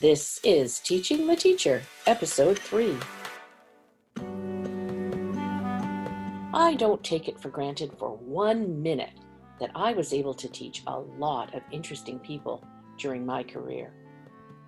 This 0.00 0.38
is 0.44 0.78
Teaching 0.78 1.26
the 1.26 1.34
Teacher, 1.34 1.82
Episode 2.06 2.56
3. 2.56 2.96
I 6.54 6.76
don't 6.78 7.02
take 7.02 7.26
it 7.26 7.40
for 7.40 7.48
granted 7.48 7.90
for 7.98 8.10
one 8.10 8.80
minute 8.80 9.18
that 9.58 9.72
I 9.74 9.94
was 9.94 10.12
able 10.12 10.34
to 10.34 10.48
teach 10.48 10.84
a 10.86 10.96
lot 10.96 11.52
of 11.52 11.64
interesting 11.72 12.20
people 12.20 12.64
during 12.96 13.26
my 13.26 13.42
career. 13.42 13.92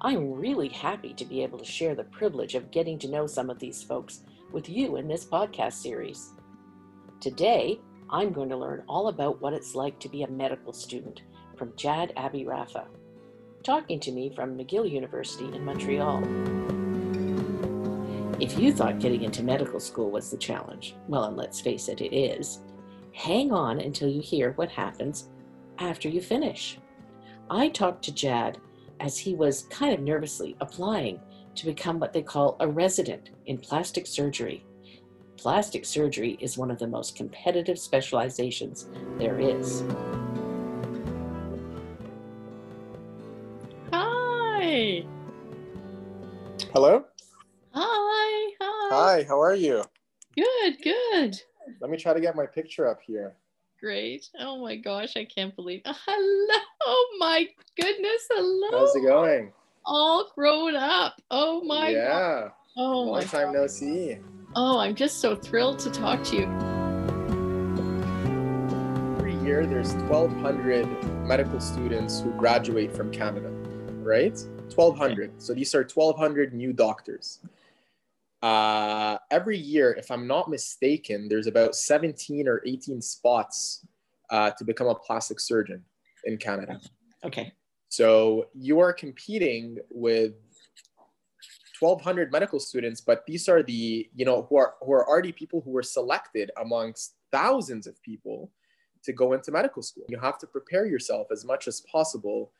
I'm 0.00 0.32
really 0.32 0.68
happy 0.68 1.14
to 1.14 1.24
be 1.24 1.44
able 1.44 1.58
to 1.60 1.64
share 1.64 1.94
the 1.94 2.02
privilege 2.02 2.56
of 2.56 2.72
getting 2.72 2.98
to 2.98 3.08
know 3.08 3.28
some 3.28 3.50
of 3.50 3.60
these 3.60 3.84
folks 3.84 4.24
with 4.50 4.68
you 4.68 4.96
in 4.96 5.06
this 5.06 5.24
podcast 5.24 5.74
series. 5.74 6.32
Today, 7.20 7.80
I'm 8.10 8.32
going 8.32 8.48
to 8.48 8.56
learn 8.56 8.82
all 8.88 9.06
about 9.06 9.40
what 9.40 9.52
it's 9.52 9.76
like 9.76 10.00
to 10.00 10.08
be 10.08 10.24
a 10.24 10.28
medical 10.28 10.72
student 10.72 11.22
from 11.56 11.72
Jad 11.76 12.12
Abirafa, 12.16 12.88
talking 13.62 14.00
to 14.00 14.12
me 14.12 14.30
from 14.30 14.56
McGill 14.56 14.90
University 14.90 15.44
in 15.54 15.64
Montreal. 15.64 16.22
If 18.40 18.58
you 18.58 18.72
thought 18.72 19.00
getting 19.00 19.22
into 19.22 19.42
medical 19.42 19.80
school 19.80 20.10
was 20.10 20.30
the 20.30 20.36
challenge, 20.36 20.94
well, 21.08 21.24
and 21.24 21.36
let's 21.36 21.60
face 21.60 21.88
it, 21.88 22.00
it 22.00 22.14
is, 22.14 22.60
hang 23.12 23.52
on 23.52 23.80
until 23.80 24.08
you 24.08 24.22
hear 24.22 24.52
what 24.52 24.70
happens 24.70 25.28
after 25.78 26.08
you 26.08 26.20
finish. 26.20 26.78
I 27.50 27.68
talked 27.68 28.04
to 28.04 28.14
Jad 28.14 28.58
as 29.00 29.18
he 29.18 29.34
was 29.34 29.64
kind 29.70 29.92
of 29.92 30.00
nervously 30.00 30.56
applying 30.60 31.20
to 31.54 31.66
become 31.66 31.98
what 31.98 32.12
they 32.12 32.22
call 32.22 32.56
a 32.60 32.68
resident 32.68 33.30
in 33.46 33.58
plastic 33.58 34.06
surgery 34.06 34.64
plastic 35.40 35.86
surgery 35.86 36.36
is 36.38 36.58
one 36.58 36.70
of 36.70 36.78
the 36.78 36.86
most 36.86 37.16
competitive 37.16 37.78
specializations 37.78 38.88
there 39.16 39.40
is. 39.40 39.82
Hello? 46.72 47.04
Hi. 47.72 48.52
Hi. 48.60 48.88
Hi, 48.94 49.26
how 49.26 49.40
are 49.42 49.56
you? 49.56 49.82
Good, 50.36 50.76
good. 50.84 51.40
Let 51.80 51.90
me 51.90 51.96
try 51.96 52.14
to 52.14 52.20
get 52.20 52.36
my 52.36 52.46
picture 52.46 52.86
up 52.86 53.00
here. 53.04 53.34
Great. 53.80 54.28
Oh 54.38 54.62
my 54.62 54.76
gosh, 54.76 55.16
I 55.16 55.24
can't 55.24 55.54
believe. 55.56 55.82
Oh, 55.84 55.96
hello. 56.06 56.60
Oh 56.82 57.16
my 57.18 57.48
goodness. 57.76 58.28
Hello. 58.30 58.78
How's 58.78 58.94
it 58.94 59.02
going? 59.02 59.52
All 59.84 60.30
grown 60.36 60.76
up. 60.76 61.20
Oh 61.32 61.60
my 61.64 61.88
yeah. 61.88 62.08
god. 62.08 62.52
Oh 62.76 63.00
Long 63.00 63.18
my 63.18 63.24
time 63.24 63.52
no 63.52 63.66
see. 63.66 64.18
Oh, 64.54 64.78
I'm 64.78 64.94
just 64.94 65.18
so 65.18 65.34
thrilled 65.34 65.80
to 65.80 65.90
talk 65.90 66.22
to 66.24 66.36
you. 66.36 66.44
Every 69.18 69.34
year 69.44 69.66
there's 69.66 69.94
1,200 69.94 70.86
medical 71.26 71.58
students 71.58 72.20
who 72.20 72.30
graduate 72.34 72.94
from 72.94 73.10
Canada, 73.10 73.50
right? 74.04 74.38
1,200. 74.74 75.42
So 75.42 75.54
these 75.54 75.74
are 75.74 75.82
1,200 75.82 76.54
new 76.54 76.72
doctors. 76.72 77.40
Uh, 78.42 79.18
every 79.30 79.58
year, 79.58 79.92
if 79.92 80.10
I'm 80.10 80.26
not 80.26 80.48
mistaken, 80.48 81.28
there's 81.28 81.46
about 81.46 81.74
17 81.74 82.48
or 82.48 82.62
18 82.64 83.02
spots 83.02 83.86
uh, 84.30 84.50
to 84.52 84.64
become 84.64 84.86
a 84.86 84.94
plastic 84.94 85.40
surgeon 85.40 85.84
in 86.24 86.38
Canada. 86.38 86.80
Okay. 87.24 87.52
So 87.88 88.46
you 88.54 88.78
are 88.80 88.92
competing 88.92 89.78
with 89.90 90.34
1200 91.80 92.30
medical 92.30 92.60
students 92.60 93.00
but 93.00 93.24
these 93.26 93.48
are 93.48 93.62
the 93.62 94.08
you 94.14 94.24
know 94.24 94.46
who 94.50 94.56
are 94.56 94.74
who 94.82 94.92
are 94.92 95.08
already 95.08 95.32
people 95.32 95.62
who 95.62 95.70
were 95.70 95.82
selected 95.82 96.50
amongst 96.60 97.14
thousands 97.32 97.86
of 97.86 98.00
people 98.02 98.50
to 99.02 99.14
go 99.14 99.32
into 99.32 99.50
medical 99.50 99.82
school 99.82 100.04
you 100.10 100.18
have 100.18 100.38
to 100.38 100.46
prepare 100.46 100.84
yourself 100.84 101.28
as 101.32 101.42
much 101.42 101.66
as 101.66 101.80
possible 101.90 102.52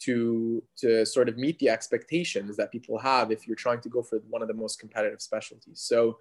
to 0.00 0.62
to 0.76 1.04
sort 1.06 1.28
of 1.28 1.36
meet 1.38 1.58
the 1.58 1.68
expectations 1.68 2.56
that 2.56 2.70
people 2.72 2.98
have 2.98 3.30
if 3.30 3.46
you're 3.46 3.56
trying 3.56 3.80
to 3.80 3.88
go 3.88 4.02
for 4.02 4.18
one 4.28 4.42
of 4.42 4.48
the 4.48 4.54
most 4.54 4.78
competitive 4.78 5.20
specialties. 5.22 5.80
So 5.80 6.18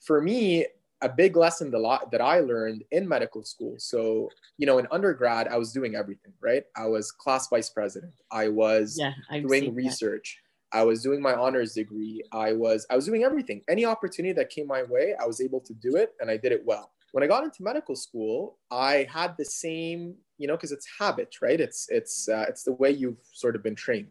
for 0.00 0.20
me 0.20 0.66
a 1.02 1.08
big 1.10 1.36
lesson 1.36 1.70
that, 1.70 1.78
lot, 1.78 2.10
that 2.10 2.22
i 2.22 2.40
learned 2.40 2.82
in 2.90 3.06
medical 3.06 3.44
school 3.44 3.74
so 3.76 4.30
you 4.56 4.66
know 4.66 4.78
in 4.78 4.86
undergrad 4.90 5.46
i 5.48 5.56
was 5.56 5.70
doing 5.72 5.94
everything 5.94 6.32
right? 6.40 6.64
I 6.74 6.86
was 6.86 7.12
class 7.12 7.48
vice 7.48 7.68
president. 7.68 8.14
I 8.30 8.48
was 8.48 8.96
Yeah, 8.98 9.12
doing 9.30 9.48
seen 9.48 9.64
that. 9.64 9.72
research. 9.76 10.38
I 10.72 10.82
was 10.84 11.02
doing 11.02 11.20
my 11.22 11.34
honors 11.34 11.74
degree. 11.74 12.22
I 12.32 12.52
was 12.52 12.86
i 12.90 12.96
was 12.96 13.04
doing 13.06 13.24
everything. 13.24 13.62
Any 13.68 13.84
opportunity 13.84 14.32
that 14.34 14.48
came 14.50 14.66
my 14.66 14.82
way 14.84 15.14
i 15.20 15.26
was 15.26 15.40
able 15.40 15.60
to 15.60 15.74
do 15.74 15.96
it 15.96 16.14
and 16.20 16.30
i 16.30 16.36
did 16.36 16.52
it 16.52 16.64
well. 16.64 16.92
When 17.12 17.22
i 17.22 17.26
got 17.26 17.44
into 17.44 17.62
medical 17.62 17.94
school 17.96 18.58
i 18.70 19.06
had 19.12 19.36
the 19.36 19.44
same 19.44 20.16
you 20.38 20.46
know 20.46 20.56
because 20.56 20.72
it's 20.72 20.86
habit 20.98 21.36
right? 21.40 21.60
It's 21.60 21.88
it's 21.90 22.28
uh, 22.28 22.46
it's 22.48 22.62
the 22.62 22.72
way 22.72 22.90
you've 22.90 23.18
sort 23.32 23.56
of 23.56 23.62
been 23.62 23.74
trained. 23.74 24.08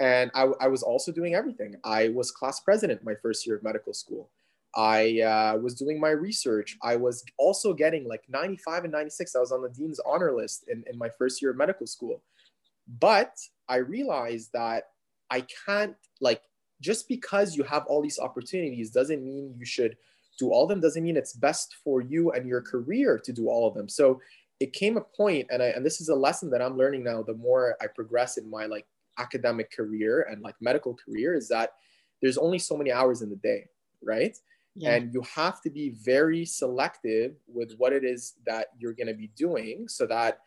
And 0.00 0.30
I, 0.34 0.42
I 0.60 0.68
was 0.68 0.84
also 0.84 1.10
doing 1.10 1.34
everything. 1.34 1.74
I 1.82 2.10
was 2.10 2.30
class 2.30 2.60
president 2.60 3.02
my 3.02 3.14
first 3.20 3.44
year 3.46 3.56
of 3.56 3.64
medical 3.64 3.92
school. 3.92 4.30
I 4.76 5.20
uh, 5.22 5.58
was 5.58 5.74
doing 5.74 5.98
my 5.98 6.10
research. 6.10 6.76
I 6.84 6.94
was 6.94 7.24
also 7.36 7.74
getting 7.74 8.06
like 8.06 8.22
95 8.28 8.84
and 8.84 8.92
96 8.92 9.34
i 9.34 9.40
was 9.40 9.50
on 9.50 9.62
the 9.62 9.70
dean's 9.70 9.98
honor 10.06 10.32
list 10.32 10.66
in, 10.68 10.84
in 10.88 10.96
my 10.96 11.08
first 11.18 11.42
year 11.42 11.50
of 11.50 11.56
medical 11.56 11.86
school. 11.86 12.22
But 13.00 13.32
i 13.68 13.76
realized 13.76 14.50
that 14.52 14.84
I 15.30 15.44
can't 15.66 15.96
like 16.20 16.42
just 16.80 17.08
because 17.08 17.56
you 17.56 17.62
have 17.64 17.84
all 17.86 18.02
these 18.02 18.18
opportunities 18.18 18.90
doesn't 18.90 19.24
mean 19.24 19.54
you 19.56 19.64
should 19.64 19.96
do 20.38 20.50
all 20.50 20.64
of 20.64 20.68
them. 20.68 20.80
Doesn't 20.80 21.02
mean 21.02 21.16
it's 21.16 21.32
best 21.32 21.76
for 21.82 22.00
you 22.00 22.30
and 22.32 22.46
your 22.46 22.62
career 22.62 23.18
to 23.24 23.32
do 23.32 23.48
all 23.48 23.66
of 23.66 23.74
them. 23.74 23.88
So 23.88 24.20
it 24.60 24.72
came 24.72 24.96
a 24.96 25.00
point 25.00 25.46
and 25.50 25.62
I 25.62 25.66
and 25.66 25.84
this 25.84 26.00
is 26.00 26.08
a 26.08 26.14
lesson 26.14 26.50
that 26.50 26.62
I'm 26.62 26.76
learning 26.76 27.04
now 27.04 27.22
the 27.22 27.34
more 27.34 27.76
I 27.80 27.86
progress 27.86 28.38
in 28.38 28.50
my 28.50 28.66
like 28.66 28.86
academic 29.18 29.70
career 29.70 30.26
and 30.30 30.42
like 30.42 30.54
medical 30.60 30.94
career 30.94 31.34
is 31.34 31.48
that 31.48 31.72
there's 32.22 32.38
only 32.38 32.58
so 32.58 32.76
many 32.76 32.90
hours 32.90 33.22
in 33.22 33.30
the 33.30 33.36
day, 33.36 33.66
right? 34.02 34.36
Yeah. 34.74 34.94
And 34.94 35.12
you 35.12 35.22
have 35.22 35.60
to 35.62 35.70
be 35.70 35.90
very 35.90 36.44
selective 36.44 37.34
with 37.46 37.74
what 37.78 37.92
it 37.92 38.04
is 38.04 38.34
that 38.46 38.68
you're 38.78 38.92
going 38.92 39.08
to 39.08 39.14
be 39.14 39.30
doing 39.36 39.88
so 39.88 40.06
that 40.06 40.38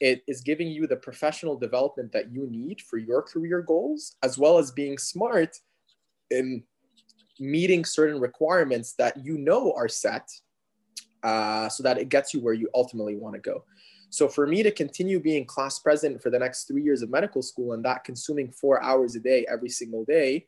it 0.00 0.22
is 0.28 0.42
giving 0.42 0.68
you 0.68 0.86
the 0.86 0.96
professional 0.96 1.56
development 1.56 2.12
that 2.12 2.30
you 2.30 2.46
need 2.50 2.80
for 2.82 2.98
your 2.98 3.22
career 3.22 3.62
goals, 3.62 4.16
as 4.22 4.38
well 4.38 4.58
as 4.58 4.70
being 4.70 4.96
smart 4.98 5.58
in 6.30 6.62
meeting 7.40 7.84
certain 7.84 8.20
requirements 8.20 8.92
that 8.94 9.24
you 9.24 9.38
know 9.38 9.72
are 9.76 9.88
set 9.88 10.28
uh, 11.22 11.68
so 11.68 11.82
that 11.82 11.98
it 11.98 12.08
gets 12.08 12.32
you 12.32 12.40
where 12.40 12.54
you 12.54 12.68
ultimately 12.74 13.16
want 13.16 13.34
to 13.34 13.40
go. 13.40 13.64
So 14.10 14.28
for 14.28 14.46
me 14.46 14.62
to 14.62 14.70
continue 14.70 15.20
being 15.20 15.44
class 15.44 15.78
president 15.78 16.22
for 16.22 16.30
the 16.30 16.38
next 16.38 16.64
three 16.64 16.82
years 16.82 17.02
of 17.02 17.10
medical 17.10 17.42
school 17.42 17.72
and 17.72 17.84
that 17.84 18.04
consuming 18.04 18.50
four 18.50 18.82
hours 18.82 19.14
a 19.16 19.20
day 19.20 19.44
every 19.50 19.68
single 19.68 20.04
day 20.04 20.46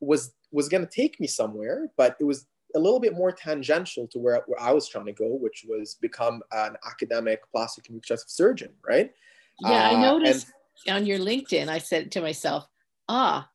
was 0.00 0.34
was 0.52 0.68
going 0.68 0.86
to 0.86 0.90
take 0.90 1.18
me 1.18 1.26
somewhere, 1.26 1.90
but 1.96 2.16
it 2.20 2.24
was 2.24 2.46
a 2.74 2.78
little 2.78 3.00
bit 3.00 3.14
more 3.14 3.32
tangential 3.32 4.06
to 4.08 4.18
where, 4.18 4.42
where 4.46 4.60
I 4.60 4.72
was 4.72 4.88
trying 4.88 5.06
to 5.06 5.12
go, 5.12 5.26
which 5.26 5.64
was 5.68 5.96
become 5.96 6.42
an 6.52 6.76
academic 6.86 7.40
plastic 7.50 7.88
and 7.88 7.96
reconstructive 7.96 8.30
surgeon, 8.30 8.72
right? 8.86 9.12
Yeah, 9.58 9.88
I 9.88 9.94
Uh, 9.94 10.02
noticed 10.02 10.46
on 10.88 11.06
your 11.06 11.18
LinkedIn, 11.18 11.68
I 11.68 11.78
said 11.78 12.12
to 12.12 12.20
myself, 12.20 12.66
ah, 13.08 13.48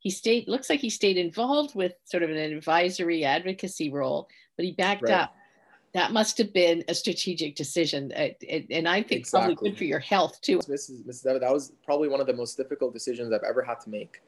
he 0.00 0.10
stayed, 0.10 0.48
looks 0.48 0.68
like 0.68 0.80
he 0.80 0.90
stayed 0.90 1.16
involved 1.16 1.74
with 1.74 1.92
sort 2.04 2.22
of 2.22 2.30
an 2.30 2.36
advisory 2.36 3.24
advocacy 3.24 3.90
role, 3.90 4.28
but 4.56 4.64
he 4.64 4.72
backed 4.72 5.02
Right. 5.02 5.12
up. 5.12 5.34
That 5.94 6.12
must 6.12 6.38
have 6.38 6.52
been 6.54 6.84
a 6.88 6.94
strategic 6.94 7.54
decision. 7.54 8.12
Uh, 8.16 8.28
and 8.70 8.88
I 8.88 9.02
think 9.02 9.28
probably 9.28 9.54
good 9.54 9.76
for 9.76 9.84
your 9.84 9.98
health 9.98 10.40
too. 10.40 10.58
Mrs. 10.60 11.04
Mrs. 11.04 11.22
That 11.22 11.52
was 11.52 11.72
probably 11.84 12.08
one 12.08 12.20
of 12.20 12.26
the 12.26 12.32
most 12.32 12.56
difficult 12.56 12.94
decisions 12.94 13.32
I've 13.32 13.42
ever 13.42 13.62
had 13.62 13.80
to 13.80 13.90
make. 13.90 14.22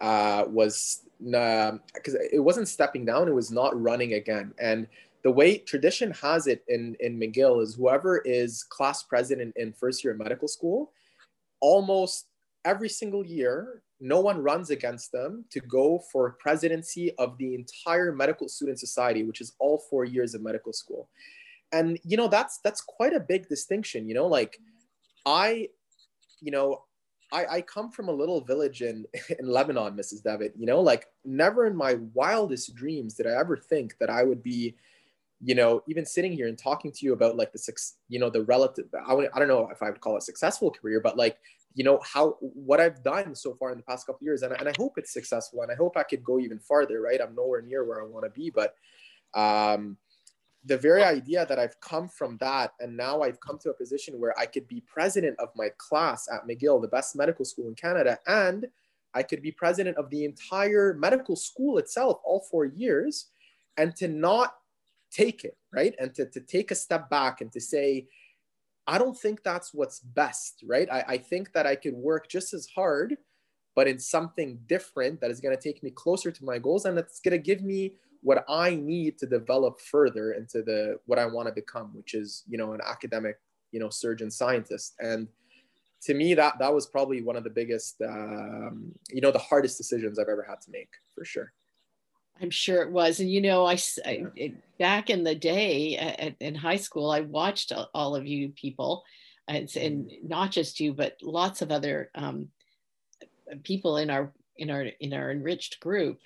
Uh, 0.00 0.44
was 0.48 1.02
because 1.20 2.16
it 2.32 2.42
wasn't 2.42 2.68
stepping 2.68 3.04
down; 3.04 3.28
it 3.28 3.34
was 3.34 3.50
not 3.50 3.78
running 3.80 4.14
again. 4.14 4.54
And 4.58 4.86
the 5.22 5.30
way 5.30 5.58
tradition 5.58 6.10
has 6.12 6.46
it 6.46 6.64
in 6.68 6.96
in 7.00 7.20
McGill 7.20 7.62
is 7.62 7.74
whoever 7.74 8.18
is 8.24 8.62
class 8.62 9.02
president 9.02 9.54
in 9.56 9.74
first 9.74 10.02
year 10.02 10.14
of 10.14 10.18
medical 10.18 10.48
school, 10.48 10.92
almost 11.60 12.28
every 12.64 12.88
single 12.88 13.24
year, 13.24 13.82
no 14.00 14.20
one 14.20 14.42
runs 14.42 14.70
against 14.70 15.12
them 15.12 15.44
to 15.50 15.60
go 15.60 16.02
for 16.10 16.30
presidency 16.32 17.12
of 17.18 17.36
the 17.38 17.54
entire 17.54 18.12
medical 18.12 18.48
student 18.48 18.80
society, 18.80 19.22
which 19.22 19.40
is 19.40 19.52
all 19.58 19.78
four 19.90 20.04
years 20.04 20.34
of 20.34 20.42
medical 20.42 20.72
school. 20.72 21.08
And 21.72 21.98
you 22.02 22.16
know 22.16 22.26
that's 22.26 22.58
that's 22.64 22.80
quite 22.80 23.12
a 23.12 23.20
big 23.20 23.48
distinction. 23.48 24.08
You 24.08 24.14
know, 24.14 24.26
like 24.26 24.58
I, 25.24 25.68
you 26.40 26.50
know, 26.50 26.84
I, 27.32 27.46
I 27.46 27.60
come 27.60 27.90
from 27.90 28.08
a 28.08 28.12
little 28.12 28.40
village 28.40 28.82
in 28.82 29.06
in 29.38 29.46
Lebanon, 29.46 29.96
Mrs. 29.96 30.22
Devitt. 30.22 30.54
You 30.56 30.66
know, 30.66 30.80
like 30.80 31.06
never 31.24 31.66
in 31.66 31.76
my 31.76 31.98
wildest 32.14 32.74
dreams 32.74 33.14
did 33.14 33.26
I 33.26 33.38
ever 33.38 33.56
think 33.56 33.96
that 33.98 34.10
I 34.10 34.24
would 34.24 34.42
be, 34.42 34.74
you 35.42 35.54
know, 35.54 35.82
even 35.86 36.06
sitting 36.06 36.32
here 36.32 36.48
and 36.48 36.58
talking 36.58 36.90
to 36.90 37.06
you 37.06 37.12
about 37.12 37.36
like 37.36 37.52
the 37.52 37.58
six, 37.58 37.96
you 38.08 38.18
know, 38.18 38.30
the 38.30 38.42
relative. 38.42 38.86
I, 38.94 39.12
I 39.12 39.38
don't 39.38 39.48
know 39.48 39.68
if 39.70 39.82
I 39.82 39.90
would 39.90 40.00
call 40.00 40.16
it 40.16 40.22
successful 40.22 40.70
career, 40.70 41.00
but 41.00 41.16
like 41.16 41.38
you 41.74 41.84
know 41.84 42.00
how 42.02 42.36
what 42.40 42.80
I've 42.80 43.02
done 43.02 43.34
so 43.34 43.54
far 43.54 43.70
in 43.70 43.78
the 43.78 43.84
past 43.84 44.06
couple 44.06 44.24
years, 44.24 44.42
and, 44.42 44.52
and 44.52 44.68
I 44.68 44.72
hope 44.76 44.94
it's 44.96 45.12
successful, 45.12 45.62
and 45.62 45.70
I 45.70 45.74
hope 45.74 45.96
I 45.96 46.02
could 46.02 46.24
go 46.24 46.38
even 46.38 46.58
farther. 46.58 47.00
Right, 47.00 47.20
I'm 47.20 47.34
nowhere 47.34 47.62
near 47.62 47.84
where 47.84 48.00
I 48.00 48.04
want 48.04 48.24
to 48.24 48.30
be, 48.30 48.50
but 48.50 48.74
um, 49.34 49.96
the 50.64 50.76
very 50.76 51.02
idea 51.02 51.46
that 51.46 51.58
I've 51.58 51.80
come 51.80 52.08
from 52.08 52.36
that 52.38 52.72
and 52.80 52.96
now 52.96 53.22
I've 53.22 53.40
come 53.40 53.58
to 53.60 53.70
a 53.70 53.74
position 53.74 54.20
where 54.20 54.38
I 54.38 54.44
could 54.44 54.68
be 54.68 54.82
president 54.86 55.36
of 55.38 55.48
my 55.56 55.70
class 55.78 56.28
at 56.30 56.46
McGill, 56.46 56.82
the 56.82 56.88
best 56.88 57.16
medical 57.16 57.44
school 57.44 57.68
in 57.68 57.74
Canada, 57.74 58.18
and 58.26 58.66
I 59.14 59.22
could 59.22 59.42
be 59.42 59.52
president 59.52 59.96
of 59.96 60.10
the 60.10 60.24
entire 60.24 60.94
medical 60.94 61.34
school 61.34 61.78
itself, 61.78 62.20
all 62.24 62.46
four 62.50 62.66
years, 62.66 63.28
and 63.76 63.96
to 63.96 64.08
not 64.08 64.54
take 65.10 65.44
it, 65.44 65.56
right? 65.72 65.94
And 65.98 66.14
to, 66.14 66.26
to 66.26 66.40
take 66.40 66.70
a 66.70 66.76
step 66.76 67.10
back 67.10 67.40
and 67.40 67.50
to 67.52 67.60
say, 67.60 68.06
I 68.90 68.98
don't 68.98 69.16
think 69.16 69.44
that's 69.44 69.72
what's 69.72 70.00
best, 70.00 70.64
right? 70.66 70.88
I, 70.90 71.04
I 71.06 71.16
think 71.16 71.52
that 71.52 71.64
I 71.64 71.76
could 71.76 71.94
work 71.94 72.28
just 72.28 72.52
as 72.52 72.66
hard, 72.74 73.16
but 73.76 73.86
in 73.86 74.00
something 74.00 74.58
different 74.66 75.20
that 75.20 75.30
is 75.30 75.40
going 75.40 75.56
to 75.56 75.62
take 75.62 75.80
me 75.84 75.90
closer 75.90 76.32
to 76.32 76.44
my 76.44 76.58
goals 76.58 76.86
and 76.86 76.98
that's 76.98 77.20
going 77.20 77.32
to 77.32 77.38
give 77.38 77.62
me 77.62 77.94
what 78.22 78.44
I 78.48 78.74
need 78.74 79.16
to 79.18 79.26
develop 79.26 79.80
further 79.80 80.32
into 80.32 80.62
the 80.62 80.98
what 81.06 81.20
I 81.20 81.26
want 81.26 81.46
to 81.46 81.54
become, 81.54 81.92
which 81.94 82.14
is, 82.14 82.42
you 82.48 82.58
know, 82.58 82.72
an 82.72 82.80
academic, 82.84 83.38
you 83.70 83.78
know, 83.78 83.90
surgeon 83.90 84.28
scientist. 84.28 84.94
And 84.98 85.28
to 86.02 86.14
me, 86.14 86.34
that 86.34 86.58
that 86.58 86.74
was 86.74 86.86
probably 86.86 87.22
one 87.22 87.36
of 87.36 87.44
the 87.44 87.50
biggest, 87.50 88.02
um, 88.02 88.92
you 89.08 89.20
know, 89.20 89.30
the 89.30 89.38
hardest 89.38 89.78
decisions 89.78 90.18
I've 90.18 90.28
ever 90.28 90.42
had 90.42 90.60
to 90.62 90.70
make, 90.72 90.90
for 91.14 91.24
sure. 91.24 91.52
I'm 92.40 92.50
sure 92.50 92.82
it 92.82 92.90
was. 92.90 93.20
And 93.20 93.30
you 93.30 93.40
know, 93.40 93.66
I, 93.66 93.78
I 94.04 94.24
it, 94.34 94.54
back 94.78 95.10
in 95.10 95.24
the 95.24 95.34
day 95.34 95.96
at, 95.96 96.34
in 96.40 96.54
high 96.54 96.76
school, 96.76 97.10
I 97.10 97.20
watched 97.20 97.72
all 97.94 98.16
of 98.16 98.26
you 98.26 98.50
people, 98.50 99.04
and, 99.46 99.70
and 99.76 100.06
mm-hmm. 100.06 100.28
not 100.28 100.50
just 100.50 100.80
you, 100.80 100.92
but 100.92 101.16
lots 101.22 101.62
of 101.62 101.70
other 101.70 102.10
um, 102.14 102.48
people 103.62 103.96
in 103.96 104.10
our 104.10 104.32
in 104.56 104.70
our 104.70 104.86
in 105.00 105.12
our 105.12 105.30
enriched 105.30 105.80
group 105.80 106.20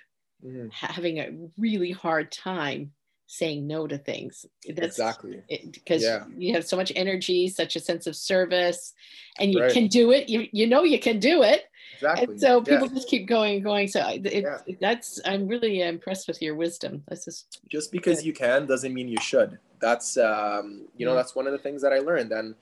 mm. 0.44 0.70
having 0.72 1.18
a 1.18 1.30
really 1.58 1.90
hard 1.90 2.30
time 2.30 2.92
saying 3.26 3.66
no 3.66 3.86
to 3.86 3.98
things. 3.98 4.44
That's 4.68 4.98
exactly 4.98 5.42
because 5.72 6.02
yeah. 6.02 6.24
you 6.36 6.54
have 6.54 6.66
so 6.66 6.76
much 6.76 6.92
energy, 6.94 7.48
such 7.48 7.76
a 7.76 7.80
sense 7.80 8.06
of 8.06 8.16
service, 8.16 8.92
and 9.38 9.52
you 9.52 9.62
right. 9.62 9.72
can 9.72 9.88
do 9.88 10.12
it. 10.12 10.28
You 10.28 10.48
you 10.52 10.66
know 10.66 10.84
you 10.84 10.98
can 10.98 11.18
do 11.18 11.42
it. 11.42 11.64
Exactly. 11.94 12.24
And 12.24 12.40
so 12.40 12.60
people 12.60 12.88
yeah. 12.88 12.94
just 12.94 13.08
keep 13.08 13.26
going 13.26 13.56
and 13.56 13.64
going. 13.64 13.88
So 13.88 14.06
it, 14.08 14.44
yeah. 14.44 14.58
that's 14.80 15.20
I'm 15.24 15.46
really 15.46 15.82
impressed 15.82 16.28
with 16.28 16.40
your 16.42 16.54
wisdom. 16.54 17.02
That's 17.08 17.24
just 17.24 17.60
just 17.68 17.92
because 17.92 18.18
good. 18.18 18.26
you 18.26 18.32
can 18.32 18.66
doesn't 18.66 18.92
mean 18.92 19.08
you 19.08 19.20
should. 19.20 19.58
That's 19.80 20.16
um 20.16 20.86
you 20.96 21.06
know 21.06 21.14
that's 21.14 21.34
one 21.34 21.46
of 21.46 21.52
the 21.52 21.58
things 21.58 21.82
that 21.82 21.92
I 21.92 21.98
learned. 21.98 22.32
And 22.32 22.54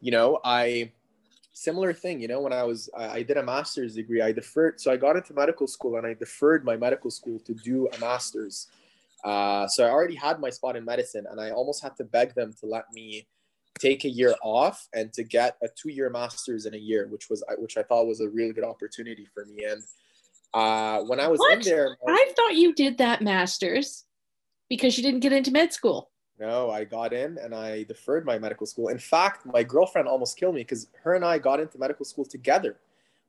you 0.00 0.12
know 0.12 0.40
I 0.44 0.92
similar 1.52 1.92
thing. 1.92 2.20
You 2.20 2.28
know 2.28 2.40
when 2.40 2.52
I 2.52 2.62
was 2.64 2.90
I, 2.96 3.08
I 3.08 3.22
did 3.22 3.36
a 3.36 3.42
master's 3.42 3.94
degree, 3.94 4.22
I 4.22 4.32
deferred. 4.32 4.80
So 4.80 4.92
I 4.92 4.96
got 4.96 5.16
into 5.16 5.34
medical 5.34 5.66
school 5.66 5.96
and 5.96 6.06
I 6.06 6.14
deferred 6.14 6.64
my 6.64 6.76
medical 6.76 7.10
school 7.10 7.38
to 7.40 7.54
do 7.54 7.88
a 7.88 7.98
master's 7.98 8.68
uh, 9.24 9.66
so 9.66 9.84
I 9.84 9.90
already 9.90 10.14
had 10.14 10.40
my 10.40 10.50
spot 10.50 10.76
in 10.76 10.84
medicine, 10.84 11.26
and 11.30 11.40
I 11.40 11.50
almost 11.50 11.82
had 11.82 11.96
to 11.96 12.04
beg 12.04 12.34
them 12.34 12.54
to 12.60 12.66
let 12.66 12.84
me 12.92 13.26
take 13.78 14.04
a 14.04 14.08
year 14.08 14.34
off 14.42 14.88
and 14.94 15.12
to 15.14 15.22
get 15.22 15.56
a 15.62 15.68
two-year 15.68 16.10
master's 16.10 16.66
in 16.66 16.74
a 16.74 16.78
year, 16.78 17.08
which 17.08 17.28
was 17.30 17.42
which 17.58 17.76
I 17.76 17.82
thought 17.82 18.06
was 18.06 18.20
a 18.20 18.28
really 18.28 18.52
good 18.52 18.64
opportunity 18.64 19.26
for 19.32 19.44
me. 19.46 19.64
And 19.64 19.82
uh, 20.54 21.02
when 21.02 21.20
I 21.20 21.28
was 21.28 21.38
what? 21.38 21.54
in 21.54 21.60
there, 21.62 21.96
I 22.06 22.32
thought 22.36 22.54
you 22.54 22.74
did 22.74 22.98
that 22.98 23.22
master's 23.22 24.04
because 24.68 24.96
you 24.96 25.02
didn't 25.02 25.20
get 25.20 25.32
into 25.32 25.50
med 25.50 25.72
school. 25.72 26.10
No, 26.38 26.70
I 26.70 26.84
got 26.84 27.12
in 27.12 27.36
and 27.38 27.54
I 27.54 27.82
deferred 27.84 28.24
my 28.24 28.38
medical 28.38 28.66
school. 28.66 28.88
In 28.88 28.98
fact, 28.98 29.44
my 29.44 29.64
girlfriend 29.64 30.06
almost 30.06 30.38
killed 30.38 30.54
me 30.54 30.60
because 30.60 30.88
her 31.02 31.14
and 31.14 31.24
I 31.24 31.38
got 31.38 31.58
into 31.58 31.78
medical 31.78 32.04
school 32.04 32.24
together. 32.24 32.76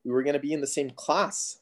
We 0.05 0.11
were 0.11 0.21
going 0.21 0.33
to 0.33 0.39
be 0.39 0.53
in 0.53 0.61
the 0.61 0.67
same 0.67 0.91
class 0.91 1.59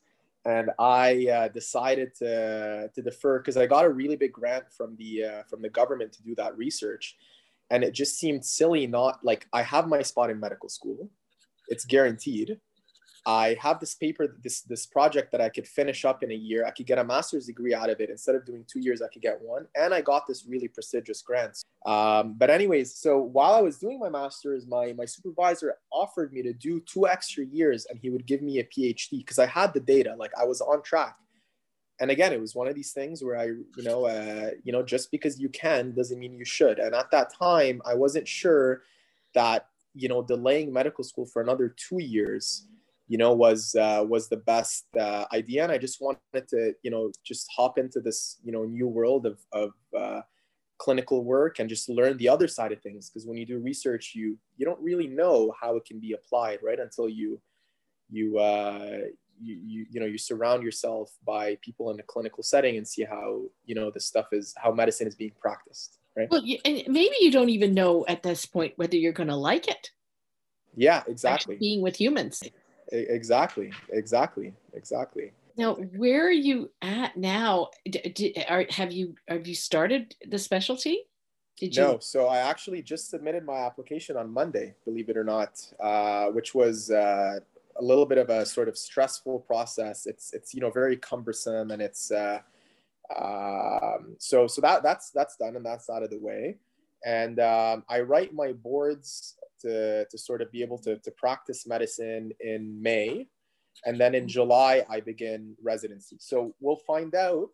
and 0.48 0.72
I 0.80 1.28
uh, 1.28 1.48
decided 1.50 2.16
to, 2.16 2.90
to 2.94 3.02
defer 3.02 3.40
because 3.40 3.58
I 3.58 3.66
got 3.66 3.84
a 3.84 3.90
really 3.90 4.16
big 4.16 4.32
grant 4.32 4.72
from 4.72 4.96
the 4.96 5.24
uh, 5.26 5.44
from 5.44 5.62
the 5.62 5.70
government 5.70 6.14
to 6.14 6.24
do 6.24 6.34
that 6.36 6.58
research, 6.58 7.18
and 7.70 7.84
it 7.84 7.92
just 7.92 8.20
seemed 8.20 8.46
silly. 8.46 8.88
Not 8.88 9.20
like 9.24 9.48
I 9.54 9.62
have 9.62 9.88
my 9.88 10.02
spot 10.02 10.30
in 10.30 10.40
medical 10.40 10.70
school, 10.70 11.10
it's 11.68 11.86
guaranteed, 11.86 12.60
I 13.28 13.58
have 13.60 13.82
this 13.82 13.94
paper, 13.94 14.38
this 14.42 14.62
this 14.62 14.86
project 14.86 15.34
that 15.34 15.42
I 15.42 15.50
could 15.50 15.68
finish 15.68 16.06
up 16.06 16.24
in 16.24 16.32
a 16.32 16.34
year. 16.34 16.66
I 16.66 16.72
could 16.72 16.86
get 16.86 16.98
a 16.98 17.04
master's 17.04 17.48
degree 17.48 17.74
out 17.74 17.90
of 17.90 18.00
it 18.00 18.10
instead 18.10 18.36
of 18.36 18.46
doing 18.46 18.64
two 18.72 18.80
years. 18.80 19.02
I 19.02 19.10
could 19.12 19.22
get 19.22 19.42
one, 19.42 19.68
and 19.76 19.94
I 19.94 20.00
got 20.00 20.26
this 20.28 20.46
really 20.48 20.70
prestigious 20.70 21.22
grant. 21.22 21.62
Um, 21.86 22.36
but 22.38 22.50
anyways, 22.50 22.96
so 22.96 23.20
while 23.20 23.54
I 23.54 23.60
was 23.60 23.80
doing 23.80 24.00
my 24.00 24.10
master's, 24.10 24.66
my 24.66 24.94
my 24.94 25.04
supervisor 25.04 25.76
offered 25.92 26.32
me 26.32 26.42
to 26.44 26.54
do 26.54 26.80
two 26.80 27.06
extra 27.06 27.44
years, 27.44 27.86
and 27.90 28.00
he 28.00 28.10
would 28.10 28.26
give 28.26 28.42
me 28.42 28.60
a 28.60 28.64
PhD 28.64 29.18
because 29.18 29.40
I 29.40 29.46
had 29.46 29.74
the 29.74 29.82
data, 29.82 30.16
like 30.18 30.32
I 30.40 30.46
was 30.46 30.62
on 30.62 30.82
track. 30.82 31.18
And 32.00 32.12
again, 32.12 32.32
it 32.32 32.40
was 32.40 32.54
one 32.54 32.68
of 32.68 32.76
these 32.76 32.92
things 32.92 33.24
where 33.24 33.38
I, 33.38 33.46
you 33.46 33.84
know, 33.84 34.06
uh, 34.06 34.52
you 34.64 34.72
know, 34.72 34.84
just 34.84 35.10
because 35.12 35.40
you 35.40 35.50
can 35.50 35.94
doesn't 35.94 36.20
mean 36.20 36.34
you 36.34 36.46
should. 36.46 36.78
And 36.80 36.94
at 36.94 37.10
that 37.12 37.34
time, 37.34 37.82
I 37.86 37.96
wasn't 37.96 38.28
sure 38.28 38.84
that 39.34 39.68
you 39.98 40.08
know 40.08 40.22
delaying 40.22 40.72
medical 40.72 41.04
school 41.04 41.26
for 41.26 41.42
another 41.42 41.76
two 41.76 42.02
years 42.02 42.68
you 43.08 43.18
know 43.18 43.34
was 43.34 43.76
uh, 43.76 44.04
was 44.08 44.30
the 44.30 44.38
best 44.38 44.86
uh, 45.00 45.26
idea 45.34 45.64
and 45.64 45.72
i 45.72 45.78
just 45.78 46.02
wanted 46.02 46.48
to 46.48 46.74
you 46.84 46.92
know 46.92 47.12
just 47.26 47.48
hop 47.56 47.78
into 47.78 48.00
this 48.00 48.38
you 48.44 48.52
know 48.52 48.64
new 48.64 48.88
world 48.88 49.26
of, 49.26 49.40
of 49.52 49.72
uh, 49.98 50.22
clinical 50.78 51.24
work 51.24 51.60
and 51.60 51.70
just 51.70 51.90
learn 51.90 52.16
the 52.18 52.30
other 52.30 52.48
side 52.48 52.72
of 52.72 52.82
things 52.82 53.10
because 53.10 53.26
when 53.26 53.38
you 53.38 53.46
do 53.46 53.58
research 53.60 54.14
you 54.14 54.38
you 54.58 54.66
don't 54.66 54.80
really 54.82 55.08
know 55.08 55.54
how 55.60 55.76
it 55.76 55.86
can 55.86 56.00
be 56.00 56.14
applied 56.14 56.60
right 56.62 56.80
until 56.80 57.10
you 57.10 57.42
you 58.10 58.38
uh 58.38 59.00
you, 59.42 59.60
you 59.64 59.86
you 59.90 60.00
know 60.00 60.06
you 60.06 60.18
surround 60.18 60.64
yourself 60.64 61.12
by 61.26 61.58
people 61.62 61.92
in 61.92 62.00
a 62.00 62.04
clinical 62.04 62.44
setting 62.44 62.78
and 62.78 62.88
see 62.88 63.04
how 63.04 63.42
you 63.66 63.76
know 63.76 63.92
this 63.92 64.06
stuff 64.06 64.28
is 64.32 64.54
how 64.58 64.72
medicine 64.72 65.08
is 65.08 65.16
being 65.16 65.34
practiced 65.40 66.00
right? 66.18 66.30
Well 66.30 66.44
and 66.66 66.84
maybe 66.88 67.16
you 67.22 67.32
don't 67.32 67.50
even 67.50 67.74
know 67.74 68.06
at 68.08 68.24
this 68.24 68.46
point 68.46 68.74
whether 68.76 68.98
you're 68.98 69.14
going 69.14 69.30
to 69.30 69.36
like 69.36 69.68
it. 69.68 69.92
Yeah 70.76 71.04
exactly. 71.08 71.54
Actually 71.54 71.56
being 71.58 71.82
with 71.82 72.00
humans. 72.00 72.44
Exactly 72.92 73.72
exactly 73.92 74.54
exactly. 74.74 75.32
Now 75.58 75.76
where 75.76 76.28
are 76.28 76.32
you 76.32 76.72
at 76.82 77.16
now? 77.18 77.70
Did, 77.90 78.44
are, 78.50 78.66
have 78.70 78.92
you 78.92 79.16
have 79.28 79.48
you 79.48 79.56
started 79.56 80.16
the 80.28 80.40
specialty? 80.40 81.04
Did 81.60 81.76
you 81.76 81.82
no 81.82 81.98
so 81.98 82.28
i 82.28 82.38
actually 82.38 82.84
just 82.84 83.10
submitted 83.10 83.44
my 83.44 83.58
application 83.66 84.16
on 84.16 84.32
monday 84.32 84.76
believe 84.86 85.10
it 85.10 85.18
or 85.18 85.24
not 85.24 85.60
uh, 85.80 86.28
which 86.28 86.54
was 86.54 86.92
uh, 86.92 87.40
a 87.80 87.84
little 87.84 88.06
bit 88.06 88.18
of 88.18 88.30
a 88.30 88.46
sort 88.46 88.68
of 88.68 88.78
stressful 88.78 89.40
process 89.40 90.06
it's 90.06 90.34
it's 90.34 90.54
you 90.54 90.62
know 90.62 90.72
very 90.72 90.98
cumbersome 90.98 91.72
and 91.72 91.82
it's 91.82 92.12
uh, 92.12 92.40
um, 93.16 94.16
so 94.20 94.48
so 94.48 94.62
that 94.62 94.84
that's 94.84 95.12
that's 95.12 95.38
done 95.38 95.56
and 95.56 95.66
that's 95.66 95.90
out 95.90 96.04
of 96.04 96.10
the 96.10 96.20
way 96.20 96.58
and 97.06 97.40
um, 97.40 97.84
i 97.90 98.00
write 98.00 98.34
my 98.34 98.52
boards 98.52 99.38
to, 99.62 100.06
to 100.06 100.18
sort 100.18 100.42
of 100.42 100.52
be 100.52 100.62
able 100.62 100.78
to, 100.80 100.98
to 100.98 101.12
practice 101.12 101.68
medicine 101.68 102.32
in 102.40 102.82
May. 102.82 103.28
And 103.86 104.00
then 104.00 104.16
in 104.16 104.28
July, 104.28 104.86
I 104.90 105.00
begin 105.00 105.56
residency. 105.62 106.18
So 106.20 106.56
we'll 106.60 106.82
find 106.88 107.14
out 107.16 107.50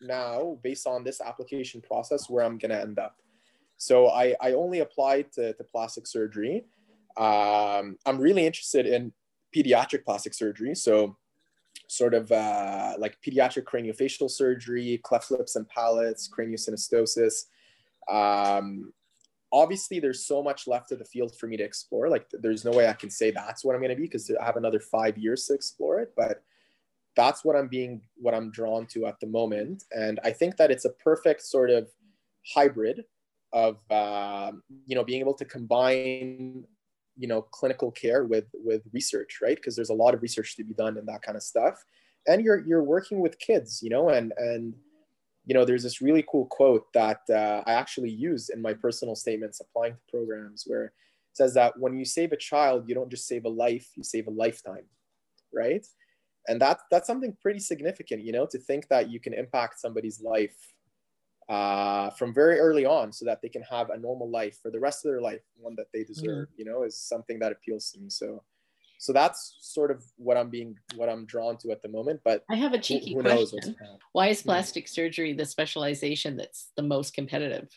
now, 0.00 0.58
based 0.62 0.86
on 0.86 1.04
this 1.04 1.20
application 1.20 1.80
process, 1.80 2.30
where 2.30 2.44
I'm 2.44 2.58
to 2.58 2.80
end 2.80 2.98
up. 2.98 3.16
So 3.76 4.08
I, 4.08 4.34
I 4.40 4.52
only 4.52 4.80
applied 4.80 5.32
to, 5.32 5.52
to 5.52 5.64
plastic 5.64 6.06
surgery. 6.06 6.64
Um, 7.16 7.98
I'm 8.06 8.18
really 8.18 8.46
interested 8.46 8.86
in 8.86 9.12
pediatric 9.54 10.04
plastic 10.04 10.34
surgery. 10.34 10.74
So 10.74 11.16
sort 11.88 12.14
of 12.14 12.30
uh, 12.30 12.94
like 12.98 13.18
pediatric 13.26 13.64
craniofacial 13.64 14.30
surgery, 14.30 15.00
cleft 15.02 15.30
lips 15.30 15.56
and 15.56 15.68
palates, 15.68 16.28
craniosynostosis. 16.28 17.44
Um, 18.10 18.92
obviously 19.52 19.98
there's 19.98 20.24
so 20.24 20.42
much 20.42 20.66
left 20.66 20.92
of 20.92 20.98
the 20.98 21.04
field 21.04 21.34
for 21.36 21.46
me 21.46 21.56
to 21.56 21.62
explore 21.62 22.08
like 22.08 22.26
there's 22.32 22.64
no 22.64 22.70
way 22.70 22.86
i 22.88 22.92
can 22.92 23.10
say 23.10 23.30
that's 23.30 23.64
what 23.64 23.74
i'm 23.74 23.80
going 23.80 23.90
to 23.90 23.96
be 23.96 24.02
because 24.02 24.30
i 24.40 24.44
have 24.44 24.56
another 24.56 24.80
five 24.80 25.16
years 25.16 25.46
to 25.46 25.54
explore 25.54 26.00
it 26.00 26.12
but 26.16 26.42
that's 27.16 27.44
what 27.44 27.56
i'm 27.56 27.68
being 27.68 28.00
what 28.16 28.34
i'm 28.34 28.50
drawn 28.50 28.86
to 28.86 29.06
at 29.06 29.18
the 29.20 29.26
moment 29.26 29.84
and 29.92 30.20
i 30.22 30.30
think 30.30 30.56
that 30.56 30.70
it's 30.70 30.84
a 30.84 30.90
perfect 30.90 31.42
sort 31.42 31.70
of 31.70 31.88
hybrid 32.54 33.04
of 33.52 33.78
uh, 33.90 34.52
you 34.84 34.94
know 34.94 35.04
being 35.04 35.20
able 35.20 35.34
to 35.34 35.44
combine 35.44 36.64
you 37.18 37.28
know 37.28 37.42
clinical 37.42 37.90
care 37.90 38.24
with 38.24 38.46
with 38.54 38.82
research 38.92 39.38
right 39.42 39.56
because 39.56 39.74
there's 39.76 39.90
a 39.90 39.94
lot 39.94 40.14
of 40.14 40.22
research 40.22 40.56
to 40.56 40.64
be 40.64 40.74
done 40.74 40.96
and 40.96 41.06
that 41.08 41.22
kind 41.22 41.36
of 41.36 41.42
stuff 41.42 41.84
and 42.26 42.44
you're 42.44 42.64
you're 42.66 42.84
working 42.84 43.20
with 43.20 43.38
kids 43.38 43.80
you 43.82 43.90
know 43.90 44.08
and 44.08 44.32
and 44.38 44.74
you 45.48 45.54
know, 45.54 45.64
there's 45.64 45.82
this 45.82 46.02
really 46.02 46.24
cool 46.30 46.44
quote 46.44 46.92
that 46.92 47.22
uh, 47.30 47.62
I 47.66 47.72
actually 47.72 48.10
use 48.10 48.50
in 48.50 48.60
my 48.60 48.74
personal 48.74 49.16
statements 49.16 49.60
applying 49.60 49.94
to 49.94 50.00
programs 50.10 50.64
where 50.66 50.84
it 50.84 50.92
says 51.32 51.54
that 51.54 51.78
when 51.78 51.98
you 51.98 52.04
save 52.04 52.32
a 52.32 52.36
child, 52.36 52.86
you 52.86 52.94
don't 52.94 53.10
just 53.10 53.26
save 53.26 53.46
a 53.46 53.48
life, 53.48 53.88
you 53.96 54.04
save 54.04 54.26
a 54.26 54.30
lifetime, 54.30 54.84
right? 55.52 55.86
And 56.48 56.60
that, 56.60 56.80
that's 56.90 57.06
something 57.06 57.34
pretty 57.40 57.60
significant, 57.60 58.22
you 58.22 58.32
know, 58.32 58.44
to 58.44 58.58
think 58.58 58.88
that 58.88 59.08
you 59.08 59.20
can 59.20 59.32
impact 59.32 59.80
somebody's 59.80 60.20
life 60.20 60.54
uh, 61.48 62.10
from 62.10 62.34
very 62.34 62.58
early 62.58 62.84
on 62.84 63.12
so 63.12 63.24
that 63.24 63.40
they 63.42 63.48
can 63.48 63.62
have 63.62 63.90
a 63.90 63.98
normal 63.98 64.28
life 64.28 64.58
for 64.60 64.70
the 64.70 64.80
rest 64.80 65.04
of 65.04 65.10
their 65.10 65.20
life, 65.20 65.40
one 65.56 65.74
that 65.76 65.86
they 65.92 66.04
deserve, 66.04 66.48
mm-hmm. 66.48 66.58
you 66.58 66.64
know, 66.64 66.82
is 66.82 66.96
something 66.96 67.38
that 67.38 67.52
appeals 67.52 67.90
to 67.90 68.00
me. 68.00 68.10
So 68.10 68.42
so 69.00 69.12
that's 69.12 69.56
sort 69.60 69.92
of 69.92 70.04
what 70.16 70.36
i'm 70.36 70.50
being 70.50 70.76
what 70.96 71.08
i'm 71.08 71.24
drawn 71.24 71.56
to 71.56 71.70
at 71.70 71.80
the 71.82 71.88
moment 71.88 72.20
but 72.24 72.44
i 72.50 72.56
have 72.56 72.72
a 72.72 72.78
cheeky 72.78 73.14
who, 73.14 73.22
who 73.22 73.46
question 73.46 73.76
why 74.10 74.26
is 74.26 74.42
hmm. 74.42 74.48
plastic 74.48 74.86
mm-hmm. 74.86 74.92
surgery 74.92 75.32
the 75.32 75.46
specialization 75.46 76.36
that's 76.36 76.72
the 76.76 76.82
most 76.82 77.14
competitive 77.14 77.68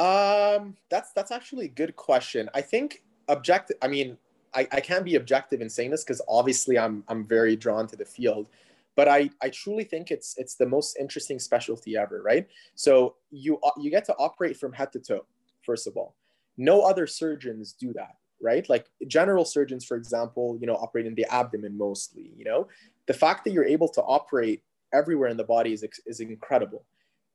um 0.00 0.76
that's 0.90 1.12
that's 1.12 1.30
actually 1.30 1.66
a 1.66 1.68
good 1.68 1.94
question 1.94 2.50
i 2.52 2.60
think 2.60 3.04
objective 3.28 3.76
i 3.80 3.86
mean 3.86 4.18
I, 4.54 4.68
I 4.70 4.80
can't 4.80 5.04
be 5.04 5.16
objective 5.16 5.60
in 5.60 5.68
saying 5.68 5.90
this 5.90 6.04
because 6.04 6.22
obviously 6.28 6.78
I'm 6.78 7.04
I'm 7.08 7.24
very 7.24 7.56
drawn 7.56 7.86
to 7.88 7.96
the 7.96 8.04
field, 8.04 8.46
but 8.96 9.08
I 9.08 9.30
I 9.42 9.50
truly 9.50 9.84
think 9.84 10.10
it's 10.10 10.36
it's 10.38 10.56
the 10.56 10.66
most 10.66 10.96
interesting 10.98 11.38
specialty 11.38 11.96
ever, 11.96 12.22
right? 12.22 12.46
So 12.74 13.16
you 13.30 13.58
you 13.78 13.90
get 13.90 14.04
to 14.06 14.16
operate 14.16 14.56
from 14.56 14.72
head 14.72 14.92
to 14.92 15.00
toe, 15.00 15.26
first 15.62 15.86
of 15.86 15.96
all. 15.96 16.14
No 16.56 16.82
other 16.82 17.06
surgeons 17.06 17.72
do 17.72 17.92
that, 17.94 18.16
right? 18.40 18.68
Like 18.68 18.86
general 19.08 19.44
surgeons, 19.44 19.84
for 19.84 19.96
example, 19.96 20.56
you 20.60 20.66
know, 20.66 20.76
operate 20.76 21.06
in 21.06 21.14
the 21.14 21.26
abdomen 21.26 21.76
mostly. 21.76 22.32
You 22.36 22.44
know, 22.44 22.68
the 23.06 23.14
fact 23.14 23.44
that 23.44 23.52
you're 23.52 23.64
able 23.64 23.88
to 23.88 24.02
operate 24.02 24.62
everywhere 24.92 25.28
in 25.28 25.36
the 25.36 25.44
body 25.44 25.72
is 25.72 25.84
is 26.06 26.20
incredible. 26.20 26.84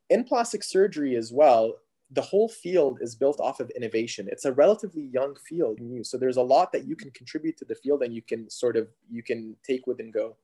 In 0.10 0.24
plastic 0.24 0.64
surgery 0.64 1.16
as 1.16 1.32
well, 1.32 1.76
the 2.12 2.22
whole 2.22 2.50
field 2.50 3.00
is 3.02 3.14
built 3.16 3.40
off 3.40 3.60
of 3.60 3.70
innovation. 3.72 4.28
It's 4.32 4.46
a 4.46 4.54
relatively 4.54 5.04
young 5.04 5.36
field, 5.48 5.80
so 6.04 6.18
there's 6.18 6.38
a 6.38 6.42
lot 6.42 6.72
that 6.72 6.88
you 6.88 6.96
can 6.96 7.12
contribute 7.12 7.58
to 7.58 7.66
the 7.66 7.76
field, 7.76 8.02
and 8.02 8.14
you 8.14 8.22
can 8.22 8.50
sort 8.50 8.78
of 8.78 8.88
you 9.12 9.22
can 9.22 9.56
take 9.64 9.86
with 9.86 10.00
and 10.00 10.12
go. 10.12 10.36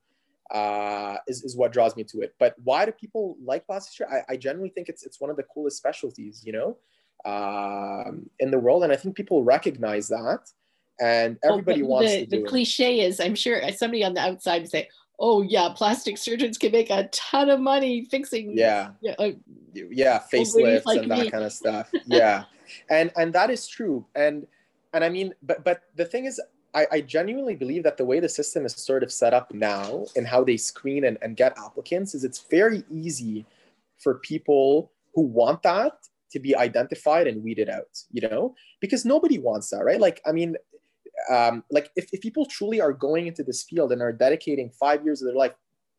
Uh, 0.50 1.16
is, 1.26 1.42
is 1.42 1.56
what 1.56 1.72
draws 1.72 1.96
me 1.96 2.04
to 2.04 2.20
it. 2.20 2.34
But 2.38 2.54
why 2.62 2.86
do 2.86 2.92
people 2.92 3.36
like 3.44 3.66
plastic 3.66 3.96
surgery? 3.96 4.22
I, 4.28 4.34
I 4.34 4.36
generally 4.36 4.68
think 4.68 4.88
it's 4.88 5.04
it's 5.04 5.20
one 5.20 5.30
of 5.30 5.36
the 5.36 5.42
coolest 5.42 5.76
specialties, 5.76 6.42
you 6.46 6.52
know, 6.52 6.76
um, 7.24 8.30
in 8.38 8.50
the 8.52 8.58
world, 8.58 8.84
and 8.84 8.92
I 8.92 8.96
think 8.96 9.16
people 9.16 9.42
recognize 9.42 10.06
that, 10.08 10.48
and 11.00 11.36
everybody 11.42 11.82
wants 11.82 12.12
the, 12.12 12.20
to. 12.20 12.26
Do 12.26 12.42
The 12.42 12.48
cliche 12.48 13.00
is, 13.00 13.18
I'm 13.18 13.34
sure 13.34 13.60
somebody 13.72 14.04
on 14.04 14.14
the 14.14 14.20
outside 14.20 14.62
would 14.62 14.70
say, 14.70 14.88
oh 15.18 15.42
yeah, 15.42 15.70
plastic 15.74 16.18
surgeons 16.18 16.58
can 16.58 16.72
make 16.72 16.90
a 16.90 17.08
ton 17.12 17.48
of 17.50 17.60
money 17.60 18.04
fixing 18.04 18.56
yeah 18.56 18.90
yeah, 19.00 19.14
uh, 19.18 19.30
yeah 19.74 20.22
facelifts 20.32 20.84
like 20.84 21.00
and 21.00 21.08
me. 21.08 21.24
that 21.24 21.32
kind 21.32 21.44
of 21.44 21.52
stuff. 21.52 21.90
Yeah, 22.06 22.44
and 22.90 23.10
and 23.16 23.32
that 23.32 23.50
is 23.50 23.66
true. 23.66 24.06
And 24.14 24.46
and 24.92 25.04
I 25.04 25.08
mean, 25.08 25.34
but 25.42 25.64
but 25.64 25.82
the 25.94 26.04
thing 26.04 26.26
is, 26.26 26.40
I, 26.76 26.86
I 26.92 27.00
genuinely 27.00 27.56
believe 27.56 27.82
that 27.84 27.96
the 27.96 28.04
way 28.04 28.20
the 28.20 28.28
system 28.28 28.66
is 28.66 28.74
sort 28.74 29.02
of 29.02 29.10
set 29.10 29.32
up 29.32 29.52
now 29.52 30.04
and 30.14 30.26
how 30.26 30.44
they 30.44 30.58
screen 30.58 31.04
and, 31.04 31.16
and 31.22 31.34
get 31.34 31.58
applicants 31.58 32.14
is 32.14 32.22
it's 32.22 32.44
very 32.50 32.84
easy 32.90 33.46
for 33.96 34.16
people 34.18 34.92
who 35.14 35.22
want 35.22 35.62
that 35.62 35.94
to 36.32 36.38
be 36.38 36.54
identified 36.54 37.26
and 37.26 37.42
weeded 37.42 37.70
out, 37.70 38.02
you 38.12 38.28
know, 38.28 38.54
because 38.80 39.06
nobody 39.06 39.38
wants 39.38 39.70
that, 39.70 39.84
right? 39.84 40.00
Like, 40.00 40.20
I 40.26 40.32
mean, 40.32 40.54
um, 41.30 41.64
like 41.70 41.90
if, 41.96 42.10
if 42.12 42.20
people 42.20 42.44
truly 42.44 42.78
are 42.78 42.92
going 42.92 43.26
into 43.26 43.42
this 43.42 43.62
field 43.62 43.90
and 43.90 44.02
are 44.02 44.12
dedicating 44.12 44.68
five 44.68 45.02
years 45.02 45.22
of 45.22 45.28
their 45.28 45.36
life 45.36 45.52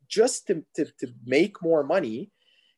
just 0.07 0.46
to, 0.48 0.63
to, 0.75 0.86
to 1.00 1.07
make 1.25 1.60
more 1.63 1.84
money, 1.84 2.29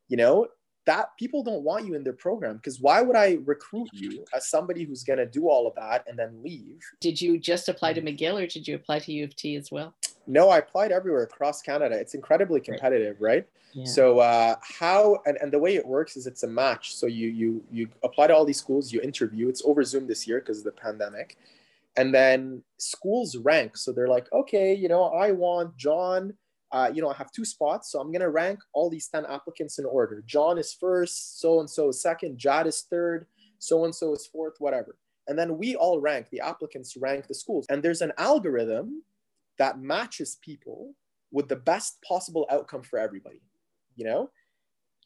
you 0.08 0.16
know, 0.16 0.48
that 0.90 1.16
people 1.18 1.44
don't 1.44 1.62
want 1.62 1.86
you 1.86 1.94
in 1.94 2.04
their 2.04 2.14
program 2.14 2.56
because 2.56 2.82
why 2.82 3.00
would 3.00 3.16
I 3.16 3.38
recruit 3.46 3.90
you 3.94 4.26
as 4.36 4.50
somebody 4.50 4.84
who's 4.86 5.04
going 5.04 5.20
to 5.20 5.26
do 5.28 5.48
all 5.48 5.68
of 5.68 5.76
that 5.76 6.04
and 6.08 6.18
then 6.18 6.42
leave? 6.44 6.82
Did 7.00 7.22
you 7.22 7.38
just 7.38 7.70
apply 7.70 7.94
to 7.94 8.02
McGill 8.02 8.42
or 8.42 8.48
did 8.48 8.68
you 8.68 8.74
apply 8.74 8.98
to 8.98 9.12
U 9.12 9.24
of 9.24 9.36
T 9.36 9.56
as 9.56 9.72
well? 9.72 9.94
No, 10.26 10.50
I 10.50 10.58
applied 10.58 10.92
everywhere 10.92 11.22
across 11.22 11.62
Canada. 11.62 11.96
It's 11.96 12.16
incredibly 12.16 12.60
competitive, 12.60 13.18
right? 13.20 13.46
Yeah. 13.74 13.86
So 13.86 14.18
uh, 14.18 14.56
how 14.64 15.20
and, 15.28 15.38
and 15.42 15.54
the 15.54 15.60
way 15.60 15.76
it 15.76 15.86
works 15.86 16.18
is 16.18 16.26
it's 16.26 16.42
a 16.42 16.48
match. 16.48 16.96
So 16.96 17.06
you 17.06 17.28
you 17.28 17.64
you 17.72 17.88
apply 18.02 18.26
to 18.28 18.36
all 18.36 18.44
these 18.44 18.58
schools, 18.58 18.92
you 18.92 19.00
interview. 19.02 19.48
It's 19.48 19.62
over 19.64 19.84
Zoom 19.84 20.08
this 20.08 20.28
year 20.28 20.40
because 20.40 20.58
of 20.58 20.64
the 20.64 20.72
pandemic 20.72 21.38
and 21.98 22.14
then 22.14 22.62
schools 22.78 23.36
rank 23.38 23.76
so 23.76 23.92
they're 23.92 24.08
like 24.08 24.32
okay 24.32 24.76
you 24.76 24.88
know 24.88 25.06
i 25.06 25.32
want 25.32 25.76
john 25.76 26.32
uh, 26.72 26.90
you 26.94 27.02
know 27.02 27.10
i 27.10 27.14
have 27.14 27.32
two 27.32 27.46
spots 27.46 27.92
so 27.92 28.00
i'm 28.00 28.12
to 28.14 28.30
rank 28.30 28.60
all 28.74 28.90
these 28.90 29.08
10 29.08 29.26
applicants 29.26 29.80
in 29.80 29.86
order. 29.86 30.24
John 30.26 30.58
is 30.58 30.74
first 30.74 31.40
so 31.42 31.60
and 31.60 31.70
so 31.70 31.90
is 31.90 32.02
second 32.02 32.38
jad 32.38 32.68
is 32.68 32.86
third 32.90 33.26
so 33.58 33.86
and 33.86 33.94
so 33.94 34.14
is 34.14 34.26
fourth 34.28 34.56
whatever. 34.60 34.98
And 35.28 35.38
then 35.38 35.58
we 35.58 35.76
all 35.76 36.00
rank 36.00 36.30
the 36.32 36.42
applicants 36.42 36.98
rank 36.98 37.28
the 37.28 37.36
schools. 37.36 37.68
And 37.70 37.84
there's 37.84 38.02
an 38.02 38.14
algorithm 38.18 39.04
that 39.60 39.80
matches 39.80 40.38
people 40.42 40.96
with 41.32 41.50
the 41.50 41.56
best 41.56 42.02
possible 42.02 42.48
outcome 42.50 42.82
for 42.82 42.98
everybody 42.98 43.42
you 44.00 44.06
know? 44.06 44.32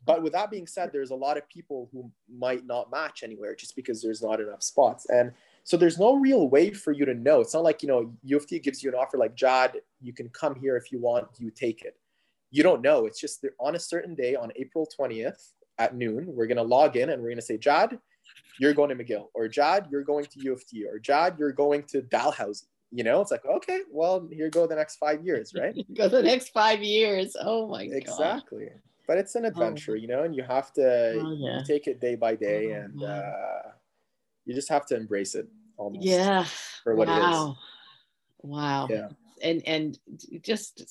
But 0.06 0.22
with 0.22 0.34
that 0.34 0.52
being 0.52 0.68
said 0.68 0.92
there's 0.94 1.12
a 1.12 1.16
lot 1.16 1.38
of 1.38 1.50
people 1.50 1.90
who 1.92 2.12
might 2.34 2.66
not 2.66 2.92
match 2.92 3.24
anywhere 3.24 3.56
just 3.56 3.76
because 3.76 4.02
there's 4.02 4.22
not 4.22 4.40
enough 4.40 4.62
spots. 4.62 5.08
And 5.10 5.32
so 5.64 5.78
there's 5.78 5.98
no 5.98 6.16
real 6.16 6.50
way 6.50 6.72
for 6.72 6.92
you 6.92 7.06
to 7.06 7.14
know. 7.14 7.40
It's 7.40 7.54
not 7.54 7.64
like, 7.64 7.82
you 7.82 7.88
know, 7.88 8.14
U 8.24 8.38
of 8.38 8.48
T 8.48 8.60
gives 8.60 8.84
you 8.84 8.90
an 8.90 8.96
offer 8.96 9.18
like, 9.18 9.36
Jad, 9.36 9.78
you 10.02 10.14
can 10.14 10.30
come 10.30 10.56
here 10.56 10.76
if 10.76 10.92
you 10.92 11.00
want, 11.00 11.28
you 11.38 11.52
take 11.52 11.84
it. 11.84 11.96
You 12.52 12.64
don't 12.64 12.82
know. 12.82 13.06
It's 13.06 13.20
just 13.20 13.46
on 13.60 13.76
a 13.76 13.80
certain 13.80 14.14
day 14.14 14.36
on 14.36 14.52
April 14.56 14.88
20th 15.00 15.52
at 15.80 15.96
noon, 15.96 16.26
we're 16.28 16.48
going 16.48 16.58
to 16.58 16.64
log 16.64 16.98
in 16.98 17.10
and 17.10 17.22
we're 17.22 17.30
going 17.30 17.38
to 17.38 17.42
say, 17.42 17.58
Jad, 17.58 17.98
you're 18.60 18.74
going 18.74 18.96
to 18.96 19.04
McGill, 19.04 19.28
or 19.34 19.48
Jad, 19.48 19.88
you're 19.90 20.04
going 20.04 20.26
to 20.26 20.40
U 20.42 20.54
of 20.54 20.66
T, 20.68 20.86
or 20.86 21.00
Jad, 21.00 21.36
you're 21.40 21.52
going 21.52 21.84
to 21.84 22.02
Dalhousie. 22.02 22.68
You 22.92 23.04
know, 23.04 23.22
it's 23.22 23.32
like, 23.32 23.44
okay, 23.46 23.80
well, 23.90 24.28
here 24.32 24.50
go 24.52 24.68
the 24.68 24.76
next 24.76 24.98
five 24.98 25.26
years, 25.26 25.54
right? 25.60 25.76
go 25.96 26.08
the 26.08 26.22
next 26.22 26.50
five 26.50 26.84
years. 26.84 27.36
Oh 27.40 27.68
my 27.68 27.88
God. 27.88 27.96
Exactly. 27.96 28.70
But 29.08 29.18
it's 29.18 29.36
an 29.36 29.46
adventure, 29.46 29.94
oh. 29.94 29.96
you 29.96 30.08
know, 30.08 30.24
and 30.24 30.36
you 30.36 30.44
have 30.44 30.72
to 30.74 31.20
oh, 31.20 31.36
yeah. 31.38 31.62
take 31.66 31.88
it 31.88 32.00
day 32.00 32.16
by 32.16 32.36
day. 32.36 32.74
Oh, 32.74 32.82
and, 32.82 33.04
uh, 33.04 33.72
you 34.46 34.54
just 34.54 34.70
have 34.70 34.86
to 34.88 34.96
embrace 34.96 35.36
it 35.36 35.48
almost. 35.78 36.06
Yeah. 36.06 36.46
For 36.84 36.96
what 36.96 37.08
wow. 37.08 37.18
it 37.18 37.52
is. 37.52 37.58
Wow. 38.42 38.88
Yeah. 38.90 39.10
And 39.42 39.62
and 39.68 40.00
just 40.42 40.84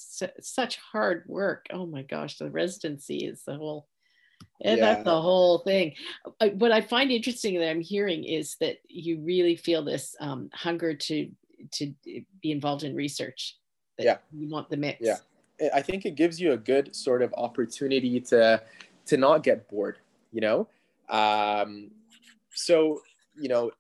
such 0.43 0.77
hard 0.77 1.25
work. 1.27 1.67
Oh 1.73 1.87
my 1.87 2.03
gosh, 2.03 2.39
the 2.39 2.51
residency 2.51 3.19
is 3.19 3.43
the 3.45 3.57
whole 3.57 3.87
and 4.61 4.79
yeah. 4.79 4.95
that's 4.95 5.05
the 5.05 5.21
whole 5.21 5.59
thing. 5.59 5.95
What 6.55 6.73
I 6.73 6.81
find 6.81 7.11
interesting 7.11 7.59
that 7.59 7.69
I'm 7.69 7.81
hearing 7.81 8.25
is 8.25 8.57
that 8.61 8.79
you 8.89 9.21
really 9.21 9.57
feel 9.57 9.83
this 9.83 10.17
um, 10.21 10.51
hunger 10.53 10.95
to 10.95 11.31
to 11.73 11.95
be 12.05 12.51
involved 12.51 12.83
in 12.83 12.95
research. 12.95 13.57
yeah, 13.99 14.19
you 14.33 14.49
want 14.49 14.69
the 14.69 14.77
mix. 14.77 15.01
Yeah, 15.01 15.17
I 15.75 15.83
think 15.83 16.07
it 16.07 16.17
gives 16.17 16.41
you 16.41 16.53
a 16.53 16.57
good 16.57 16.95
sort 16.95 17.23
of 17.23 17.33
opportunity 17.37 18.21
to 18.21 18.63
to 19.07 19.17
not 19.17 19.43
get 19.43 19.69
bored. 19.69 19.99
You 20.33 20.41
know, 20.41 20.69
um, 21.09 21.91
so 22.53 23.01
you 23.35 23.49
know, 23.49 23.71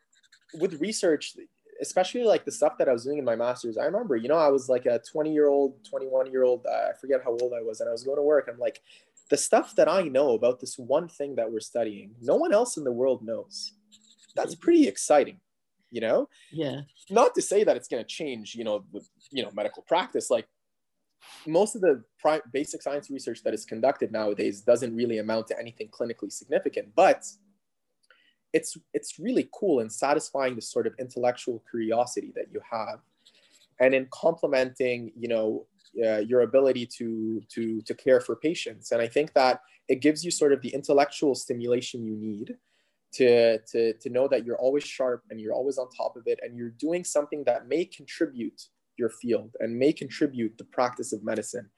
with 0.59 0.80
research, 0.80 1.35
especially 1.80 2.25
like 2.25 2.44
the 2.44 2.52
stuff 2.52 2.78
that 2.78 2.88
I 2.88 2.92
was 2.92 3.04
doing 3.04 3.18
in 3.18 3.25
my 3.25 3.37
master's, 3.37 3.78
I 3.78 3.85
remember, 3.85 4.16
you 4.16 4.28
know, 4.28 4.37
I 4.37 4.49
was 4.49 4.68
like 4.68 4.87
a 4.87 5.00
20 5.11 5.32
year 5.32 5.49
old, 5.49 5.85
21 5.85 6.30
year 6.30 6.44
old, 6.44 6.66
uh, 6.66 6.90
I 6.90 6.92
forget 7.00 7.21
how 7.25 7.30
old 7.30 7.52
I 7.56 7.62
was, 7.62 7.80
and 7.80 7.88
I 7.88 7.92
was 7.92 8.04
going 8.04 8.18
to 8.18 8.23
work. 8.23 8.49
I'm 8.50 8.59
like, 8.59 8.80
the 9.30 9.37
stuff 9.37 9.75
that 9.76 9.88
I 9.88 10.02
know 10.02 10.32
about 10.32 10.61
this 10.61 10.78
one 10.78 11.09
thing 11.09 11.37
that 11.37 11.50
we're 11.50 11.61
studying, 11.61 12.14
no 12.21 12.37
one 12.37 12.52
else 12.52 12.76
in 12.76 12.85
the 12.85 12.92
world 12.92 13.25
knows. 13.25 13.73
That's 14.37 14.54
pretty 14.54 14.87
exciting, 14.88 15.40
you 15.90 16.00
know? 16.00 16.28
Yeah. 16.50 16.82
Not 17.11 17.35
to 17.35 17.42
say 17.42 17.64
that 17.64 17.76
it's 17.76 17.88
going 17.88 18.02
to 18.02 18.09
change, 18.09 18.54
you 18.54 18.64
know, 18.64 18.85
with, 18.92 19.09
you 19.30 19.42
know, 19.42 19.50
medical 19.54 19.82
practice. 19.85 20.30
Like 20.30 20.47
most 21.47 21.75
of 21.75 21.80
the 21.80 22.02
pri- 22.21 22.42
basic 22.52 22.82
science 22.82 23.11
research 23.11 23.42
that 23.44 23.54
is 23.54 23.64
conducted 23.64 24.12
nowadays 24.12 24.61
doesn't 24.61 24.94
really 24.94 25.18
amount 25.18 25.47
to 25.49 25.59
anything 25.59 25.88
clinically 25.88 26.30
significant, 26.30 26.88
but 26.94 27.25
it's 28.52 28.76
it's 28.92 29.18
really 29.18 29.49
cool 29.52 29.80
and 29.80 29.90
satisfying 29.90 30.54
the 30.54 30.62
sort 30.62 30.87
of 30.87 30.94
intellectual 30.99 31.62
curiosity 31.71 32.32
that 32.35 32.47
you 32.52 32.61
have. 32.71 33.00
And 33.80 33.94
in 33.94 34.06
complementing 34.12 35.12
you 35.16 35.28
know 35.28 35.66
uh, 36.02 36.18
your 36.18 36.42
ability 36.42 36.87
to 36.99 37.42
to 37.54 37.80
to 37.82 37.94
care 37.94 38.21
for 38.21 38.37
patients. 38.37 38.92
And 38.92 39.02
i 39.02 39.09
think 39.09 39.32
that 39.35 39.61
it 39.88 40.00
gives 40.00 40.25
you 40.25 40.30
sort 40.30 40.52
of 40.52 40.62
the 40.62 40.71
intellectual 40.71 41.35
stimulation 41.35 42.04
you 42.04 42.16
need 42.16 42.56
to 43.12 43.59
to 43.59 43.92
to 43.94 44.09
know 44.09 44.26
that 44.28 44.44
you're 44.44 44.59
always 44.59 44.85
sharp 44.85 45.23
and 45.30 45.40
you're 45.40 45.52
always 45.52 45.78
on 45.78 45.88
top 45.90 46.16
of 46.16 46.23
it 46.26 46.38
and 46.42 46.56
you're 46.56 46.71
doing 46.71 47.04
something 47.04 47.44
that 47.44 47.68
may 47.68 47.85
contribute 47.85 48.68
your 48.97 49.11
field 49.11 49.54
and 49.61 49.78
may 49.78 49.92
contribute 49.92 50.56
the 50.59 50.64
practice 50.64 51.12
of 51.12 51.25
medicine. 51.25 51.68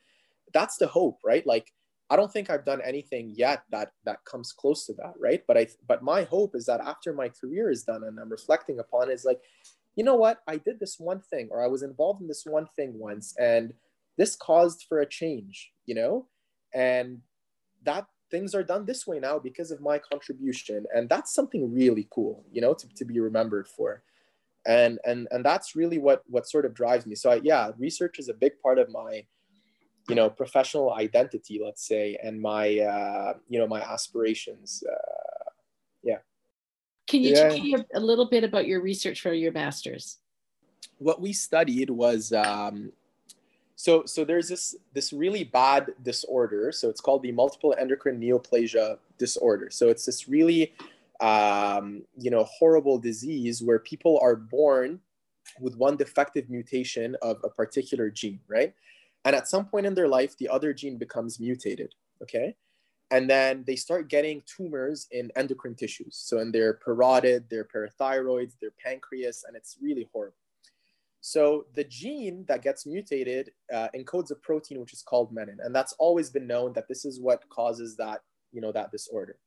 That's 0.53 0.77
the 0.77 0.87
hope 0.87 1.19
right? 1.25 1.47
Like 1.47 1.73
I 2.11 2.17
don't 2.17 2.33
think 2.33 2.51
I've 2.51 2.65
done 2.65 2.83
anything 2.85 3.33
yet 3.35 3.63
that 3.71 3.93
that 4.05 4.25
comes 4.25 4.53
close 4.53 4.87
to 4.87 4.93
that, 4.95 5.15
right? 5.19 5.43
But 5.47 5.57
I 5.57 5.69
but 5.89 6.03
my 6.03 6.25
hope 6.25 6.55
is 6.55 6.67
that 6.67 6.81
after 6.81 7.13
my 7.13 7.29
career 7.29 7.71
is 7.71 7.83
done 7.83 8.05
and 8.05 8.19
I'm 8.19 8.31
reflecting 8.31 8.79
upon 8.79 9.11
it, 9.11 9.15
is 9.15 9.25
like, 9.25 9.41
you 9.97 10.05
know 10.05 10.17
what? 10.17 10.43
I 10.47 10.59
did 10.59 10.79
this 10.79 10.99
one 10.99 11.21
thing 11.21 11.49
or 11.51 11.63
I 11.63 11.67
was 11.67 11.83
involved 11.83 12.21
in 12.21 12.29
this 12.29 12.45
one 12.45 12.67
thing 12.77 12.99
once 12.99 13.35
and 13.39 13.73
this 14.19 14.37
caused 14.37 14.85
for 14.89 15.01
a 15.01 15.09
change, 15.09 15.73
you 15.87 15.95
know? 15.95 16.27
And 16.75 17.21
that 17.85 18.07
things 18.31 18.55
are 18.55 18.65
done 18.65 18.85
this 18.85 19.07
way 19.07 19.19
now 19.19 19.39
because 19.39 19.71
of 19.71 19.81
my 19.81 19.99
contribution 19.99 20.85
and 20.95 21.09
that's 21.09 21.33
something 21.33 21.73
really 21.73 22.07
cool, 22.11 22.45
you 22.53 22.61
know, 22.61 22.75
to, 22.75 22.89
to 22.97 23.05
be 23.05 23.19
remembered 23.21 23.67
for. 23.67 24.03
And 24.67 24.99
and 25.05 25.29
and 25.31 25.45
that's 25.45 25.77
really 25.77 25.99
what 25.99 26.23
what 26.27 26.49
sort 26.49 26.65
of 26.67 26.75
drives 26.75 27.07
me. 27.07 27.15
So 27.15 27.31
I, 27.31 27.41
yeah, 27.43 27.71
research 27.79 28.19
is 28.19 28.29
a 28.29 28.35
big 28.35 28.53
part 28.63 28.79
of 28.79 28.91
my 28.91 29.25
you 30.09 30.15
know 30.15 30.29
professional 30.29 30.93
identity 30.95 31.61
let's 31.65 31.87
say 31.87 32.19
and 32.23 32.41
my 32.41 32.79
uh, 32.79 33.35
you 33.49 33.59
know 33.59 33.67
my 33.67 33.81
aspirations 33.81 34.83
uh, 34.91 35.51
yeah 36.03 36.19
can 37.07 37.21
you 37.23 37.31
yeah. 37.31 37.49
tell 37.49 37.59
me 37.59 37.75
a, 37.75 37.99
a, 37.99 38.01
little 38.01 38.27
bit 38.27 38.45
about 38.45 38.67
your 38.67 38.81
research 38.81 39.21
for 39.21 39.33
your 39.33 39.53
master's 39.53 40.19
what 40.99 41.21
we 41.21 41.33
studied 41.33 41.91
was 41.91 42.33
um, 42.33 42.93
so 43.77 44.05
so 44.05 44.25
there's 44.25 44.49
this 44.49 44.77
this 44.93 45.13
really 45.13 45.45
bad 45.45 45.93
disorder 46.03 46.71
so 46.71 46.89
it's 46.89 47.01
called 47.01 47.23
the 47.23 47.33
multiple 47.33 47.75
endocrine 47.79 48.21
neoplasia 48.21 48.99
disorder 49.19 49.69
so 49.71 49.89
it's 49.89 50.07
this 50.07 50.29
really 50.29 50.75
um, 51.21 52.03
you 52.19 52.31
know 52.31 52.45
horrible 52.45 52.99
disease 52.99 53.63
where 53.63 53.79
people 53.79 54.19
are 54.23 54.37
born 54.37 55.01
with 55.61 55.77
one 55.77 55.97
defective 55.97 56.49
mutation 56.49 57.17
of 57.23 57.39
a 57.45 57.49
particular 57.49 58.11
gene, 58.11 58.41
right? 58.49 58.75
And 59.25 59.35
at 59.35 59.49
some 59.49 59.65
point 59.65 59.87
in 59.87 59.95
their 59.95 60.09
life, 60.09 60.37
the 60.37 60.49
other 60.49 60.75
gene 60.75 60.99
becomes 60.99 61.41
mutated, 61.41 61.95
okay? 62.23 62.57
And 63.11 63.29
then 63.29 63.65
they 63.67 63.77
start 63.77 64.09
getting 64.09 64.43
tumors 64.45 65.07
in 65.11 65.31
endocrine 65.37 65.77
tissues. 65.77 66.17
So 66.17 66.41
in 66.41 66.53
their 66.53 66.79
parotid, 66.87 67.49
their 67.49 67.65
parathyroids, 67.65 68.53
their 68.61 68.73
pancreas, 68.83 69.45
and 69.47 69.57
it's 69.57 69.79
really 69.81 70.09
horrible. 70.13 70.37
So 71.21 71.67
the 71.75 71.85
gene 71.85 72.45
that 72.49 72.63
gets 72.63 72.85
mutated 72.85 73.53
uh, 73.73 73.89
encodes 73.97 74.31
a 74.31 74.35
protein 74.35 74.79
which 74.79 74.93
is 74.93 75.03
called 75.03 75.33
menin, 75.33 75.59
and 75.63 75.75
that's 75.75 75.95
always 75.99 76.29
been 76.29 76.47
known 76.47 76.75
that 76.75 76.87
this 76.87 77.07
is 77.07 77.19
what 77.19 77.49
causes 77.49 77.97
that, 77.97 78.21
you 78.53 78.61
know, 78.61 78.73
that 78.73 78.91
disorder. 78.91 79.39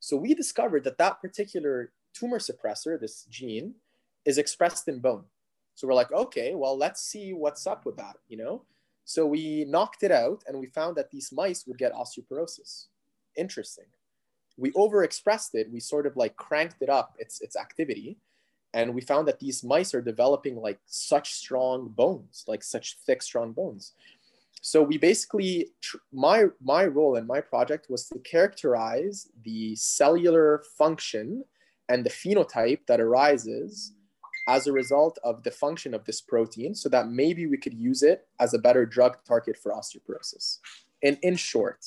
So 0.00 0.16
we 0.16 0.34
discovered 0.34 0.82
that 0.82 0.98
that 0.98 1.20
particular 1.20 1.92
tumor 2.12 2.40
suppressor, 2.40 2.98
this 2.98 3.24
gene, 3.30 3.74
is 4.24 4.36
expressed 4.36 4.88
in 4.88 4.98
bone. 4.98 5.24
So 5.76 5.86
we're 5.86 5.94
like, 5.94 6.10
okay, 6.10 6.54
well, 6.56 6.76
let's 6.76 7.02
see 7.02 7.32
what's 7.32 7.66
up 7.68 7.86
with 7.86 7.96
that, 7.98 8.16
you 8.26 8.36
know? 8.36 8.64
So 9.06 9.24
we 9.24 9.64
knocked 9.68 10.02
it 10.02 10.10
out 10.10 10.42
and 10.48 10.58
we 10.58 10.66
found 10.66 10.96
that 10.96 11.12
these 11.12 11.30
mice 11.32 11.64
would 11.66 11.78
get 11.78 11.94
osteoporosis. 11.94 12.86
Interesting. 13.36 13.84
We 14.56 14.72
overexpressed 14.72 15.54
it. 15.54 15.70
We 15.72 15.78
sort 15.78 16.06
of 16.06 16.16
like 16.16 16.34
cranked 16.34 16.82
it 16.82 16.90
up, 16.90 17.14
its, 17.20 17.40
its 17.40 17.56
activity. 17.56 18.18
And 18.74 18.92
we 18.92 19.00
found 19.00 19.28
that 19.28 19.38
these 19.38 19.62
mice 19.62 19.94
are 19.94 20.02
developing 20.02 20.56
like 20.56 20.80
such 20.86 21.34
strong 21.34 21.88
bones, 21.88 22.44
like 22.48 22.64
such 22.64 22.98
thick, 23.06 23.22
strong 23.22 23.52
bones. 23.52 23.92
So 24.60 24.82
we 24.82 24.98
basically, 24.98 25.68
my, 26.12 26.46
my 26.60 26.86
role 26.86 27.14
in 27.14 27.28
my 27.28 27.40
project 27.40 27.86
was 27.88 28.08
to 28.08 28.18
characterize 28.18 29.28
the 29.44 29.76
cellular 29.76 30.64
function 30.76 31.44
and 31.88 32.04
the 32.04 32.10
phenotype 32.10 32.80
that 32.88 33.00
arises 33.00 33.92
as 34.48 34.66
a 34.66 34.72
result 34.72 35.18
of 35.24 35.42
the 35.42 35.50
function 35.50 35.94
of 35.94 36.04
this 36.04 36.20
protein 36.20 36.74
so 36.74 36.88
that 36.88 37.08
maybe 37.08 37.46
we 37.46 37.56
could 37.56 37.74
use 37.74 38.02
it 38.02 38.26
as 38.38 38.54
a 38.54 38.58
better 38.58 38.86
drug 38.86 39.16
target 39.26 39.56
for 39.56 39.72
osteoporosis. 39.72 40.58
And 41.02 41.18
in 41.22 41.36
short, 41.36 41.84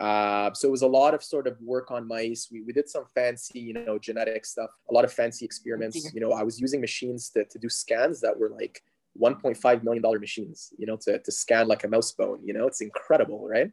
uh, 0.00 0.52
so 0.54 0.68
it 0.68 0.70
was 0.70 0.82
a 0.82 0.86
lot 0.86 1.14
of 1.14 1.22
sort 1.22 1.46
of 1.46 1.60
work 1.60 1.90
on 1.90 2.06
mice. 2.06 2.48
We, 2.50 2.62
we 2.62 2.72
did 2.72 2.88
some 2.88 3.04
fancy, 3.14 3.60
you 3.60 3.74
know, 3.74 3.98
genetic 3.98 4.46
stuff, 4.46 4.70
a 4.88 4.94
lot 4.94 5.04
of 5.04 5.12
fancy 5.12 5.44
experiments. 5.44 6.12
You 6.14 6.20
know, 6.20 6.32
I 6.32 6.42
was 6.42 6.60
using 6.60 6.80
machines 6.80 7.28
to, 7.30 7.44
to 7.44 7.58
do 7.58 7.68
scans 7.68 8.20
that 8.20 8.38
were 8.38 8.48
like 8.48 8.82
$1.5 9.20 9.82
million 9.82 10.02
machines, 10.20 10.72
you 10.78 10.86
know, 10.86 10.96
to, 11.02 11.18
to 11.18 11.32
scan 11.32 11.68
like 11.68 11.84
a 11.84 11.88
mouse 11.88 12.12
bone, 12.12 12.40
you 12.42 12.54
know, 12.54 12.66
it's 12.66 12.80
incredible, 12.80 13.46
right? 13.48 13.70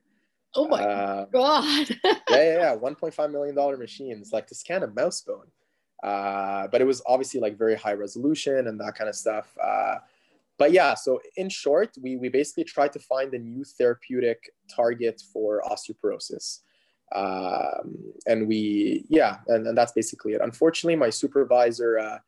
Oh 0.55 0.67
my 0.67 0.83
uh, 0.83 1.25
God. 1.25 1.89
yeah, 2.03 2.17
yeah, 2.29 2.73
yeah. 2.73 2.75
$1.5 2.75 3.31
million 3.31 3.79
machines, 3.79 4.31
like 4.33 4.47
to 4.47 4.55
scan 4.55 4.83
a 4.83 4.87
mouse 4.87 5.21
bone. 5.21 5.45
Uh, 6.03 6.67
but 6.67 6.81
it 6.81 6.85
was 6.85 7.01
obviously 7.07 7.39
like 7.39 7.57
very 7.57 7.75
high 7.75 7.93
resolution 7.93 8.67
and 8.67 8.79
that 8.79 8.95
kind 8.95 9.09
of 9.09 9.15
stuff. 9.15 9.55
Uh, 9.63 9.95
but 10.57 10.71
yeah, 10.71 10.93
so 10.93 11.19
in 11.35 11.49
short, 11.49 11.95
we, 12.01 12.17
we 12.17 12.29
basically 12.29 12.63
tried 12.63 12.93
to 12.93 12.99
find 12.99 13.33
a 13.33 13.39
new 13.39 13.63
therapeutic 13.63 14.51
target 14.73 15.21
for 15.31 15.61
osteoporosis. 15.69 16.59
Um, 17.15 18.13
and 18.25 18.47
we, 18.47 19.05
yeah, 19.09 19.37
and, 19.47 19.65
and 19.67 19.77
that's 19.77 19.93
basically 19.93 20.33
it. 20.33 20.41
Unfortunately, 20.41 20.95
my 20.95 21.09
supervisor, 21.09 21.99
uh, 21.99 22.19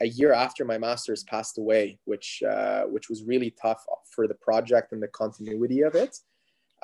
a 0.00 0.06
year 0.06 0.32
after 0.32 0.64
my 0.64 0.76
master's 0.76 1.24
passed 1.24 1.56
away, 1.56 1.98
which, 2.04 2.42
uh, 2.48 2.82
which 2.82 3.08
was 3.08 3.24
really 3.24 3.50
tough 3.50 3.84
for 4.10 4.28
the 4.28 4.34
project 4.34 4.92
and 4.92 5.02
the 5.02 5.08
continuity 5.08 5.80
of 5.80 5.94
it. 5.94 6.18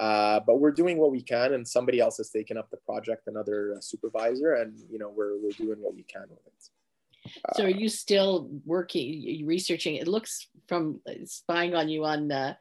Uh, 0.02 0.40
but 0.44 0.58
we're 0.58 0.72
doing 0.72 0.98
what 0.98 1.12
we 1.12 1.22
can, 1.22 1.54
and 1.54 1.66
somebody 1.66 2.00
else 2.00 2.16
has 2.16 2.28
taken 2.28 2.56
up 2.56 2.68
the 2.72 2.76
project, 2.78 3.28
another 3.28 3.76
uh, 3.76 3.80
supervisor, 3.80 4.54
and 4.54 4.76
you 4.90 4.98
know 4.98 5.08
we're 5.08 5.38
we're 5.40 5.56
doing 5.56 5.80
what 5.80 5.94
we 5.94 6.02
can 6.02 6.24
with 6.28 6.44
it. 6.44 7.34
so, 7.54 7.62
are 7.62 7.70
you 7.70 7.88
still 7.88 8.50
working, 8.66 9.46
researching? 9.46 9.94
It 9.94 10.08
looks 10.08 10.48
from 10.66 11.00
uh, 11.08 11.12
spying 11.24 11.76
on 11.76 11.88
you 11.88 12.04
on 12.04 12.32
uh, 12.32 12.54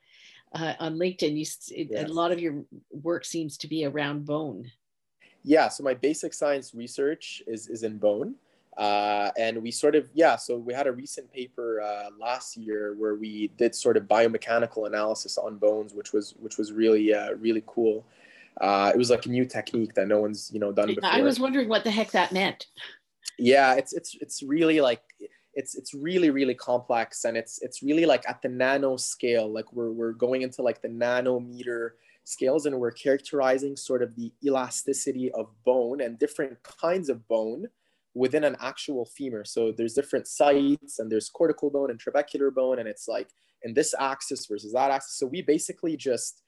uh, 0.54 0.74
on 0.80 0.98
LinkedIn, 0.98 1.36
you 1.36 1.46
it, 1.76 1.88
yes. 1.90 2.08
a 2.08 2.14
lot 2.14 2.32
of 2.32 2.40
your 2.40 2.64
work 2.92 3.26
seems 3.26 3.58
to 3.58 3.68
be 3.68 3.86
around 3.86 4.24
bone. 4.24 4.72
Yeah, 5.44 5.68
so 5.68 5.84
my 5.84 5.96
basic 5.96 6.36
science 6.36 6.76
research 6.76 7.42
is 7.48 7.68
is 7.70 7.82
in 7.82 7.98
bone. 7.98 8.36
Uh, 8.78 9.32
and 9.38 9.62
we 9.62 9.70
sort 9.70 9.96
of, 9.96 10.10
yeah, 10.14 10.36
so 10.36 10.58
we 10.58 10.74
had 10.74 10.88
a 10.88 10.92
recent 10.92 11.32
paper 11.32 11.82
uh, 11.82 12.10
last 12.20 12.56
year 12.56 12.96
where 12.98 13.16
we 13.16 13.50
did 13.58 13.76
sort 13.76 13.98
of 13.98 14.04
biomechanical 14.04 14.88
analysis 14.88 15.38
on 15.38 15.58
bones, 15.58 15.94
which 15.94 16.14
was 16.14 16.36
which 16.40 16.58
was 16.58 16.72
really 16.72 17.14
uh, 17.14 17.34
really 17.34 17.64
cool. 17.68 18.06
Uh, 18.60 18.92
it 18.94 18.98
was 18.98 19.10
like 19.10 19.26
a 19.26 19.30
new 19.30 19.46
technique 19.46 19.94
that 19.94 20.08
no 20.08 20.20
one's 20.20 20.50
you 20.54 20.60
know 20.60 20.72
done 20.72 20.88
before. 20.88 21.10
I 21.10 21.22
was 21.22 21.40
wondering 21.40 21.68
what 21.68 21.84
the 21.84 21.92
heck 21.92 22.12
that 22.12 22.32
meant. 22.32 22.68
Yeah, 23.38 23.74
it's 23.74 23.94
it's 23.94 24.16
it's 24.22 24.42
really 24.42 24.80
like 24.80 25.02
it's 25.54 25.76
it's 25.76 25.94
really 25.94 26.30
really 26.30 26.56
complex 26.56 27.26
and 27.26 27.36
it's 27.36 27.62
it's 27.62 27.84
really 27.84 28.06
like 28.06 28.24
at 28.28 28.42
the 28.42 28.50
nano 28.50 28.96
scale. 28.96 29.52
Like 29.52 29.72
we're 29.74 29.92
we're 29.92 30.14
going 30.14 30.44
into 30.44 30.62
like 30.62 30.82
the 30.82 30.88
nanometer 30.88 31.92
scales 32.24 32.66
and 32.66 32.80
we're 32.80 32.92
characterizing 32.92 33.76
sort 33.76 34.02
of 34.02 34.16
the 34.16 34.32
elasticity 34.46 35.32
of 35.34 35.50
bone 35.66 36.02
and 36.02 36.20
different 36.20 36.62
kinds 36.64 37.10
of 37.10 37.28
bone 37.28 37.68
within 38.14 38.44
an 38.44 38.58
actual 38.60 39.06
femur. 39.06 39.46
So 39.46 39.72
there's 39.72 39.94
different 39.94 40.28
sites 40.28 41.00
and 41.00 41.12
there's 41.12 41.30
cortical 41.30 41.70
bone 41.70 41.92
and 41.92 42.00
trabecular 42.00 42.54
bone, 42.54 42.80
and 42.80 42.88
it's 42.88 43.08
like 43.08 43.30
in 43.64 43.74
this 43.74 43.94
axis 44.00 44.46
versus 44.48 44.74
that 44.74 44.92
axis. 44.92 45.18
So 45.18 45.28
we 45.28 45.42
basically 45.42 45.96
just, 45.96 46.42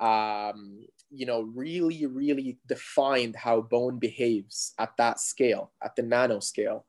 um, 0.00 0.86
you 1.10 1.26
know, 1.26 1.42
really, 1.42 2.06
really 2.06 2.58
defined 2.66 3.36
how 3.36 3.60
bone 3.60 3.98
behaves 3.98 4.74
at 4.78 4.96
that 4.96 5.20
scale, 5.20 5.72
at 5.82 5.94
the 5.96 6.02
nano 6.02 6.40
scale, 6.40 6.86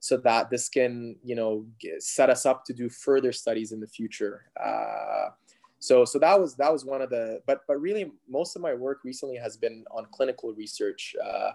so 0.00 0.16
that 0.18 0.50
this 0.50 0.68
can, 0.68 1.16
you 1.22 1.36
know, 1.36 1.64
set 1.98 2.30
us 2.30 2.44
up 2.44 2.64
to 2.64 2.72
do 2.72 2.88
further 2.88 3.32
studies 3.32 3.72
in 3.72 3.80
the 3.80 3.86
future. 3.86 4.50
Uh, 4.62 5.30
so, 5.78 6.04
so 6.04 6.18
that 6.18 6.40
was 6.40 6.56
that 6.56 6.72
was 6.72 6.84
one 6.84 7.02
of 7.02 7.10
the, 7.10 7.40
but 7.46 7.60
but 7.68 7.80
really 7.80 8.10
most 8.28 8.56
of 8.56 8.62
my 8.62 8.74
work 8.74 9.00
recently 9.04 9.36
has 9.36 9.56
been 9.56 9.84
on 9.90 10.06
clinical 10.12 10.52
research 10.52 11.14
uh, 11.24 11.50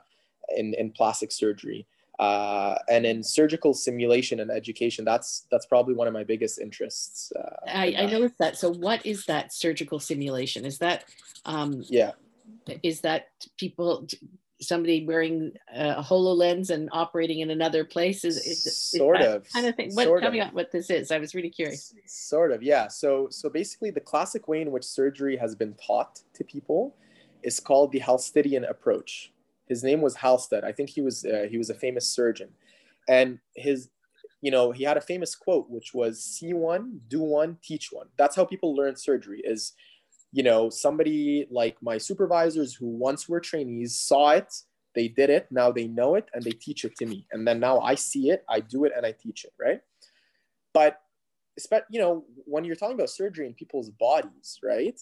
in 0.55 0.73
in 0.75 0.91
plastic 0.91 1.31
surgery 1.31 1.85
uh, 2.19 2.75
and 2.89 3.05
in 3.05 3.23
surgical 3.23 3.73
simulation 3.73 4.39
and 4.39 4.49
education 4.49 5.05
that's 5.05 5.45
that's 5.51 5.65
probably 5.65 5.93
one 5.93 6.07
of 6.07 6.13
my 6.13 6.23
biggest 6.23 6.59
interests 6.59 7.31
uh, 7.35 7.57
I, 7.67 7.95
I 7.97 8.05
noticed 8.05 8.37
that. 8.39 8.57
So 8.57 8.71
what 8.71 9.05
is 9.05 9.25
that 9.25 9.53
surgical 9.53 9.99
simulation? 9.99 10.65
Is 10.65 10.77
that 10.79 11.05
um, 11.45 11.83
yeah. 11.87 12.11
is 12.83 13.01
that 13.01 13.27
people 13.57 14.07
somebody 14.59 15.05
wearing 15.05 15.51
a 15.73 16.01
hololens 16.01 16.71
and 16.71 16.89
operating 16.91 17.39
in 17.41 17.51
another 17.51 17.85
place? 17.85 18.25
Is, 18.25 18.37
is, 18.37 18.65
is 18.65 18.77
sort 18.77 19.21
of. 19.21 19.47
kind 19.51 19.67
of 19.67 19.75
thing? 19.75 19.93
What 19.93 20.05
tell 20.05 20.27
of. 20.27 20.33
me 20.33 20.43
what 20.51 20.71
this 20.71 20.89
is. 20.89 21.11
I 21.11 21.19
was 21.19 21.35
really 21.35 21.49
curious. 21.49 21.93
Sort 22.05 22.51
of 22.51 22.63
yeah. 22.63 22.87
So 22.87 23.27
so 23.29 23.49
basically 23.49 23.91
the 23.91 24.01
classic 24.01 24.47
way 24.47 24.61
in 24.61 24.71
which 24.71 24.83
surgery 24.83 25.37
has 25.37 25.55
been 25.55 25.73
taught 25.75 26.21
to 26.33 26.43
people 26.43 26.95
is 27.43 27.59
called 27.59 27.91
the 27.91 27.99
halstedian 27.99 28.69
approach 28.69 29.31
his 29.67 29.83
name 29.83 30.01
was 30.01 30.15
Halsted. 30.15 30.63
I 30.63 30.71
think 30.71 30.89
he 30.89 31.01
was 31.01 31.25
uh, 31.25 31.47
he 31.49 31.57
was 31.57 31.69
a 31.69 31.75
famous 31.75 32.07
surgeon, 32.07 32.49
and 33.07 33.39
his 33.55 33.89
you 34.41 34.51
know 34.51 34.71
he 34.71 34.83
had 34.83 34.97
a 34.97 35.01
famous 35.01 35.35
quote 35.35 35.69
which 35.69 35.93
was 35.93 36.23
see 36.23 36.53
one, 36.53 37.01
do 37.07 37.21
one, 37.21 37.57
teach 37.61 37.89
one. 37.91 38.07
That's 38.17 38.35
how 38.35 38.45
people 38.45 38.75
learn 38.75 38.95
surgery. 38.95 39.41
Is 39.43 39.73
you 40.31 40.43
know 40.43 40.69
somebody 40.69 41.47
like 41.49 41.77
my 41.81 41.97
supervisors 41.97 42.73
who 42.73 42.87
once 42.87 43.27
were 43.27 43.39
trainees 43.39 43.97
saw 43.97 44.31
it, 44.31 44.53
they 44.95 45.07
did 45.07 45.29
it, 45.29 45.47
now 45.51 45.71
they 45.71 45.87
know 45.87 46.15
it, 46.15 46.29
and 46.33 46.43
they 46.43 46.51
teach 46.51 46.85
it 46.85 46.95
to 46.97 47.05
me, 47.05 47.25
and 47.31 47.47
then 47.47 47.59
now 47.59 47.79
I 47.79 47.95
see 47.95 48.29
it, 48.29 48.43
I 48.49 48.59
do 48.59 48.85
it, 48.85 48.93
and 48.95 49.05
I 49.05 49.11
teach 49.11 49.45
it. 49.45 49.53
Right, 49.59 49.81
but 50.73 51.01
you 51.89 51.99
know 51.99 52.25
when 52.45 52.63
you're 52.63 52.75
talking 52.75 52.95
about 52.95 53.09
surgery 53.09 53.47
in 53.47 53.53
people's 53.53 53.89
bodies, 53.89 54.59
right? 54.63 54.99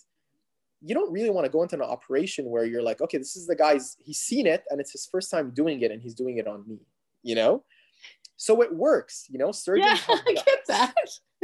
You 0.81 0.93
don't 0.93 1.11
really 1.11 1.29
want 1.29 1.45
to 1.45 1.51
go 1.51 1.63
into 1.63 1.75
an 1.75 1.81
operation 1.81 2.49
where 2.49 2.65
you're 2.65 2.83
like, 2.83 3.01
okay, 3.01 3.17
this 3.17 3.35
is 3.35 3.47
the 3.47 3.55
guy's, 3.55 3.97
he's 4.03 4.19
seen 4.19 4.45
it 4.45 4.63
and 4.69 4.79
it's 4.79 4.91
his 4.91 5.05
first 5.05 5.31
time 5.31 5.51
doing 5.51 5.81
it 5.81 5.91
and 5.91 6.01
he's 6.01 6.13
doing 6.13 6.37
it 6.37 6.47
on 6.47 6.67
me, 6.67 6.79
you 7.23 7.35
know? 7.35 7.63
So 8.37 8.61
it 8.61 8.73
works, 8.73 9.25
you 9.29 9.37
know, 9.37 9.51
surgeons. 9.51 10.03
Yeah, 10.07 10.15
I 10.27 10.33
get 10.33 10.59
that. 10.67 10.93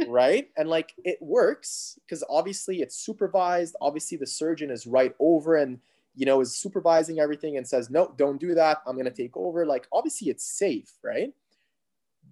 right. 0.06 0.48
And 0.56 0.68
like 0.68 0.92
it 1.04 1.18
works 1.20 1.98
because 2.06 2.22
obviously 2.28 2.80
it's 2.80 2.96
supervised. 2.96 3.76
Obviously, 3.80 4.18
the 4.18 4.26
surgeon 4.26 4.70
is 4.70 4.86
right 4.86 5.14
over 5.18 5.56
and, 5.56 5.78
you 6.14 6.26
know, 6.26 6.40
is 6.40 6.56
supervising 6.56 7.18
everything 7.18 7.56
and 7.56 7.66
says, 7.66 7.88
no, 7.88 8.12
don't 8.18 8.40
do 8.40 8.54
that. 8.54 8.82
I'm 8.86 8.94
going 8.94 9.06
to 9.06 9.10
take 9.10 9.36
over. 9.36 9.64
Like, 9.64 9.86
obviously, 9.92 10.28
it's 10.28 10.44
safe, 10.44 10.92
right? 11.02 11.32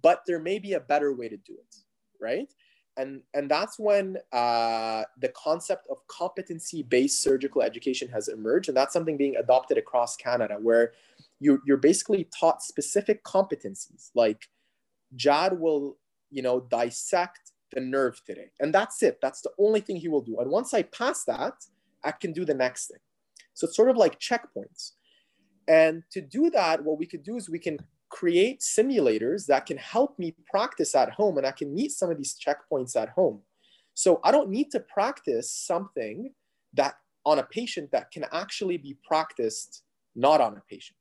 But 0.03 0.21
there 0.27 0.39
may 0.39 0.59
be 0.59 0.73
a 0.73 0.79
better 0.79 1.13
way 1.13 1.27
to 1.29 1.37
do 1.37 1.53
it, 1.53 1.75
right? 2.19 2.47
And 2.97 3.21
and 3.33 3.49
that's 3.49 3.79
when 3.79 4.17
uh, 4.31 5.03
the 5.19 5.29
concept 5.29 5.87
of 5.89 5.97
competency-based 6.07 7.21
surgical 7.21 7.61
education 7.61 8.09
has 8.09 8.27
emerged, 8.27 8.67
and 8.69 8.77
that's 8.77 8.93
something 8.93 9.17
being 9.17 9.35
adopted 9.37 9.77
across 9.77 10.15
Canada, 10.15 10.57
where 10.61 10.93
you're, 11.39 11.59
you're 11.65 11.77
basically 11.77 12.29
taught 12.39 12.61
specific 12.61 13.23
competencies, 13.23 14.11
like 14.13 14.49
Jad 15.15 15.59
will, 15.59 15.97
you 16.29 16.41
know, 16.41 16.59
dissect 16.69 17.51
the 17.73 17.81
nerve 17.81 18.21
today, 18.25 18.51
and 18.59 18.73
that's 18.73 19.01
it. 19.01 19.19
That's 19.21 19.41
the 19.41 19.51
only 19.57 19.81
thing 19.81 19.95
he 19.95 20.09
will 20.09 20.21
do. 20.21 20.39
And 20.39 20.51
once 20.51 20.73
I 20.73 20.83
pass 20.83 21.23
that, 21.25 21.53
I 22.03 22.11
can 22.11 22.33
do 22.33 22.45
the 22.45 22.53
next 22.53 22.87
thing. 22.87 22.99
So 23.53 23.67
it's 23.67 23.75
sort 23.75 23.89
of 23.89 23.97
like 23.97 24.19
checkpoints. 24.19 24.91
And 25.67 26.03
to 26.11 26.21
do 26.21 26.49
that, 26.49 26.83
what 26.83 26.97
we 26.97 27.05
could 27.05 27.23
do 27.23 27.37
is 27.37 27.49
we 27.49 27.59
can 27.59 27.79
create 28.11 28.59
simulators 28.59 29.47
that 29.47 29.65
can 29.65 29.77
help 29.77 30.19
me 30.19 30.35
practice 30.49 30.93
at 30.95 31.11
home 31.11 31.37
and 31.37 31.47
I 31.47 31.51
can 31.51 31.73
meet 31.73 31.91
some 31.91 32.11
of 32.11 32.17
these 32.17 32.35
checkpoints 32.37 32.95
at 32.95 33.09
home. 33.09 33.41
So 33.93 34.19
I 34.23 34.31
don't 34.31 34.49
need 34.49 34.71
to 34.71 34.79
practice 34.79 35.51
something 35.51 36.31
that 36.73 36.95
on 37.25 37.39
a 37.39 37.43
patient 37.43 37.91
that 37.91 38.11
can 38.11 38.25
actually 38.31 38.77
be 38.77 38.97
practiced 39.07 39.83
not 40.15 40.41
on 40.41 40.57
a 40.57 40.61
patient. 40.69 40.97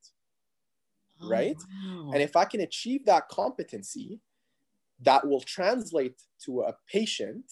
Oh, 1.20 1.28
right? 1.28 1.56
Wow. 1.84 2.12
And 2.12 2.22
if 2.22 2.36
I 2.36 2.44
can 2.44 2.60
achieve 2.60 3.04
that 3.06 3.28
competency 3.28 4.20
that 5.02 5.26
will 5.26 5.40
translate 5.40 6.22
to 6.44 6.62
a 6.62 6.74
patient 6.90 7.44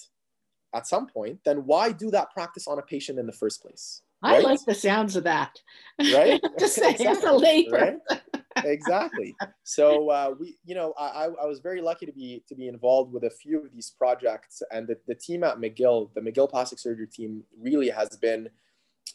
at 0.75 0.87
some 0.87 1.07
point, 1.07 1.41
then 1.45 1.59
why 1.67 1.93
do 1.93 2.11
that 2.11 2.31
practice 2.31 2.69
on 2.69 2.79
a 2.79 2.83
patient 2.83 3.19
in 3.19 3.27
the 3.27 3.33
first 3.33 3.63
place? 3.63 4.03
Right? 4.23 4.37
I 4.37 4.41
like 4.41 4.65
the 4.67 4.75
sounds 4.75 5.17
of 5.17 5.25
that. 5.25 5.61
Right? 5.99 6.41
Just 6.59 6.75
saying, 6.77 6.95
exactly. 6.95 7.29
a 7.29 7.33
labor. 7.33 7.99
Right? 8.11 8.21
Exactly. 8.65 9.35
So 9.65 10.11
uh, 10.11 10.35
we, 10.39 10.57
you 10.65 10.75
know, 10.75 10.95
I, 10.99 11.29
I 11.43 11.47
was 11.47 11.61
very 11.61 11.81
lucky 11.81 12.07
to 12.07 12.13
be 12.13 12.43
to 12.49 12.55
be 12.55 12.69
involved 12.69 13.13
with 13.13 13.25
a 13.25 13.31
few 13.31 13.61
of 13.65 13.73
these 13.73 13.93
projects, 13.99 14.63
and 14.73 14.87
the, 14.87 14.97
the 15.07 15.15
team 15.15 15.45
at 15.45 15.59
McGill, 15.59 16.11
the 16.15 16.21
McGill 16.21 16.49
Plastic 16.49 16.79
Surgery 16.79 17.07
team, 17.07 17.45
really 17.61 17.91
has 17.91 18.17
been, 18.17 18.49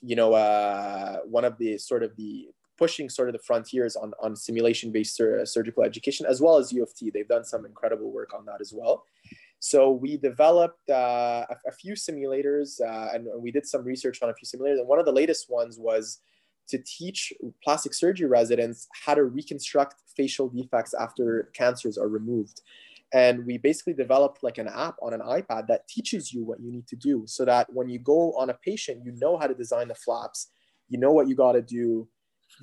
you 0.02 0.16
know, 0.16 0.34
uh, 0.34 1.20
one 1.26 1.46
of 1.46 1.58
the 1.58 1.78
sort 1.78 2.04
of 2.04 2.16
the 2.16 2.50
pushing 2.78 3.10
sort 3.10 3.30
of 3.30 3.34
the 3.34 3.40
frontiers 3.40 3.96
on 3.96 4.14
on 4.22 4.36
simulation 4.36 4.92
based 4.92 5.16
sur- 5.16 5.46
surgical 5.46 5.84
education, 5.84 6.26
as 6.26 6.42
well 6.42 6.58
as 6.58 6.72
U 6.72 6.84
of 6.84 6.94
T. 6.96 7.10
They've 7.10 7.28
done 7.28 7.46
some 7.46 7.66
incredible 7.66 8.12
work 8.12 8.34
on 8.34 8.46
that 8.46 8.62
as 8.62 8.74
well. 8.74 9.06
So 9.60 9.92
we 9.92 10.18
developed 10.18 10.90
uh, 10.90 11.46
a, 11.50 11.56
a, 11.68 11.72
few 11.72 11.94
simulators, 11.94 12.82
uh, 12.82 13.16
and 13.16 13.30
we 13.38 13.50
did 13.50 13.66
some 13.66 13.86
research 13.86 14.22
on 14.22 14.30
a 14.30 14.34
few 14.34 14.46
simulators. 14.46 14.80
And 14.80 14.90
one 14.90 15.00
of 15.00 15.06
the 15.06 15.14
latest 15.14 15.50
ones 15.50 15.80
was 15.80 16.20
to 16.70 16.78
teach 16.78 17.34
plastic 17.64 17.94
surgery 17.94 18.28
residents 18.28 18.88
how 19.06 19.14
to 19.14 19.24
reconstruct 19.24 19.96
facial 20.16 20.50
defects 20.50 20.94
after 20.94 21.50
cancers 21.54 21.98
are 21.98 22.08
removed. 22.08 22.62
And 23.14 23.46
we 23.46 23.58
basically 23.60 23.94
developed 23.94 24.42
like 24.42 24.58
an 24.58 24.68
app 24.68 24.96
on 25.02 25.14
an 25.14 25.20
iPad 25.20 25.68
that 25.68 25.88
teaches 25.88 26.34
you 26.34 26.44
what 26.44 26.60
you 26.60 26.72
need 26.72 26.88
to 26.88 26.96
do 26.96 27.26
so 27.28 27.46
that 27.46 27.72
when 27.72 27.88
you 27.88 28.00
go 28.00 28.34
on 28.34 28.50
a 28.50 28.56
patient, 28.56 29.06
you 29.06 29.14
know 29.18 29.38
how 29.38 29.46
to 29.46 29.54
design 29.54 29.88
the 29.88 29.96
flaps, 29.96 30.50
you 30.90 30.98
know 30.98 31.12
what 31.12 31.28
you 31.28 31.36
got 31.36 31.52
to 31.52 31.62
do. 31.62 32.08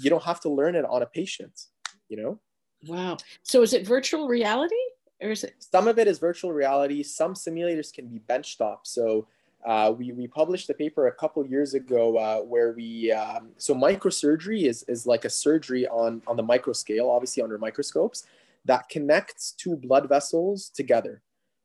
You 0.01 0.11
don't 0.11 0.25
have 0.25 0.41
to 0.41 0.49
learn 0.49 0.75
it 0.75 0.85
on 0.85 1.03
a 1.03 1.07
patient, 1.07 1.67
you 2.09 2.17
know? 2.17 2.41
Wow. 2.87 3.19
So 3.43 3.63
is 3.63 3.73
it 3.73 3.87
virtual 3.87 4.27
reality 4.27 4.75
or 5.21 5.31
is 5.31 5.45
it? 5.45 5.55
Some 5.59 5.87
of 5.87 5.99
it 5.99 6.09
is 6.09 6.19
virtual 6.19 6.53
reality. 6.53 7.03
Some 7.03 7.35
simulators 7.35 7.93
can 7.93 8.09
be 8.09 8.19
benchtop. 8.19 8.79
So 8.85 9.29
uh, 9.67 9.93
we, 9.97 10.13
we 10.13 10.27
published 10.27 10.71
a 10.71 10.75
paper 10.75 11.07
a 11.09 11.13
couple 11.13 11.45
years 11.47 11.75
ago 11.75 12.17
uh, 12.17 12.39
where 12.39 12.73
we 12.73 13.13
um, 13.13 13.51
so 13.59 13.75
microsurgery 13.75 14.65
is, 14.65 14.85
is 14.85 15.07
like 15.07 15.25
a 15.25 15.31
surgery 15.31 15.87
on, 15.89 16.23
on 16.27 16.37
the 16.37 16.43
micro 16.43 16.73
scale 16.73 17.11
obviously 17.11 17.43
under 17.43 17.59
microscopes 17.59 18.27
that 18.65 18.89
connects 18.89 19.53
two 19.53 19.77
blood 19.77 20.09
vessels 20.09 20.71
together 20.71 21.23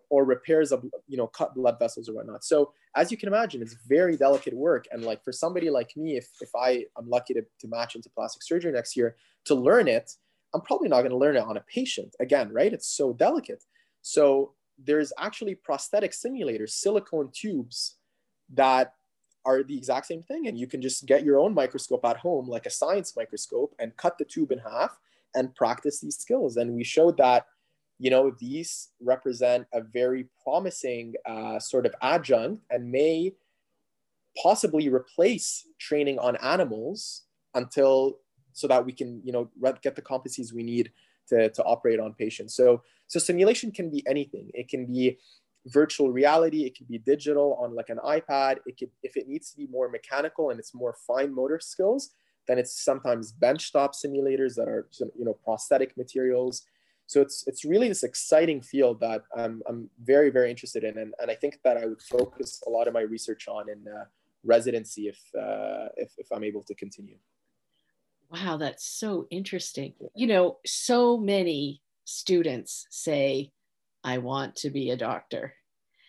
or 0.09 0.23
repairs 0.25 0.71
of 0.71 0.85
you 1.07 1.17
know 1.17 1.27
cut 1.27 1.55
blood 1.55 1.77
vessels 1.79 2.09
or 2.09 2.13
whatnot. 2.13 2.43
So 2.43 2.73
as 2.95 3.11
you 3.11 3.17
can 3.17 3.27
imagine 3.27 3.61
it's 3.61 3.75
very 3.87 4.17
delicate 4.17 4.53
work. 4.53 4.85
And 4.91 5.03
like 5.03 5.23
for 5.23 5.31
somebody 5.31 5.69
like 5.69 5.95
me 5.95 6.17
if, 6.17 6.29
if 6.41 6.49
i 6.55 6.85
am 6.97 7.09
lucky 7.09 7.33
to, 7.33 7.41
to 7.59 7.67
match 7.67 7.95
into 7.95 8.09
plastic 8.09 8.43
surgery 8.43 8.71
next 8.71 8.95
year 8.97 9.15
to 9.45 9.55
learn 9.55 9.87
it 9.87 10.11
i'm 10.53 10.61
probably 10.61 10.89
not 10.89 10.99
going 11.01 11.11
to 11.11 11.17
learn 11.17 11.35
it 11.37 11.43
on 11.43 11.57
a 11.57 11.61
patient. 11.61 12.15
Again 12.19 12.51
right? 12.51 12.73
It's 12.73 12.87
so 12.87 13.13
delicate. 13.13 13.63
So 14.01 14.53
there's 14.77 15.13
actually 15.19 15.55
prosthetic 15.55 16.11
simulators, 16.11 16.71
silicone 16.71 17.29
tubes 17.33 17.95
that 18.53 18.93
are 19.45 19.63
the 19.63 19.77
exact 19.77 20.07
same 20.07 20.23
thing. 20.23 20.47
And 20.47 20.57
you 20.57 20.67
can 20.67 20.81
just 20.81 21.05
get 21.05 21.23
your 21.23 21.39
own 21.39 21.53
microscope 21.53 22.03
at 22.05 22.17
home, 22.17 22.47
like 22.47 22.65
a 22.65 22.71
science 22.71 23.13
microscope, 23.15 23.73
and 23.79 23.95
cut 23.97 24.17
the 24.17 24.25
tube 24.25 24.51
in 24.51 24.59
half 24.59 24.97
and 25.33 25.53
practice 25.55 25.99
these 25.99 26.17
skills. 26.17 26.57
And 26.57 26.73
we 26.73 26.83
showed 26.83 27.17
that, 27.17 27.45
you 27.99 28.09
know, 28.09 28.31
these 28.39 28.89
represent 28.99 29.67
a 29.73 29.81
very 29.81 30.27
promising 30.43 31.13
uh, 31.25 31.59
sort 31.59 31.85
of 31.85 31.93
adjunct 32.01 32.63
and 32.69 32.91
may 32.91 33.33
possibly 34.41 34.89
replace 34.89 35.65
training 35.79 36.19
on 36.19 36.35
animals 36.37 37.23
until 37.53 38.17
so 38.51 38.67
that 38.67 38.85
we 38.85 38.91
can, 38.91 39.21
you 39.23 39.31
know, 39.31 39.49
get 39.81 39.95
the 39.95 40.01
competencies 40.01 40.53
we 40.53 40.63
need 40.63 40.91
to, 41.29 41.49
to 41.49 41.63
operate 41.63 41.99
on 41.99 42.13
patients. 42.13 42.55
So, 42.55 42.81
so 43.07 43.19
simulation 43.19 43.71
can 43.71 43.89
be 43.89 44.03
anything. 44.07 44.49
It 44.53 44.67
can 44.69 44.85
be 44.85 45.17
virtual 45.67 46.11
reality. 46.11 46.65
It 46.65 46.75
can 46.75 46.85
be 46.87 46.99
digital 46.99 47.57
on 47.61 47.75
like 47.75 47.89
an 47.89 47.99
iPad. 48.05 48.57
It 48.65 48.77
could, 48.77 48.89
if 49.03 49.17
it 49.17 49.27
needs 49.27 49.51
to 49.51 49.57
be 49.57 49.67
more 49.67 49.89
mechanical 49.89 50.49
and 50.49 50.59
it's 50.59 50.73
more 50.73 50.95
fine 51.07 51.33
motor 51.33 51.59
skills, 51.59 52.11
then 52.47 52.59
it's 52.59 52.83
sometimes 52.83 53.33
benchtop 53.33 53.93
simulators 53.93 54.55
that 54.55 54.67
are, 54.67 54.87
you 55.17 55.25
know, 55.25 55.37
prosthetic 55.43 55.97
materials. 55.97 56.63
So 57.07 57.21
it's, 57.21 57.43
it's 57.47 57.65
really 57.65 57.87
this 57.87 58.03
exciting 58.03 58.61
field 58.61 58.99
that 59.01 59.23
I'm, 59.35 59.61
I'm 59.67 59.89
very, 60.03 60.29
very 60.29 60.49
interested 60.49 60.83
in. 60.83 60.97
And, 60.97 61.13
and 61.19 61.29
I 61.29 61.35
think 61.35 61.59
that 61.63 61.77
I 61.77 61.85
would 61.85 62.01
focus 62.01 62.61
a 62.67 62.69
lot 62.69 62.87
of 62.87 62.93
my 62.93 63.01
research 63.01 63.47
on 63.47 63.69
in 63.69 63.85
uh, 63.87 64.05
residency 64.43 65.07
if, 65.07 65.19
uh, 65.35 65.89
if, 65.97 66.11
if 66.17 66.27
I'm 66.31 66.43
able 66.43 66.63
to 66.63 66.75
continue. 66.75 67.17
Wow, 68.31 68.57
that's 68.57 68.85
so 68.85 69.27
interesting. 69.29 69.93
You 70.15 70.27
know, 70.27 70.57
so 70.65 71.17
many 71.17 71.81
students 72.05 72.87
say, 72.89 73.51
I 74.03 74.19
want 74.19 74.55
to 74.57 74.69
be 74.69 74.91
a 74.91 74.97
doctor. 74.97 75.53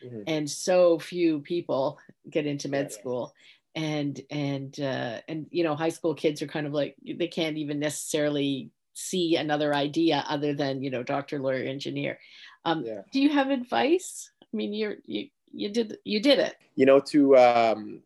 Mm-hmm. 0.04 0.22
And 0.26 0.50
so 0.50 0.98
few 0.98 1.40
people 1.40 1.98
get 2.28 2.46
into 2.46 2.68
med 2.68 2.88
yeah, 2.90 2.98
school. 2.98 3.34
And 3.74 4.20
and 4.30 4.78
uh, 4.80 5.20
and 5.28 5.46
you 5.50 5.64
know, 5.64 5.74
high 5.74 5.90
school 5.90 6.14
kids 6.14 6.40
are 6.40 6.46
kind 6.46 6.66
of 6.66 6.72
like 6.72 6.96
they 7.04 7.28
can't 7.28 7.58
even 7.58 7.78
necessarily 7.78 8.70
see 8.94 9.36
another 9.36 9.74
idea 9.74 10.24
other 10.28 10.54
than 10.54 10.82
you 10.82 10.90
know 10.90 11.02
doctor, 11.02 11.38
lawyer, 11.38 11.62
engineer. 11.62 12.18
Um, 12.64 12.84
yeah. 12.84 13.02
Do 13.12 13.20
you 13.20 13.30
have 13.30 13.50
advice? 13.50 14.30
I 14.42 14.56
mean, 14.56 14.72
you're 14.72 14.96
you 15.04 15.28
you 15.52 15.70
did 15.70 15.98
you 16.04 16.20
did 16.20 16.38
it. 16.38 16.56
You 16.74 16.86
know, 16.86 17.00
to 17.00 17.36
um, 17.36 18.02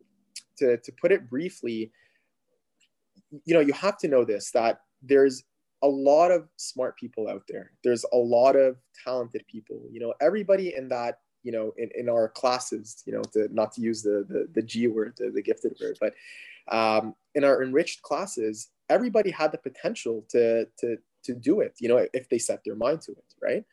to 0.58 0.76
to 0.76 0.92
put 1.00 1.12
it 1.12 1.30
briefly, 1.30 1.92
you 3.44 3.54
know, 3.54 3.60
you 3.60 3.72
have 3.72 3.98
to 3.98 4.08
know 4.08 4.24
this 4.24 4.50
that 4.52 4.80
there's 5.02 5.44
a 5.82 5.88
lot 5.88 6.30
of 6.30 6.48
smart 6.56 6.96
people 6.98 7.28
out 7.28 7.42
there. 7.48 7.72
There's 7.82 8.04
a 8.12 8.16
lot 8.16 8.56
of 8.56 8.76
talented 9.04 9.44
people. 9.50 9.80
You 9.90 10.00
know, 10.00 10.14
everybody 10.20 10.74
in 10.76 10.88
that, 10.90 11.20
you 11.42 11.52
know, 11.52 11.72
in, 11.78 11.90
in 11.94 12.08
our 12.08 12.28
classes, 12.28 13.02
you 13.06 13.14
know, 13.14 13.22
to 13.32 13.48
not 13.52 13.72
to 13.72 13.80
use 13.80 14.02
the 14.02 14.26
the, 14.28 14.48
the 14.52 14.62
G 14.62 14.86
word, 14.88 15.14
the, 15.16 15.30
the 15.30 15.42
gifted 15.42 15.76
word, 15.80 15.98
but 16.00 16.14
um, 16.68 17.14
in 17.34 17.44
our 17.44 17.62
enriched 17.62 18.02
classes, 18.02 18.68
everybody 18.88 19.30
had 19.30 19.52
the 19.52 19.58
potential 19.58 20.24
to 20.30 20.66
to 20.78 20.96
to 21.24 21.34
do 21.34 21.60
it. 21.60 21.74
You 21.80 21.88
know, 21.88 22.06
if 22.12 22.28
they 22.28 22.38
set 22.38 22.62
their 22.64 22.76
mind 22.76 23.02
to 23.02 23.12
it, 23.12 23.34
right? 23.42 23.64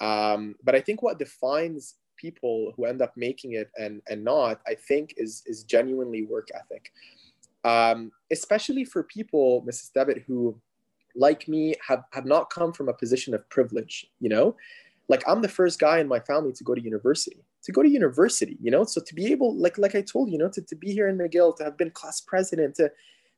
Um, 0.00 0.54
but 0.62 0.74
I 0.74 0.80
think 0.80 1.02
what 1.02 1.18
defines 1.18 1.94
people 2.16 2.72
who 2.76 2.84
end 2.84 3.00
up 3.00 3.12
making 3.16 3.52
it 3.52 3.70
and 3.78 4.02
and 4.08 4.22
not, 4.22 4.60
I 4.66 4.74
think, 4.74 5.14
is 5.16 5.42
is 5.46 5.64
genuinely 5.64 6.24
work 6.24 6.48
ethic 6.54 6.92
um, 7.68 8.10
especially 8.30 8.84
for 8.84 9.02
people, 9.02 9.62
Mrs. 9.68 9.92
Devitt, 9.92 10.24
who, 10.26 10.58
like 11.14 11.46
me, 11.48 11.74
have, 11.86 12.04
have 12.12 12.24
not 12.24 12.48
come 12.48 12.72
from 12.72 12.88
a 12.88 12.94
position 12.94 13.34
of 13.34 13.48
privilege, 13.50 14.06
you 14.20 14.30
know? 14.30 14.56
Like 15.08 15.22
I'm 15.28 15.42
the 15.42 15.48
first 15.48 15.78
guy 15.78 15.98
in 15.98 16.08
my 16.08 16.20
family 16.20 16.52
to 16.52 16.64
go 16.64 16.74
to 16.74 16.80
university, 16.82 17.44
to 17.64 17.72
go 17.72 17.82
to 17.82 17.88
university, 17.88 18.56
you 18.62 18.70
know? 18.70 18.84
So 18.84 19.02
to 19.02 19.14
be 19.14 19.30
able, 19.32 19.54
like, 19.54 19.76
like 19.76 19.94
I 19.94 20.00
told 20.00 20.30
you, 20.30 20.38
know, 20.38 20.48
to, 20.48 20.62
to 20.62 20.76
be 20.76 20.92
here 20.92 21.08
in 21.08 21.18
McGill, 21.18 21.56
to 21.58 21.64
have 21.64 21.76
been 21.76 21.90
class 21.90 22.22
president, 22.22 22.76
to, 22.76 22.90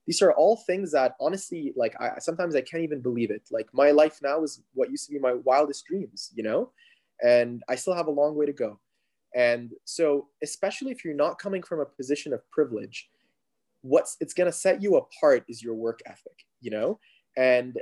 these 0.07 0.23
are 0.23 0.33
all 0.33 0.57
things 0.59 0.93
that 0.93 1.17
honestly, 1.21 1.73
like 1.75 2.01
I, 2.01 2.19
sometimes 2.21 2.55
I 2.55 2.61
can't 2.61 2.85
even 2.85 3.01
believe 3.01 3.33
it. 3.33 3.43
Like 3.51 3.67
my 3.73 3.91
life 3.91 4.21
now 4.23 4.45
is 4.45 4.63
what 4.75 4.91
used 4.91 5.07
to 5.07 5.13
be 5.13 5.19
my 5.19 5.35
wildest 5.45 5.87
dreams, 5.87 6.31
you 6.35 6.45
know? 6.45 6.71
And 7.23 7.63
I 7.69 7.75
still 7.75 7.95
have 7.95 8.07
a 8.07 8.13
long 8.13 8.37
way 8.37 8.47
to 8.47 8.53
go. 8.53 8.79
And 9.35 9.71
so, 9.85 10.29
especially 10.43 10.93
if 10.93 11.05
you're 11.05 11.15
not 11.15 11.39
coming 11.39 11.63
from 11.63 11.81
a 11.81 11.85
position 11.85 12.33
of 12.33 12.49
privilege, 12.51 13.09
what's 13.83 14.17
it's 14.21 14.35
going 14.35 14.47
to 14.51 14.53
set 14.57 14.83
you 14.83 14.97
apart 14.97 15.45
is 15.49 15.63
your 15.63 15.75
work 15.75 16.01
ethic 16.07 16.45
you 16.61 16.71
know? 16.71 16.99
And 17.37 17.79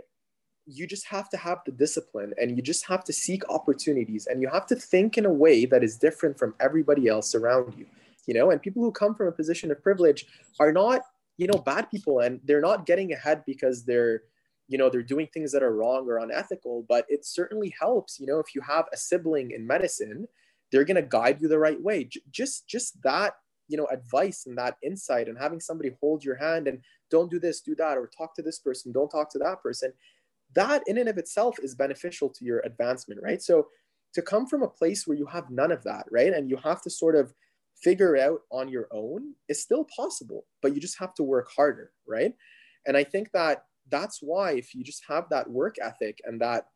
you 0.66 0.87
just 0.87 1.06
have 1.06 1.30
to 1.30 1.37
have 1.38 1.58
the 1.64 1.72
discipline 1.72 2.34
and 2.40 2.54
you 2.54 2.62
just 2.62 2.87
have 2.87 3.02
to 3.04 3.12
seek 3.12 3.48
opportunities 3.48 4.26
and 4.26 4.42
you 4.42 4.48
have 4.48 4.66
to 4.66 4.76
think 4.76 5.16
in 5.16 5.24
a 5.24 5.32
way 5.32 5.64
that 5.64 5.82
is 5.82 5.96
different 5.96 6.38
from 6.38 6.54
everybody 6.61 7.08
else 7.08 7.34
around 7.34 7.74
you 7.76 7.87
you 8.26 8.34
know? 8.34 8.50
And 8.50 8.61
people 8.61 8.82
who 8.82 8.92
come 8.92 9.14
from 9.14 9.28
a 9.28 9.32
position 9.32 9.70
of 9.70 9.82
privilege 9.82 10.26
are 10.61 10.72
not 10.72 11.02
you 11.37 11.46
know 11.46 11.58
bad 11.58 11.90
people 11.90 12.20
and 12.20 12.40
they're 12.44 12.61
not 12.61 12.87
getting 12.87 13.12
ahead 13.12 13.42
because 13.46 13.84
they're 13.84 14.22
you 14.66 14.76
know 14.76 14.90
they're 14.90 15.02
doing 15.02 15.28
things 15.32 15.52
that 15.52 15.62
are 15.62 15.74
wrong 15.74 16.06
or 16.06 16.18
unethical 16.18 16.84
but 16.88 17.06
it 17.08 17.24
certainly 17.24 17.74
helps 17.80 18.20
you 18.20 18.26
know? 18.26 18.38
If 18.38 18.54
you 18.54 18.61
have 18.61 18.87
a 18.92 18.96
sibling 18.96 19.52
in 19.52 19.66
medicine 19.66 20.28
they're 20.70 20.84
going 20.84 20.96
to 20.96 21.02
guide 21.02 21.40
you 21.40 21.48
the 21.48 21.58
right 21.58 21.80
way. 21.80 22.04
J- 22.04 22.20
just 22.30 22.68
just 22.68 23.02
that 23.02 23.34
you 23.68 23.76
know 23.76 23.87
advice 23.87 24.46
and 24.46 24.57
that 24.59 24.76
insight 24.83 25.28
and 25.28 25.38
having 25.38 25.61
somebody 25.61 25.90
hold 26.00 26.24
your 26.24 26.37
hand 26.37 26.66
and 26.66 26.81
don't 27.11 27.31
do 27.31 27.38
this 27.38 27.61
do 27.61 27.74
that 27.74 27.96
or 27.96 28.07
talk 28.09 28.35
to 28.35 28.42
this 28.42 28.59
person 28.59 28.92
don't 28.92 29.11
talk 29.11 29.31
to 29.31 29.38
that 29.38 29.62
person 29.62 29.92
that 30.54 30.83
in 30.87 30.98
and 30.98 31.09
of 31.09 31.18
itself 31.18 31.57
is 31.62 31.74
beneficial 31.74 32.28
to 32.31 32.44
your 32.44 32.61
advancement 32.61 33.20
right? 33.22 33.42
So 33.42 33.68
to 34.14 34.22
come 34.22 34.46
from 34.46 34.62
a 34.62 34.68
place 34.68 35.07
where 35.07 35.16
you 35.16 35.26
have 35.26 35.50
none 35.50 35.70
of 35.70 35.85
that 35.85 36.07
right 36.11 36.33
and 36.33 36.48
you 36.48 36.57
have 36.59 36.83
to 36.83 36.90
sort 36.90 37.14
of 37.14 37.33
figure 37.76 38.16
out 38.16 38.40
on 38.50 38.68
your 38.68 38.88
own 38.90 39.35
is 39.48 39.62
still 39.62 39.87
possible 39.94 40.46
but 40.62 40.74
you 40.74 40.81
just 40.81 40.98
have 40.98 41.14
to 41.14 41.22
work 41.22 41.48
harder 41.54 41.92
right? 42.07 42.35
And 42.87 42.96
i 42.96 43.04
think 43.04 43.31
that 43.33 43.64
that's 43.90 44.20
why 44.20 44.52
if 44.52 44.74
you 44.74 44.85
just 44.85 45.02
have 45.09 45.28
that 45.31 45.50
work 45.50 45.76
ethic 45.83 46.18
and 46.24 46.40
that 46.40 46.66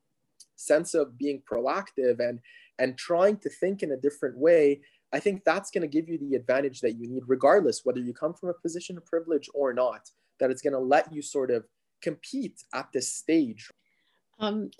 sense 0.56 0.94
of 0.94 1.18
being 1.18 1.42
proactive 1.50 2.20
and 2.20 2.40
and 2.78 2.96
trying 2.96 3.36
to 3.36 3.48
think 3.48 3.82
in 3.82 3.92
a 3.92 3.96
different 3.96 4.36
way 4.36 4.80
i 5.12 5.20
think 5.20 5.42
that's 5.44 5.70
going 5.70 5.82
to 5.82 5.88
give 5.88 6.08
you 6.08 6.18
the 6.18 6.34
advantage 6.34 6.80
that 6.80 6.96
you 6.96 7.08
need 7.08 7.22
regardless 7.26 7.82
whether 7.84 8.00
you 8.00 8.12
come 8.12 8.34
from 8.34 8.48
a 8.48 8.54
position 8.54 8.96
of 8.96 9.06
privilege 9.06 9.48
or 9.54 9.72
not 9.72 10.08
that 10.40 10.50
it's 10.50 10.62
going 10.62 10.72
to 10.72 10.78
let 10.78 11.12
you 11.12 11.22
sort 11.22 11.50
of 11.50 11.64
compete 12.00 12.62
at 12.74 12.88
this 12.92 13.12
stage 13.12 13.70
um, 14.40 14.70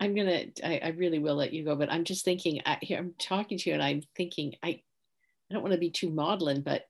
i'm 0.00 0.14
going 0.14 0.26
to 0.26 0.84
I 0.84 0.88
really 0.90 1.18
will 1.18 1.36
let 1.36 1.52
you 1.52 1.64
go 1.64 1.74
but 1.74 1.90
i'm 1.90 2.04
just 2.04 2.24
thinking 2.24 2.60
I, 2.66 2.78
here 2.82 2.98
i'm 2.98 3.14
talking 3.18 3.58
to 3.58 3.70
you 3.70 3.74
and 3.74 3.82
i'm 3.82 4.02
thinking 4.16 4.54
i 4.62 4.68
i 4.68 5.54
don't 5.54 5.62
want 5.62 5.72
to 5.72 5.80
be 5.80 5.90
too 5.90 6.10
maudlin 6.10 6.62
but 6.62 6.86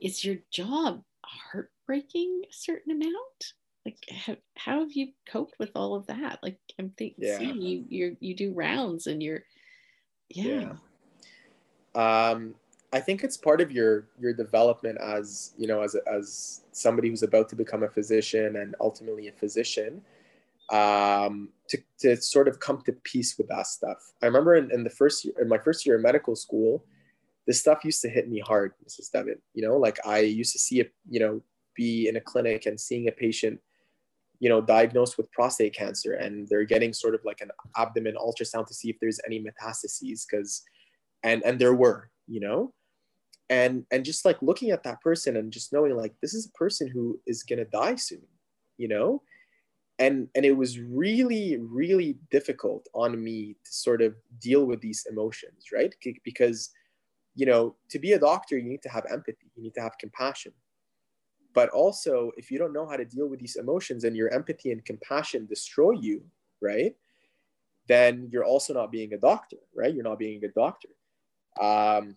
is 0.00 0.24
your 0.24 0.36
job 0.50 1.02
heartbreaking 1.24 2.42
a 2.44 2.52
certain 2.52 2.92
amount 2.92 3.52
like 3.84 3.98
how, 4.10 4.36
how 4.56 4.80
have 4.80 4.92
you 4.92 5.08
coped 5.28 5.54
with 5.58 5.70
all 5.74 5.94
of 5.94 6.06
that 6.06 6.38
like 6.42 6.58
i'm 6.78 6.90
thinking 6.96 7.24
yeah. 7.24 7.40
you 7.40 7.84
you 7.88 8.16
you 8.20 8.34
do 8.34 8.52
rounds 8.54 9.06
and 9.06 9.22
you're 9.22 9.42
yeah. 10.28 10.44
yeah. 10.44 10.72
Um 11.94 12.54
i 12.92 13.00
think 13.00 13.22
it's 13.22 13.36
part 13.36 13.60
of 13.60 13.70
your 13.70 14.08
your 14.18 14.32
development 14.32 14.98
as 15.00 15.52
you 15.58 15.66
know 15.66 15.82
as 15.82 15.94
as 16.06 16.62
somebody 16.72 17.08
who's 17.08 17.22
about 17.22 17.48
to 17.48 17.56
become 17.56 17.82
a 17.82 17.88
physician 17.88 18.56
and 18.56 18.74
ultimately 18.80 19.28
a 19.28 19.32
physician 19.32 20.00
um 20.70 21.48
to, 21.68 21.78
to 21.98 22.16
sort 22.16 22.48
of 22.48 22.60
come 22.60 22.80
to 22.82 22.92
peace 23.04 23.36
with 23.36 23.48
that 23.48 23.66
stuff. 23.66 24.12
I 24.22 24.26
remember 24.26 24.54
in, 24.54 24.70
in 24.70 24.84
the 24.84 24.90
first 24.90 25.24
year 25.24 25.34
in 25.40 25.48
my 25.48 25.58
first 25.58 25.84
year 25.84 25.96
of 25.96 26.02
medical 26.02 26.36
school 26.36 26.84
this 27.46 27.60
stuff 27.60 27.84
used 27.84 28.00
to 28.02 28.08
hit 28.08 28.28
me 28.28 28.40
hard 28.40 28.72
mrs 28.86 29.10
devitt 29.10 29.42
you 29.54 29.66
know? 29.66 29.76
Like 29.76 29.98
i 30.06 30.20
used 30.20 30.52
to 30.52 30.58
see 30.58 30.80
it 30.80 30.92
you 31.08 31.20
know 31.20 31.42
be 31.74 32.08
in 32.08 32.16
a 32.16 32.20
clinic 32.20 32.66
and 32.66 32.78
seeing 32.78 33.08
a 33.08 33.12
patient 33.12 33.60
you 34.42 34.48
know, 34.48 34.60
diagnosed 34.60 35.16
with 35.18 35.30
prostate 35.30 35.72
cancer 35.72 36.14
and 36.14 36.48
they're 36.48 36.64
getting 36.64 36.92
sort 36.92 37.14
of 37.14 37.20
like 37.24 37.40
an 37.42 37.50
abdomen 37.76 38.16
ultrasound 38.16 38.66
to 38.66 38.74
see 38.74 38.90
if 38.90 38.96
there's 39.00 39.20
any 39.24 39.40
metastases 39.40 40.26
because 40.28 40.64
and 41.22 41.42
and 41.44 41.58
there 41.58 41.74
were, 41.74 42.10
you 42.26 42.40
know. 42.40 42.72
And 43.50 43.84
and 43.90 44.04
just 44.04 44.24
like 44.24 44.40
looking 44.40 44.70
at 44.70 44.82
that 44.84 45.00
person 45.02 45.36
and 45.36 45.52
just 45.52 45.72
knowing 45.72 45.96
like 45.96 46.14
this 46.22 46.34
is 46.34 46.46
a 46.46 46.58
person 46.58 46.88
who 46.88 47.20
is 47.26 47.42
gonna 47.42 47.66
die 47.66 47.96
soon, 47.96 48.26
you 48.78 48.88
know? 48.88 49.22
And 49.98 50.28
and 50.34 50.44
it 50.44 50.56
was 50.56 50.80
really, 50.80 51.58
really 51.58 52.18
difficult 52.30 52.88
on 52.94 53.22
me 53.22 53.56
to 53.64 53.72
sort 53.72 54.02
of 54.02 54.14
deal 54.40 54.64
with 54.66 54.80
these 54.80 55.06
emotions, 55.10 55.66
right? 55.72 55.94
Because 56.24 56.70
you 57.34 57.46
know, 57.46 57.76
to 57.90 57.98
be 57.98 58.12
a 58.12 58.18
doctor, 58.18 58.58
you 58.58 58.68
need 58.68 58.82
to 58.82 58.90
have 58.90 59.06
empathy, 59.10 59.50
you 59.56 59.62
need 59.62 59.74
to 59.74 59.80
have 59.80 59.96
compassion 59.98 60.52
but 61.54 61.68
also, 61.70 62.30
if 62.36 62.50
you 62.50 62.58
don't 62.58 62.72
know 62.72 62.86
how 62.86 62.96
to 62.96 63.04
deal 63.04 63.28
with 63.28 63.40
these 63.40 63.56
emotions 63.56 64.04
and 64.04 64.16
your 64.16 64.32
empathy 64.32 64.72
and 64.72 64.84
compassion 64.84 65.46
destroy 65.46 65.92
you, 65.92 66.22
right? 66.60 66.94
Then 67.88 68.28
you're 68.32 68.44
also 68.44 68.72
not 68.72 68.92
being 68.92 69.12
a 69.12 69.18
doctor, 69.18 69.58
right? 69.74 69.92
You're 69.92 70.04
not 70.04 70.18
being 70.18 70.42
a 70.44 70.48
doctor. 70.48 70.88
Um, 71.60 72.16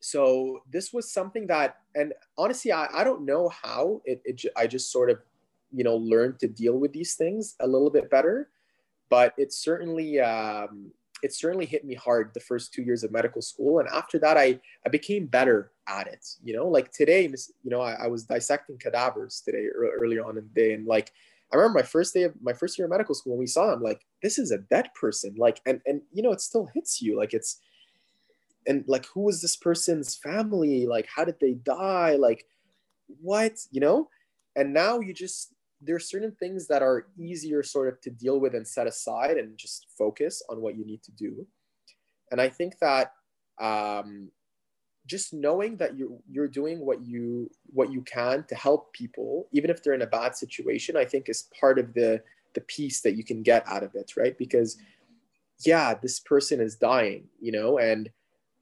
so 0.00 0.60
this 0.70 0.92
was 0.92 1.10
something 1.10 1.46
that, 1.46 1.78
and 1.94 2.12
honestly, 2.36 2.72
I, 2.72 2.88
I 2.92 3.04
don't 3.04 3.24
know 3.24 3.48
how 3.48 4.02
it, 4.04 4.20
it, 4.24 4.42
I 4.56 4.66
just 4.66 4.92
sort 4.92 5.10
of, 5.10 5.18
you 5.72 5.82
know, 5.82 5.96
learned 5.96 6.38
to 6.40 6.48
deal 6.48 6.78
with 6.78 6.92
these 6.92 7.14
things 7.14 7.56
a 7.60 7.66
little 7.66 7.90
bit 7.90 8.10
better, 8.10 8.50
but 9.08 9.32
it 9.38 9.52
certainly, 9.52 10.20
um, 10.20 10.92
it 11.22 11.32
certainly 11.32 11.64
hit 11.64 11.86
me 11.86 11.94
hard 11.94 12.32
the 12.34 12.40
first 12.40 12.74
two 12.74 12.82
years 12.82 13.02
of 13.02 13.12
medical 13.12 13.40
school. 13.40 13.78
And 13.78 13.88
after 13.88 14.18
that, 14.18 14.36
I, 14.36 14.60
I 14.84 14.90
became 14.90 15.24
better 15.24 15.72
at 15.88 16.06
it. 16.06 16.26
You 16.42 16.54
know, 16.54 16.68
like 16.68 16.92
today, 16.92 17.22
you 17.22 17.70
know, 17.70 17.80
I, 17.80 17.92
I 17.92 18.06
was 18.08 18.24
dissecting 18.24 18.76
cadavers 18.76 19.40
today 19.42 19.68
earlier 19.74 20.22
on 20.22 20.36
in 20.36 20.44
the 20.44 20.60
day. 20.60 20.74
And 20.74 20.86
like, 20.86 21.12
I 21.50 21.56
remember 21.56 21.78
my 21.78 21.84
first 21.84 22.12
day 22.12 22.24
of 22.24 22.34
my 22.42 22.52
first 22.52 22.76
year 22.76 22.84
of 22.84 22.90
medical 22.90 23.14
school 23.14 23.32
when 23.32 23.40
we 23.40 23.46
saw 23.46 23.72
him, 23.72 23.82
like, 23.82 24.04
this 24.22 24.38
is 24.38 24.50
a 24.50 24.58
dead 24.58 24.90
person. 24.94 25.34
Like, 25.38 25.62
and, 25.64 25.80
and, 25.86 26.02
you 26.12 26.22
know, 26.22 26.32
it 26.32 26.42
still 26.42 26.68
hits 26.74 27.00
you. 27.00 27.16
Like 27.16 27.32
it's, 27.32 27.60
and 28.66 28.84
like, 28.86 29.06
who 29.06 29.22
was 29.22 29.40
this 29.42 29.56
person's 29.56 30.16
family? 30.16 30.86
Like, 30.86 31.06
how 31.14 31.24
did 31.24 31.36
they 31.40 31.54
die? 31.54 32.16
Like, 32.16 32.46
what, 33.20 33.58
you 33.70 33.80
know? 33.80 34.08
And 34.56 34.72
now 34.72 35.00
you 35.00 35.12
just, 35.12 35.54
there 35.80 35.96
are 35.96 36.00
certain 36.00 36.32
things 36.32 36.66
that 36.68 36.82
are 36.82 37.08
easier 37.18 37.62
sort 37.62 37.88
of 37.88 38.00
to 38.00 38.10
deal 38.10 38.40
with 38.40 38.54
and 38.54 38.66
set 38.66 38.86
aside 38.86 39.36
and 39.36 39.58
just 39.58 39.86
focus 39.98 40.42
on 40.48 40.60
what 40.60 40.76
you 40.76 40.84
need 40.84 41.02
to 41.02 41.12
do 41.12 41.46
and 42.30 42.40
i 42.40 42.48
think 42.48 42.78
that 42.80 43.12
um, 43.60 44.30
just 45.06 45.32
knowing 45.32 45.76
that 45.76 45.96
you're 45.96 46.18
you're 46.28 46.48
doing 46.48 46.84
what 46.84 47.06
you 47.06 47.50
what 47.66 47.92
you 47.92 48.02
can 48.02 48.44
to 48.48 48.54
help 48.54 48.92
people 48.92 49.48
even 49.52 49.70
if 49.70 49.82
they're 49.82 49.94
in 49.94 50.02
a 50.02 50.06
bad 50.06 50.34
situation 50.34 50.96
i 50.96 51.04
think 51.04 51.28
is 51.28 51.48
part 51.60 51.78
of 51.78 51.94
the 51.94 52.20
the 52.54 52.60
peace 52.62 53.00
that 53.02 53.16
you 53.16 53.24
can 53.24 53.42
get 53.42 53.62
out 53.68 53.82
of 53.82 53.94
it 53.94 54.12
right 54.16 54.36
because 54.38 54.76
yeah 55.64 55.94
this 55.94 56.18
person 56.20 56.60
is 56.60 56.76
dying 56.76 57.28
you 57.40 57.52
know 57.52 57.78
and 57.78 58.10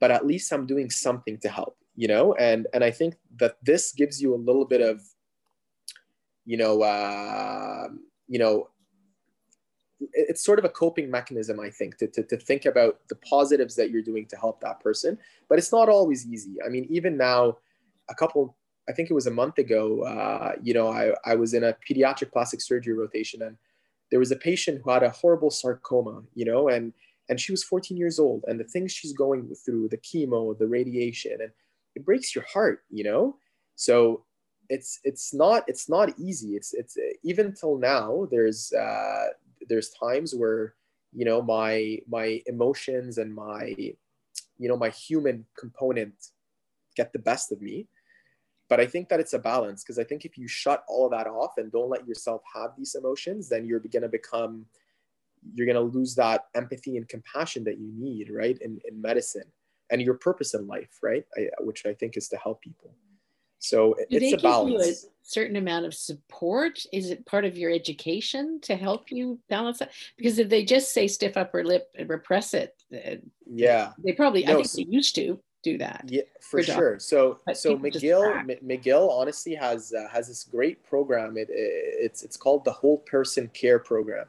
but 0.03 0.11
at 0.17 0.25
least 0.31 0.51
i'm 0.53 0.65
doing 0.73 0.89
something 0.89 1.37
to 1.43 1.49
help 1.59 1.75
you 2.01 2.07
know 2.13 2.25
and 2.47 2.67
and 2.73 2.83
i 2.83 2.91
think 2.99 3.15
that 3.41 3.53
this 3.69 3.83
gives 4.01 4.21
you 4.21 4.35
a 4.35 4.41
little 4.47 4.67
bit 4.73 4.81
of 4.81 4.95
you 6.45 6.57
know, 6.57 6.81
uh, 6.81 7.87
you 8.27 8.39
know, 8.39 8.69
it's 10.11 10.43
sort 10.43 10.59
of 10.59 10.65
a 10.65 10.69
coping 10.69 11.09
mechanism, 11.09 11.59
I 11.59 11.69
think, 11.69 11.97
to, 11.97 12.07
to, 12.07 12.23
to 12.23 12.37
think 12.37 12.65
about 12.65 12.99
the 13.07 13.15
positives 13.15 13.75
that 13.75 13.89
you're 13.89 14.01
doing 14.01 14.25
to 14.27 14.35
help 14.35 14.59
that 14.61 14.81
person. 14.81 15.17
But 15.47 15.59
it's 15.59 15.71
not 15.71 15.87
always 15.87 16.25
easy. 16.27 16.57
I 16.65 16.69
mean, 16.69 16.85
even 16.89 17.15
now, 17.15 17.57
a 18.09 18.15
couple, 18.15 18.57
I 18.89 18.91
think 18.91 19.09
it 19.09 19.13
was 19.13 19.27
a 19.27 19.31
month 19.31 19.59
ago, 19.59 20.03
uh, 20.03 20.53
you 20.61 20.73
know, 20.73 20.89
I, 20.89 21.13
I 21.25 21.35
was 21.35 21.53
in 21.53 21.63
a 21.63 21.75
pediatric 21.89 22.33
plastic 22.33 22.59
surgery 22.59 22.93
rotation 22.93 23.43
and 23.43 23.55
there 24.11 24.19
was 24.19 24.31
a 24.31 24.35
patient 24.35 24.81
who 24.83 24.91
had 24.91 25.03
a 25.03 25.09
horrible 25.09 25.49
sarcoma, 25.49 26.23
you 26.35 26.43
know, 26.43 26.67
and, 26.67 26.91
and 27.29 27.39
she 27.39 27.51
was 27.51 27.63
14 27.63 27.97
years 27.97 28.19
old 28.19 28.43
and 28.47 28.59
the 28.59 28.65
things 28.65 28.91
she's 28.91 29.13
going 29.13 29.53
through, 29.65 29.89
the 29.89 29.97
chemo, 29.97 30.57
the 30.57 30.67
radiation, 30.67 31.37
and 31.41 31.51
it 31.95 32.05
breaks 32.05 32.35
your 32.35 32.45
heart, 32.51 32.83
you 32.89 33.03
know? 33.03 33.37
So 33.75 34.25
it's 34.69 34.99
it's 35.03 35.33
not 35.33 35.63
it's 35.67 35.89
not 35.89 36.17
easy. 36.17 36.55
It's 36.55 36.73
it's 36.73 36.97
even 37.23 37.53
till 37.53 37.77
now. 37.77 38.27
There's 38.31 38.71
uh, 38.73 39.27
there's 39.67 39.89
times 39.89 40.33
where 40.33 40.75
you 41.13 41.25
know 41.25 41.41
my 41.41 41.99
my 42.07 42.41
emotions 42.47 43.17
and 43.17 43.33
my 43.33 43.75
you 43.77 44.69
know 44.69 44.77
my 44.77 44.89
human 44.89 45.45
component 45.57 46.13
get 46.95 47.13
the 47.13 47.19
best 47.19 47.51
of 47.51 47.61
me 47.61 47.87
but 48.69 48.79
i 48.79 48.85
think 48.85 49.09
that 49.09 49.19
it's 49.19 49.33
a 49.33 49.39
balance 49.39 49.83
because 49.83 49.99
i 49.99 50.03
think 50.03 50.25
if 50.25 50.37
you 50.37 50.47
shut 50.47 50.83
all 50.87 51.05
of 51.05 51.11
that 51.11 51.27
off 51.27 51.53
and 51.57 51.71
don't 51.71 51.89
let 51.89 52.07
yourself 52.07 52.41
have 52.53 52.71
these 52.77 52.95
emotions 52.95 53.49
then 53.49 53.65
you're 53.65 53.79
going 53.79 54.03
to 54.03 54.09
become 54.09 54.65
you're 55.53 55.65
going 55.65 55.75
to 55.75 55.97
lose 55.97 56.15
that 56.15 56.45
empathy 56.55 56.97
and 56.97 57.07
compassion 57.07 57.63
that 57.63 57.79
you 57.79 57.91
need 57.97 58.29
right 58.31 58.57
in, 58.61 58.79
in 58.87 59.01
medicine 59.01 59.51
and 59.91 60.01
your 60.01 60.15
purpose 60.15 60.53
in 60.53 60.67
life 60.67 60.99
right 61.01 61.25
I, 61.37 61.49
which 61.59 61.85
i 61.85 61.93
think 61.93 62.17
is 62.17 62.27
to 62.29 62.37
help 62.37 62.61
people 62.61 62.95
so 63.63 63.95
Do 64.09 64.17
it's 64.17 64.33
a 64.33 64.43
balance. 64.45 65.05
a 65.05 65.07
certain 65.21 65.55
amount 65.55 65.85
of 65.85 65.93
support? 65.93 66.79
Is 66.91 67.09
it 67.09 67.25
part 67.25 67.45
of 67.45 67.57
your 67.57 67.71
education 67.71 68.59
to 68.63 68.75
help 68.75 69.09
you 69.09 69.39
balance 69.47 69.79
that? 69.79 69.91
Because 70.17 70.37
if 70.37 70.49
they 70.49 70.65
just 70.65 70.93
say 70.93 71.07
stiff 71.07 71.37
upper 71.37 71.63
lip 71.63 71.87
and 71.97 72.09
repress 72.09 72.53
it, 72.53 72.75
uh, 72.93 73.15
yeah, 73.49 73.93
they 74.03 74.11
probably 74.11 74.43
no, 74.43 74.51
I 74.51 74.55
think 74.55 74.67
so, 74.67 74.75
they 74.75 74.87
used 74.89 75.15
to 75.15 75.39
do 75.63 75.77
that. 75.77 76.03
Yeah, 76.09 76.23
for, 76.41 76.61
for 76.61 76.71
sure. 76.73 76.99
So 76.99 77.39
but 77.45 77.57
so 77.57 77.77
McGill 77.77 78.61
McGill 78.61 79.09
honestly 79.09 79.55
has 79.55 79.93
uh, 79.97 80.09
has 80.11 80.27
this 80.27 80.43
great 80.43 80.83
program. 80.83 81.37
It, 81.37 81.47
it's 81.49 82.21
it's 82.21 82.35
called 82.35 82.65
the 82.65 82.73
Whole 82.73 82.97
Person 82.97 83.49
Care 83.53 83.79
Program, 83.79 84.25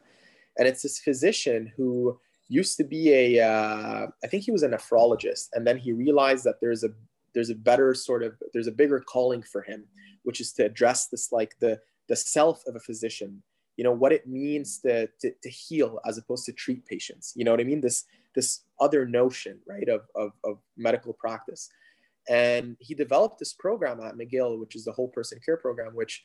and 0.58 0.68
it's 0.68 0.82
this 0.82 0.98
physician 0.98 1.72
who 1.76 2.18
used 2.48 2.76
to 2.76 2.84
be 2.84 3.12
a 3.12 3.40
uh, 3.40 4.06
I 4.22 4.26
think 4.26 4.44
he 4.44 4.52
was 4.52 4.62
a 4.62 4.68
nephrologist, 4.68 5.48
and 5.52 5.66
then 5.66 5.78
he 5.78 5.92
realized 5.92 6.44
that 6.44 6.60
there's 6.60 6.84
a 6.84 6.90
there's 7.34 7.50
a 7.50 7.54
better 7.54 7.94
sort 7.94 8.22
of 8.22 8.34
there's 8.52 8.68
a 8.68 8.72
bigger 8.72 9.00
calling 9.00 9.42
for 9.42 9.62
him 9.62 9.84
which 10.22 10.40
is 10.40 10.52
to 10.52 10.64
address 10.64 11.08
this 11.08 11.32
like 11.32 11.56
the 11.58 11.80
the 12.08 12.16
self 12.16 12.64
of 12.66 12.76
a 12.76 12.80
physician 12.80 13.42
you 13.76 13.84
know 13.84 13.92
what 13.92 14.12
it 14.12 14.26
means 14.26 14.78
to, 14.78 15.08
to, 15.20 15.32
to 15.42 15.48
heal 15.48 15.98
as 16.06 16.18
opposed 16.18 16.44
to 16.46 16.52
treat 16.52 16.86
patients. 16.86 17.32
You 17.36 17.44
know 17.44 17.50
what 17.50 17.60
i 17.60 17.64
mean? 17.64 17.80
This 17.80 18.04
this 18.34 18.62
other 18.80 19.06
notion 19.06 19.60
right 19.66 19.88
of, 19.88 20.02
of, 20.16 20.32
of 20.44 20.58
medical 20.76 21.12
practice 21.12 21.68
and 22.28 22.76
he 22.80 22.94
developed 22.94 23.38
this 23.38 23.52
program 23.52 24.00
at 24.00 24.14
mcgill 24.14 24.58
which 24.58 24.76
is 24.76 24.84
the 24.84 24.92
whole 24.92 25.08
person 25.08 25.38
care 25.44 25.56
program 25.56 25.94
which 25.94 26.24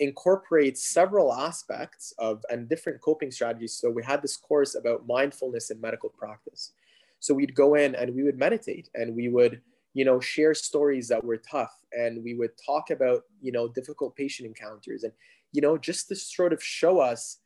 incorporates 0.00 0.88
several 0.88 1.32
aspects 1.32 2.12
of 2.18 2.44
and 2.50 2.68
different 2.68 3.00
coping 3.00 3.30
strategies. 3.30 3.74
So 3.74 3.90
we 3.90 4.04
had 4.04 4.22
this 4.22 4.36
course 4.36 4.74
about 4.74 5.06
mindfulness 5.06 5.70
in 5.70 5.80
medical 5.80 6.10
practice. 6.10 6.72
So 7.20 7.34
we'd 7.34 7.54
go 7.54 7.74
in 7.74 7.94
and 7.94 8.14
we 8.14 8.22
would 8.22 8.38
meditate 8.38 8.88
and 8.94 9.14
we 9.14 9.28
would 9.28 9.60
you 9.94 10.04
know 10.04 10.20
share 10.20 10.54
stories 10.54 11.08
that 11.08 11.24
were 11.24 11.38
tough. 11.38 11.74
And 11.92 12.22
we 12.22 12.34
would 12.34 12.50
talk 12.64 12.90
about 12.90 13.22
you 13.40 13.52
know 13.52 13.68
difficult 13.68 14.14
patient 14.16 14.46
encounters. 14.46 15.02
And 15.02 15.12
you 15.52 15.60
know 15.60 15.76
just 15.76 16.08
to 16.08 16.16
sort 16.16 16.52
of 16.52 16.62
show 16.62 17.00
us 17.00 17.38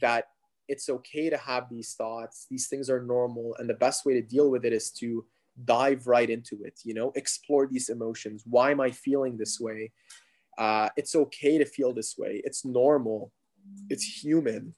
that 0.00 0.28
it's 0.68 0.88
okay 0.88 1.30
to 1.30 1.36
have 1.36 1.68
these 1.70 1.94
thoughts 1.94 2.46
these 2.50 2.66
things 2.66 2.90
are 2.90 3.00
normal 3.00 3.54
and 3.58 3.70
the 3.70 3.74
best 3.74 4.04
way 4.04 4.14
to 4.14 4.20
deal 4.20 4.50
with 4.50 4.64
it 4.64 4.72
is 4.72 4.90
to 4.90 5.24
dive 5.64 6.06
right 6.06 6.28
into 6.28 6.62
it 6.62 6.78
you 6.84 6.94
know 6.94 7.12
explore 7.14 7.66
these 7.66 7.88
emotions. 7.88 8.42
Why 8.46 8.70
am 8.70 8.80
i 8.80 8.90
feeling 8.90 9.36
this 9.36 9.58
way? 9.60 9.92
Uh, 10.58 10.88
it's 10.96 11.14
okay 11.14 11.58
to 11.58 11.66
feel 11.66 11.92
this 11.92 12.16
way. 12.16 12.40
It's 12.44 12.64
normal. 12.64 13.30
It's 13.90 14.04
human. 14.04 14.74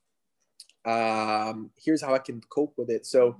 Um, 0.84 1.70
here's 1.76 2.02
how 2.02 2.14
i 2.14 2.18
can 2.18 2.40
cope 2.50 2.74
with 2.76 2.90
it. 2.90 3.06
So 3.06 3.36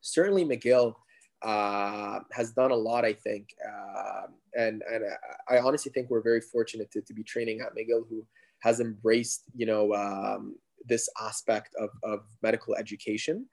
certainly 0.00 0.44
mcgill 0.44 0.94
uh, 1.42 2.20
has 2.32 2.52
done 2.52 2.70
a 2.70 2.76
lot 2.76 3.04
i 3.04 3.12
think. 3.12 3.48
Uh, 3.66 4.26
and 4.56 4.82
and 4.90 5.04
i 5.48 5.58
honestly 5.58 5.90
think 5.92 6.08
we're 6.08 6.22
very 6.22 6.40
fortunate 6.40 6.90
to, 6.92 7.00
to 7.02 7.12
be 7.12 7.24
training 7.24 7.60
at 7.60 7.74
mcgill 7.74 8.08
who 8.08 8.24
has 8.60 8.80
embraced 8.80 9.42
you 9.54 9.66
know 9.66 9.92
um, 9.94 10.56
this 10.86 11.08
aspect 11.20 11.74
of, 11.78 11.90
of 12.02 12.20
medical 12.42 12.74
education 12.76 13.46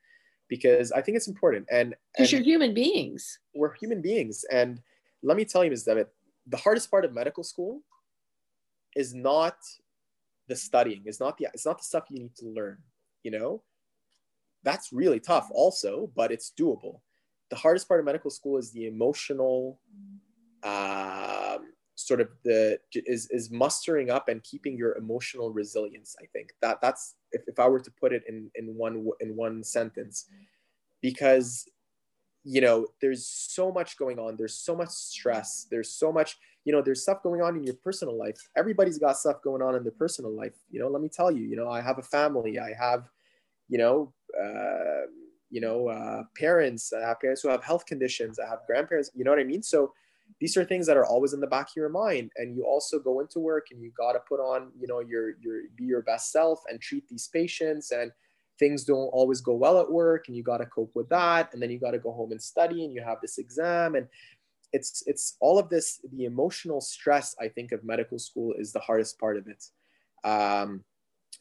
because 0.52 0.92
I 0.92 1.02
think 1.02 1.16
it's 1.16 1.30
important. 1.30 1.66
And 1.72 1.96
because 2.12 2.34
you're 2.34 2.42
human 2.42 2.74
beings, 2.74 3.40
we're 3.56 3.74
human 3.74 4.02
beings. 4.02 4.44
And 4.52 4.82
let 5.24 5.38
me 5.38 5.46
tell 5.46 5.64
you, 5.64 5.70
Ms. 5.70 5.86
Devitt, 5.86 6.10
the 6.46 6.58
hardest 6.58 6.92
part 6.92 7.06
of 7.06 7.14
medical 7.14 7.42
school 7.42 7.82
is 8.94 9.14
not 9.14 9.56
the 10.50 10.58
studying. 10.58 11.04
It's 11.06 11.22
not 11.22 11.38
the 11.38 11.48
it's 11.54 11.66
not 11.66 11.78
the 11.78 11.86
stuff 11.86 12.04
you 12.10 12.20
need 12.20 12.36
to 12.36 12.48
learn. 12.50 12.80
You 13.24 13.32
know, 13.32 13.64
that's 14.62 14.92
really 14.92 15.22
tough, 15.22 15.48
also, 15.54 16.12
but 16.18 16.34
it's 16.34 16.52
doable. 16.60 17.00
The 17.50 17.56
hardest 17.56 17.88
part 17.88 18.02
of 18.02 18.06
medical 18.06 18.30
school 18.30 18.58
is 18.58 18.72
the 18.74 18.88
emotional 18.88 19.80
um, 20.64 21.72
sort 21.96 22.22
of 22.22 22.30
the 22.44 22.80
is 22.94 23.30
is 23.32 23.52
mustering 23.52 24.10
up 24.10 24.30
and 24.30 24.44
keeping 24.44 24.78
your 24.78 24.98
emotional 24.98 25.52
resilience 25.52 26.16
i 26.22 26.26
think. 26.28 26.54
That 26.62 26.82
that's 26.82 27.16
if, 27.32 27.42
if 27.48 27.60
i 27.60 27.68
were 27.68 27.80
to 27.80 27.92
put 27.92 28.14
it 28.14 28.24
in 28.28 28.50
in 28.56 28.76
one 28.76 29.08
in 29.20 29.36
one 29.36 29.64
sentence. 29.64 30.26
Because 31.02 31.68
you 32.44 32.62
know 32.62 32.88
there's 33.02 33.26
so 33.28 33.72
much 33.72 33.98
going 33.98 34.20
on. 34.20 34.36
There's 34.36 34.56
so 34.56 34.76
much 34.76 34.90
stress. 34.90 35.68
There's 35.70 35.90
so 35.90 36.12
much 36.12 36.38
you 36.66 36.72
know 36.72 36.82
there's 36.82 37.04
stuff 37.04 37.24
going 37.24 37.42
on 37.42 37.56
in 37.56 37.64
your 37.64 37.76
personal 37.76 38.18
life. 38.18 38.50
Everybody's 38.56 38.98
got 38.98 39.18
stuff 39.18 39.42
going 39.44 39.62
on 39.62 39.76
in 39.76 39.84
their 39.84 39.92
personal 39.92 40.32
life. 40.32 40.56
You 40.70 40.80
know 40.80 40.88
let 40.88 41.02
me 41.02 41.10
tell 41.10 41.32
you 41.32 41.44
you 41.44 41.56
know 41.56 41.70
i 41.70 41.82
have 41.82 42.00
a 42.00 42.04
family. 42.04 42.60
I 42.60 42.74
have 42.80 43.10
you 43.68 43.78
know 43.78 44.14
uh, 44.40 45.08
you 45.50 45.62
know 45.62 45.88
uh, 45.88 46.24
parents. 46.38 46.94
I 46.94 47.08
have 47.08 47.20
parents 47.20 47.42
who 47.42 47.50
have 47.50 47.64
health 47.64 47.86
conditions. 47.86 48.40
I 48.40 48.48
have 48.48 48.60
grandparents. 48.66 49.12
You 49.16 49.24
know 49.24 49.32
what 49.32 49.40
i 49.40 49.44
mean? 49.44 49.64
So 49.64 49.94
these 50.40 50.58
are 50.58 50.66
things 50.66 50.88
that 50.88 50.98
are 50.98 51.06
always 51.06 51.34
in 51.34 51.40
the 51.40 51.48
back 51.48 51.70
of 51.70 51.76
your 51.76 51.90
mind 51.90 52.32
and 52.38 52.56
you 52.56 52.64
also 52.64 53.00
go 53.00 53.20
into 53.20 53.40
work 53.40 53.68
and 53.72 53.82
you 53.82 53.92
got 53.98 54.14
to 54.14 54.20
put 54.28 54.40
on 54.40 54.72
you 54.80 54.88
know 54.88 55.00
your 55.00 55.32
your 55.40 55.62
be 55.76 55.86
your 55.86 56.02
best 56.02 56.32
self 56.32 56.62
and 56.70 56.80
treat 56.82 57.08
these 57.08 57.28
patients 57.28 57.92
and 57.92 58.12
things 58.60 58.84
don't 58.84 59.10
always 59.14 59.42
go 59.42 59.54
well 59.54 59.80
at 59.80 59.92
work 59.92 60.28
and 60.28 60.38
you 60.38 60.44
got 60.44 60.58
to 60.58 60.66
cope 60.66 60.92
with 60.94 61.10
that 61.10 61.52
and 61.54 61.62
then 61.62 61.72
you 61.72 61.80
got 61.80 61.92
to 61.92 62.00
go 62.00 62.12
home 62.12 62.32
and 62.32 62.42
study 62.42 62.86
and 62.86 62.94
you 62.94 63.02
have 63.02 63.18
this 63.22 63.38
exam 63.38 63.96
and 63.96 64.08
it's 64.74 65.04
it's 65.06 65.36
all 65.42 65.60
of 65.60 65.70
this 65.70 66.00
the 66.14 66.26
emotional 66.26 66.80
stress 66.80 67.36
i 67.42 67.48
think 67.48 67.72
of 67.72 67.84
medical 67.84 68.20
school 68.20 68.54
is 68.58 68.72
the 68.72 68.80
hardest 68.80 69.20
part 69.20 69.38
of 69.38 69.48
it. 69.48 69.66
Um, 70.24 70.84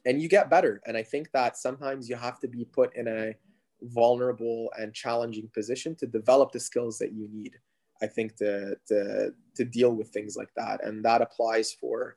and 0.07 0.22
you 0.22 0.29
get 0.29 0.48
better 0.48 0.81
and 0.87 0.96
i 0.96 1.03
think 1.03 1.31
that 1.33 1.59
sometimes 1.59 2.09
you 2.09 2.16
have 2.16 2.40
to 2.40 2.48
be 2.48 2.64
put 2.64 2.96
in 2.96 3.07
a 3.07 3.35
vulnerable 3.83 4.70
and 4.79 4.94
challenging 4.94 5.48
position 5.53 5.94
to 5.96 6.07
develop 6.07 6.53
the 6.53 6.61
skills 6.61 6.98
that 6.98 7.12
you 7.12 7.29
need 7.33 7.53
I 8.02 8.06
think 8.06 8.36
to 8.36 8.76
to 8.88 9.30
to 9.56 9.64
deal 9.64 9.94
with 9.94 10.08
things 10.08 10.36
like 10.36 10.50
that, 10.56 10.84
and 10.84 11.04
that 11.04 11.22
applies 11.22 11.72
for, 11.72 12.16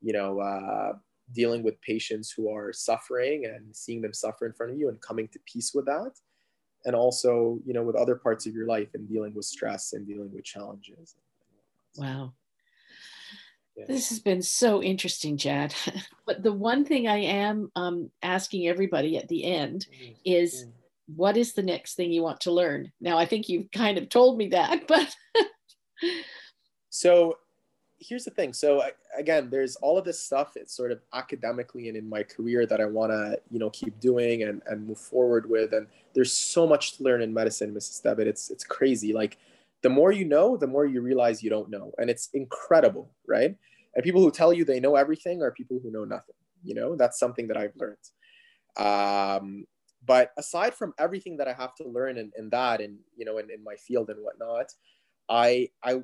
you 0.00 0.12
know, 0.12 0.40
uh, 0.40 0.92
dealing 1.32 1.62
with 1.62 1.80
patients 1.82 2.30
who 2.30 2.50
are 2.50 2.72
suffering 2.72 3.44
and 3.44 3.74
seeing 3.74 4.00
them 4.00 4.14
suffer 4.14 4.46
in 4.46 4.52
front 4.52 4.72
of 4.72 4.78
you 4.78 4.88
and 4.88 5.00
coming 5.00 5.28
to 5.28 5.38
peace 5.44 5.72
with 5.74 5.86
that, 5.86 6.12
and 6.84 6.94
also 6.94 7.58
you 7.64 7.72
know 7.72 7.82
with 7.82 7.96
other 7.96 8.16
parts 8.16 8.46
of 8.46 8.54
your 8.54 8.66
life 8.66 8.88
and 8.94 9.08
dealing 9.08 9.34
with 9.34 9.44
stress 9.44 9.92
and 9.92 10.06
dealing 10.06 10.32
with 10.32 10.44
challenges. 10.44 11.16
Wow. 11.96 12.32
Yeah. 13.76 13.84
This 13.86 14.08
has 14.08 14.18
been 14.18 14.42
so 14.42 14.82
interesting, 14.82 15.36
Jad. 15.36 15.72
but 16.26 16.42
the 16.42 16.52
one 16.52 16.84
thing 16.84 17.06
I 17.06 17.18
am 17.18 17.70
um, 17.76 18.10
asking 18.24 18.66
everybody 18.66 19.16
at 19.16 19.28
the 19.28 19.44
end 19.44 19.86
mm-hmm. 19.92 20.14
is 20.24 20.62
mm-hmm 20.62 20.77
what 21.14 21.36
is 21.36 21.54
the 21.54 21.62
next 21.62 21.94
thing 21.94 22.12
you 22.12 22.22
want 22.22 22.40
to 22.42 22.52
learn? 22.52 22.92
Now, 23.00 23.18
I 23.18 23.26
think 23.26 23.48
you've 23.48 23.70
kind 23.70 23.98
of 23.98 24.08
told 24.08 24.38
me 24.38 24.48
that, 24.48 24.86
but. 24.88 25.14
so 26.90 27.38
here's 28.00 28.24
the 28.24 28.30
thing. 28.30 28.52
So 28.52 28.82
again, 29.16 29.48
there's 29.50 29.76
all 29.76 29.98
of 29.98 30.04
this 30.04 30.22
stuff. 30.22 30.56
It's 30.56 30.74
sort 30.74 30.92
of 30.92 31.00
academically 31.12 31.88
and 31.88 31.96
in 31.96 32.08
my 32.08 32.22
career 32.22 32.66
that 32.66 32.80
I 32.80 32.84
want 32.84 33.10
to, 33.10 33.40
you 33.50 33.58
know, 33.58 33.70
keep 33.70 33.98
doing 34.00 34.44
and, 34.44 34.62
and 34.66 34.86
move 34.86 34.98
forward 34.98 35.48
with. 35.48 35.72
And 35.72 35.86
there's 36.14 36.32
so 36.32 36.66
much 36.66 36.96
to 36.96 37.02
learn 37.02 37.22
in 37.22 37.34
medicine, 37.34 37.74
Mrs. 37.74 38.02
Devitt. 38.02 38.28
It's, 38.28 38.50
it's 38.50 38.64
crazy. 38.64 39.12
Like 39.12 39.38
the 39.82 39.88
more 39.88 40.12
you 40.12 40.24
know, 40.24 40.56
the 40.56 40.66
more 40.66 40.86
you 40.86 41.00
realize 41.00 41.42
you 41.42 41.50
don't 41.50 41.70
know. 41.70 41.92
And 41.98 42.08
it's 42.08 42.28
incredible, 42.34 43.10
right? 43.26 43.56
And 43.94 44.04
people 44.04 44.20
who 44.20 44.30
tell 44.30 44.52
you 44.52 44.64
they 44.64 44.80
know 44.80 44.96
everything 44.96 45.42
are 45.42 45.50
people 45.50 45.80
who 45.82 45.90
know 45.90 46.04
nothing. 46.04 46.34
You 46.62 46.74
know, 46.74 46.96
that's 46.96 47.18
something 47.18 47.48
that 47.48 47.56
I've 47.56 47.74
learned. 47.76 47.96
Um, 48.76 49.66
but 50.04 50.32
aside 50.38 50.74
from 50.74 50.94
everything 50.98 51.36
that 51.38 51.48
I 51.48 51.52
have 51.52 51.74
to 51.76 51.88
learn 51.88 52.18
in, 52.18 52.32
in 52.38 52.50
that 52.50 52.80
and 52.80 52.98
you 53.16 53.24
know 53.24 53.38
in, 53.38 53.50
in 53.50 53.62
my 53.62 53.74
field 53.76 54.10
and 54.10 54.22
whatnot, 54.22 54.72
I 55.28 55.70
I 55.82 56.02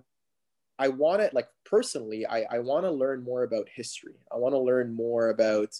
I 0.78 0.88
want 0.88 1.20
to 1.22 1.30
like 1.32 1.48
personally 1.64 2.26
I, 2.26 2.44
I 2.50 2.58
want 2.58 2.84
to 2.84 2.90
learn 2.90 3.22
more 3.22 3.44
about 3.44 3.68
history. 3.74 4.16
I 4.32 4.36
want 4.36 4.54
to 4.54 4.58
learn 4.58 4.94
more 4.94 5.30
about 5.30 5.74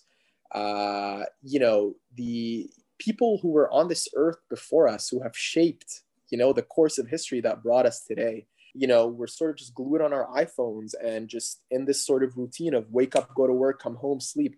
uh, 0.53 1.25
you 1.43 1.59
know 1.59 1.95
the 2.15 2.71
people 2.99 3.39
who 3.43 3.51
were 3.51 3.71
on 3.73 3.89
this 3.89 4.09
earth 4.15 4.39
before 4.49 4.87
us 4.87 5.09
who 5.09 5.21
have 5.21 5.37
shaped 5.37 6.03
you 6.31 6.39
know 6.39 6.53
the 6.53 6.63
course 6.63 6.99
of 6.99 7.09
history 7.09 7.41
that 7.41 7.63
brought 7.63 7.87
us 7.87 8.05
today. 8.05 8.47
You 8.75 8.87
know 8.87 9.07
we're 9.09 9.27
sort 9.27 9.51
of 9.51 9.57
just 9.57 9.75
glued 9.75 10.01
on 10.01 10.13
our 10.13 10.29
iphones 10.37 10.95
and 11.03 11.29
just 11.29 11.63
in 11.71 11.85
this 11.85 12.07
sort 12.07 12.23
of 12.23 12.37
routine 12.37 12.75
of 12.75 12.91
wake 12.91 13.17
up 13.17 13.35
go 13.35 13.47
to 13.47 13.53
work 13.53 13.83
come 13.83 13.97
home 13.97 14.21
sleep. 14.21 14.57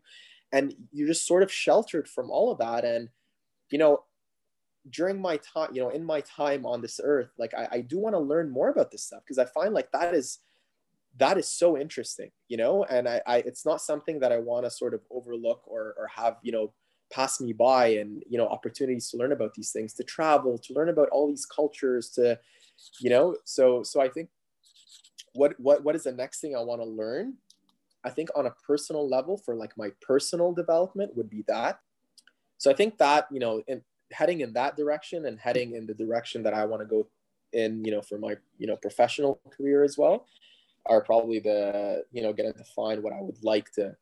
And 0.53 0.75
you're 0.93 1.09
just 1.09 1.27
sort 1.27 1.43
of 1.43 1.51
sheltered 1.53 2.09
from 2.09 2.31
all 2.31 2.53
of 2.53 2.59
that. 2.59 2.85
And 2.85 3.09
you 3.71 3.79
know, 3.79 4.05
during 4.91 5.21
my 5.21 5.39
time, 5.39 5.71
you 5.73 5.83
know, 5.83 5.91
in 5.91 6.05
my 6.05 6.21
time 6.21 6.65
on 6.65 6.81
this 6.81 7.01
earth, 7.03 7.31
like 7.39 7.55
I, 7.55 7.69
I 7.73 7.81
do 7.81 7.99
want 7.99 8.15
to 8.15 8.21
learn 8.21 8.51
more 8.51 8.69
about 8.69 8.91
this 8.91 9.05
stuff 9.05 9.23
because 9.25 9.39
I 9.39 9.47
find 9.47 9.75
like 9.75 9.91
that 9.93 10.15
is 10.15 10.39
that 11.19 11.39
is 11.39 11.51
so 11.51 11.79
interesting, 11.79 12.31
you 12.49 12.57
know, 12.57 12.85
and 12.85 13.09
I, 13.09 13.21
I 13.27 13.37
it's 13.39 13.65
not 13.65 13.81
something 13.81 14.21
that 14.21 14.33
I 14.33 14.39
want 14.39 14.65
to 14.65 14.71
sort 14.71 14.95
of 14.95 15.01
overlook 15.11 15.63
or 15.67 15.95
or 15.99 16.07
have, 16.15 16.37
you 16.43 16.53
know, 16.53 16.73
pass 17.11 17.41
me 17.41 17.53
by 17.53 17.87
and 17.87 18.23
you 18.29 18.37
know 18.37 18.49
opportunities 18.49 19.09
to 19.11 19.17
learn 19.17 19.33
about 19.33 19.55
these 19.55 19.71
things 19.71 19.93
to 19.95 20.03
travel 20.05 20.59
to 20.59 20.75
learn 20.75 20.89
about 20.89 21.09
all 21.11 21.29
these 21.29 21.47
cultures 21.47 22.11
to 22.11 22.39
you 23.01 23.11
know? 23.11 23.37
So 23.45 23.83
so 23.83 24.01
i 24.01 24.09
think 24.09 24.29
what 25.35 25.59
what 25.59 25.83
what 25.85 25.95
is 25.95 26.05
the 26.05 26.13
next 26.13 26.41
thing 26.41 26.57
i 26.57 26.61
want 26.61 26.81
to 26.81 26.87
learn 26.87 27.35
i 28.05 28.11
think 28.11 28.29
on 28.35 28.47
a 28.47 28.55
personal 28.67 29.09
level 29.09 29.37
for 29.37 29.55
like 29.55 29.73
my 29.77 29.91
personal 30.01 30.53
development 30.53 31.17
would 31.17 31.31
be 31.31 31.45
that 31.47 31.81
so 32.59 32.71
I 32.71 32.75
think 32.75 32.99
that, 32.99 33.27
you 33.31 33.41
know, 33.41 33.63
in 33.67 33.83
heading 34.13 34.41
in 34.41 34.53
that 34.55 34.77
direction 34.77 35.27
and 35.27 35.39
heading 35.39 35.75
in 35.75 35.87
the 35.87 35.95
direction 35.95 36.43
that 36.45 36.55
I 36.55 36.65
want 36.65 36.83
to 36.83 36.87
go 36.87 37.09
in, 37.53 37.85
you 37.85 37.91
know, 37.91 38.03
for 38.03 38.19
my, 38.19 38.37
you 38.59 38.67
know, 38.67 38.77
professional 38.77 39.41
career 39.51 39.83
as 39.85 39.99
well 39.99 40.27
are 40.87 41.03
probably 41.03 41.41
the, 41.41 42.05
you 42.13 42.23
know, 42.23 42.33
going 42.33 42.53
to 42.53 42.57
define 42.57 43.03
what 43.03 43.13
I 43.13 43.21
would 43.21 43.43
like 43.43 43.71
to 43.73 43.95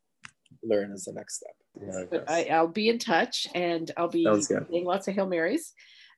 learn 0.63 0.93
as 0.93 1.05
the 1.05 1.13
next 1.13 1.37
step. 1.37 1.55
Yeah, 1.81 2.21
I, 2.29 2.45
I 2.45 2.61
will 2.61 2.69
be 2.69 2.89
in 2.89 2.99
touch 2.99 3.47
and 3.55 3.91
I'll 3.97 4.09
be 4.09 4.25
saying 4.43 4.67
lots 4.85 5.09
of 5.09 5.15
Hail 5.15 5.27
Marys 5.27 5.73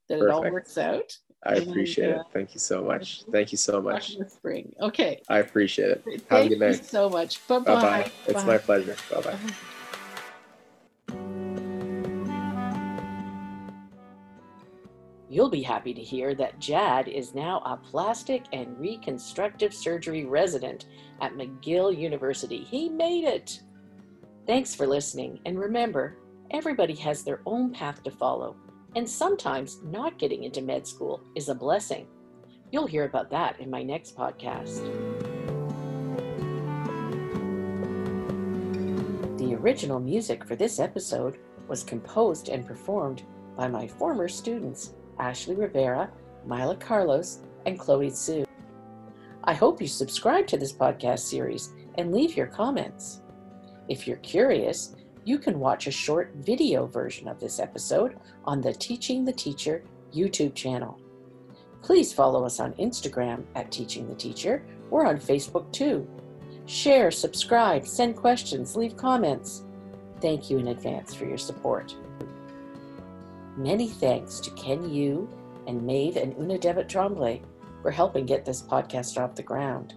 that 0.08 0.18
Perfect. 0.18 0.30
it 0.30 0.34
all 0.34 0.52
works 0.52 0.76
out. 0.76 1.16
I 1.44 1.54
appreciate 1.54 2.10
and, 2.10 2.18
uh, 2.18 2.20
it. 2.20 2.26
Thank 2.32 2.54
you 2.54 2.60
so 2.60 2.82
much. 2.82 3.22
Thank 3.30 3.52
you 3.52 3.58
so 3.58 3.80
much. 3.80 4.16
Spring. 4.28 4.74
Okay. 4.80 5.22
I 5.28 5.38
appreciate 5.38 5.90
it. 5.90 6.02
Thank 6.04 6.28
Have 6.28 6.46
a 6.46 6.48
good 6.48 6.60
night. 6.60 6.84
so 6.84 7.08
much. 7.08 7.46
Bye 7.46 7.60
bye. 7.60 8.10
It's 8.26 8.44
my 8.44 8.58
pleasure. 8.58 8.96
Bye 9.10 9.20
bye. 9.20 9.38
You'll 15.36 15.50
be 15.50 15.60
happy 15.60 15.92
to 15.92 16.00
hear 16.00 16.34
that 16.34 16.58
Jad 16.60 17.08
is 17.08 17.34
now 17.34 17.58
a 17.58 17.76
plastic 17.76 18.44
and 18.54 18.80
reconstructive 18.80 19.74
surgery 19.74 20.24
resident 20.24 20.86
at 21.20 21.34
McGill 21.34 21.94
University. 21.94 22.64
He 22.64 22.88
made 22.88 23.24
it! 23.24 23.60
Thanks 24.46 24.74
for 24.74 24.86
listening, 24.86 25.40
and 25.44 25.58
remember, 25.58 26.16
everybody 26.52 26.94
has 26.94 27.22
their 27.22 27.42
own 27.44 27.70
path 27.70 28.02
to 28.04 28.10
follow, 28.10 28.56
and 28.94 29.06
sometimes 29.06 29.82
not 29.84 30.18
getting 30.18 30.44
into 30.44 30.62
med 30.62 30.86
school 30.86 31.20
is 31.34 31.50
a 31.50 31.54
blessing. 31.54 32.06
You'll 32.72 32.86
hear 32.86 33.04
about 33.04 33.28
that 33.32 33.60
in 33.60 33.68
my 33.68 33.82
next 33.82 34.16
podcast. 34.16 34.86
The 39.36 39.54
original 39.54 40.00
music 40.00 40.46
for 40.46 40.56
this 40.56 40.80
episode 40.80 41.36
was 41.68 41.84
composed 41.84 42.48
and 42.48 42.66
performed 42.66 43.24
by 43.54 43.68
my 43.68 43.86
former 43.86 44.28
students. 44.28 44.94
Ashley 45.18 45.54
Rivera, 45.54 46.10
Mila 46.46 46.76
Carlos, 46.76 47.40
and 47.66 47.78
Chloe 47.78 48.10
Sue. 48.10 48.44
I 49.44 49.54
hope 49.54 49.80
you 49.80 49.88
subscribe 49.88 50.46
to 50.48 50.56
this 50.56 50.72
podcast 50.72 51.20
series 51.20 51.70
and 51.96 52.12
leave 52.12 52.36
your 52.36 52.46
comments. 52.46 53.22
If 53.88 54.06
you're 54.06 54.16
curious, 54.18 54.96
you 55.24 55.38
can 55.38 55.60
watch 55.60 55.86
a 55.86 55.92
short 55.92 56.32
video 56.36 56.86
version 56.86 57.28
of 57.28 57.40
this 57.40 57.58
episode 57.58 58.16
on 58.44 58.60
the 58.60 58.72
Teaching 58.72 59.24
the 59.24 59.32
Teacher 59.32 59.82
YouTube 60.14 60.54
channel. 60.54 61.00
Please 61.82 62.12
follow 62.12 62.44
us 62.44 62.58
on 62.58 62.72
Instagram 62.74 63.44
at 63.54 63.70
Teaching 63.70 64.08
the 64.08 64.14
Teacher 64.14 64.64
or 64.90 65.06
on 65.06 65.18
Facebook 65.18 65.70
too. 65.72 66.08
Share, 66.66 67.10
subscribe, 67.10 67.86
send 67.86 68.16
questions, 68.16 68.76
leave 68.76 68.96
comments. 68.96 69.64
Thank 70.20 70.50
you 70.50 70.58
in 70.58 70.68
advance 70.68 71.14
for 71.14 71.26
your 71.26 71.38
support. 71.38 71.94
Many 73.56 73.88
thanks 73.88 74.38
to 74.40 74.50
Ken 74.50 74.88
Yu 74.88 75.28
and 75.66 75.82
Maeve 75.82 76.16
and 76.16 76.36
Una 76.38 76.58
Devitt 76.58 76.90
Tremblay 76.90 77.40
for 77.80 77.90
helping 77.90 78.26
get 78.26 78.44
this 78.44 78.62
podcast 78.62 79.18
off 79.18 79.34
the 79.34 79.42
ground. 79.42 79.94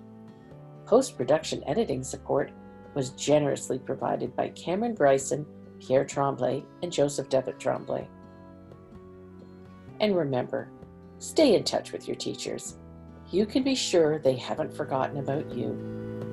Post 0.85 1.17
production 1.17 1.61
editing 1.67 2.01
support 2.01 2.51
was 2.95 3.09
generously 3.11 3.77
provided 3.77 4.33
by 4.35 4.49
Cameron 4.49 4.95
Bryson, 4.95 5.45
Pierre 5.79 6.05
Tremblay, 6.05 6.63
and 6.81 6.91
Joseph 6.91 7.27
Devitt 7.27 7.59
Tremblay. 7.59 8.07
And 9.99 10.15
remember, 10.15 10.69
stay 11.17 11.55
in 11.55 11.65
touch 11.65 11.91
with 11.91 12.07
your 12.07 12.15
teachers. 12.15 12.77
You 13.29 13.45
can 13.45 13.63
be 13.63 13.75
sure 13.75 14.19
they 14.19 14.35
haven't 14.35 14.73
forgotten 14.73 15.17
about 15.17 15.53
you. 15.53 16.28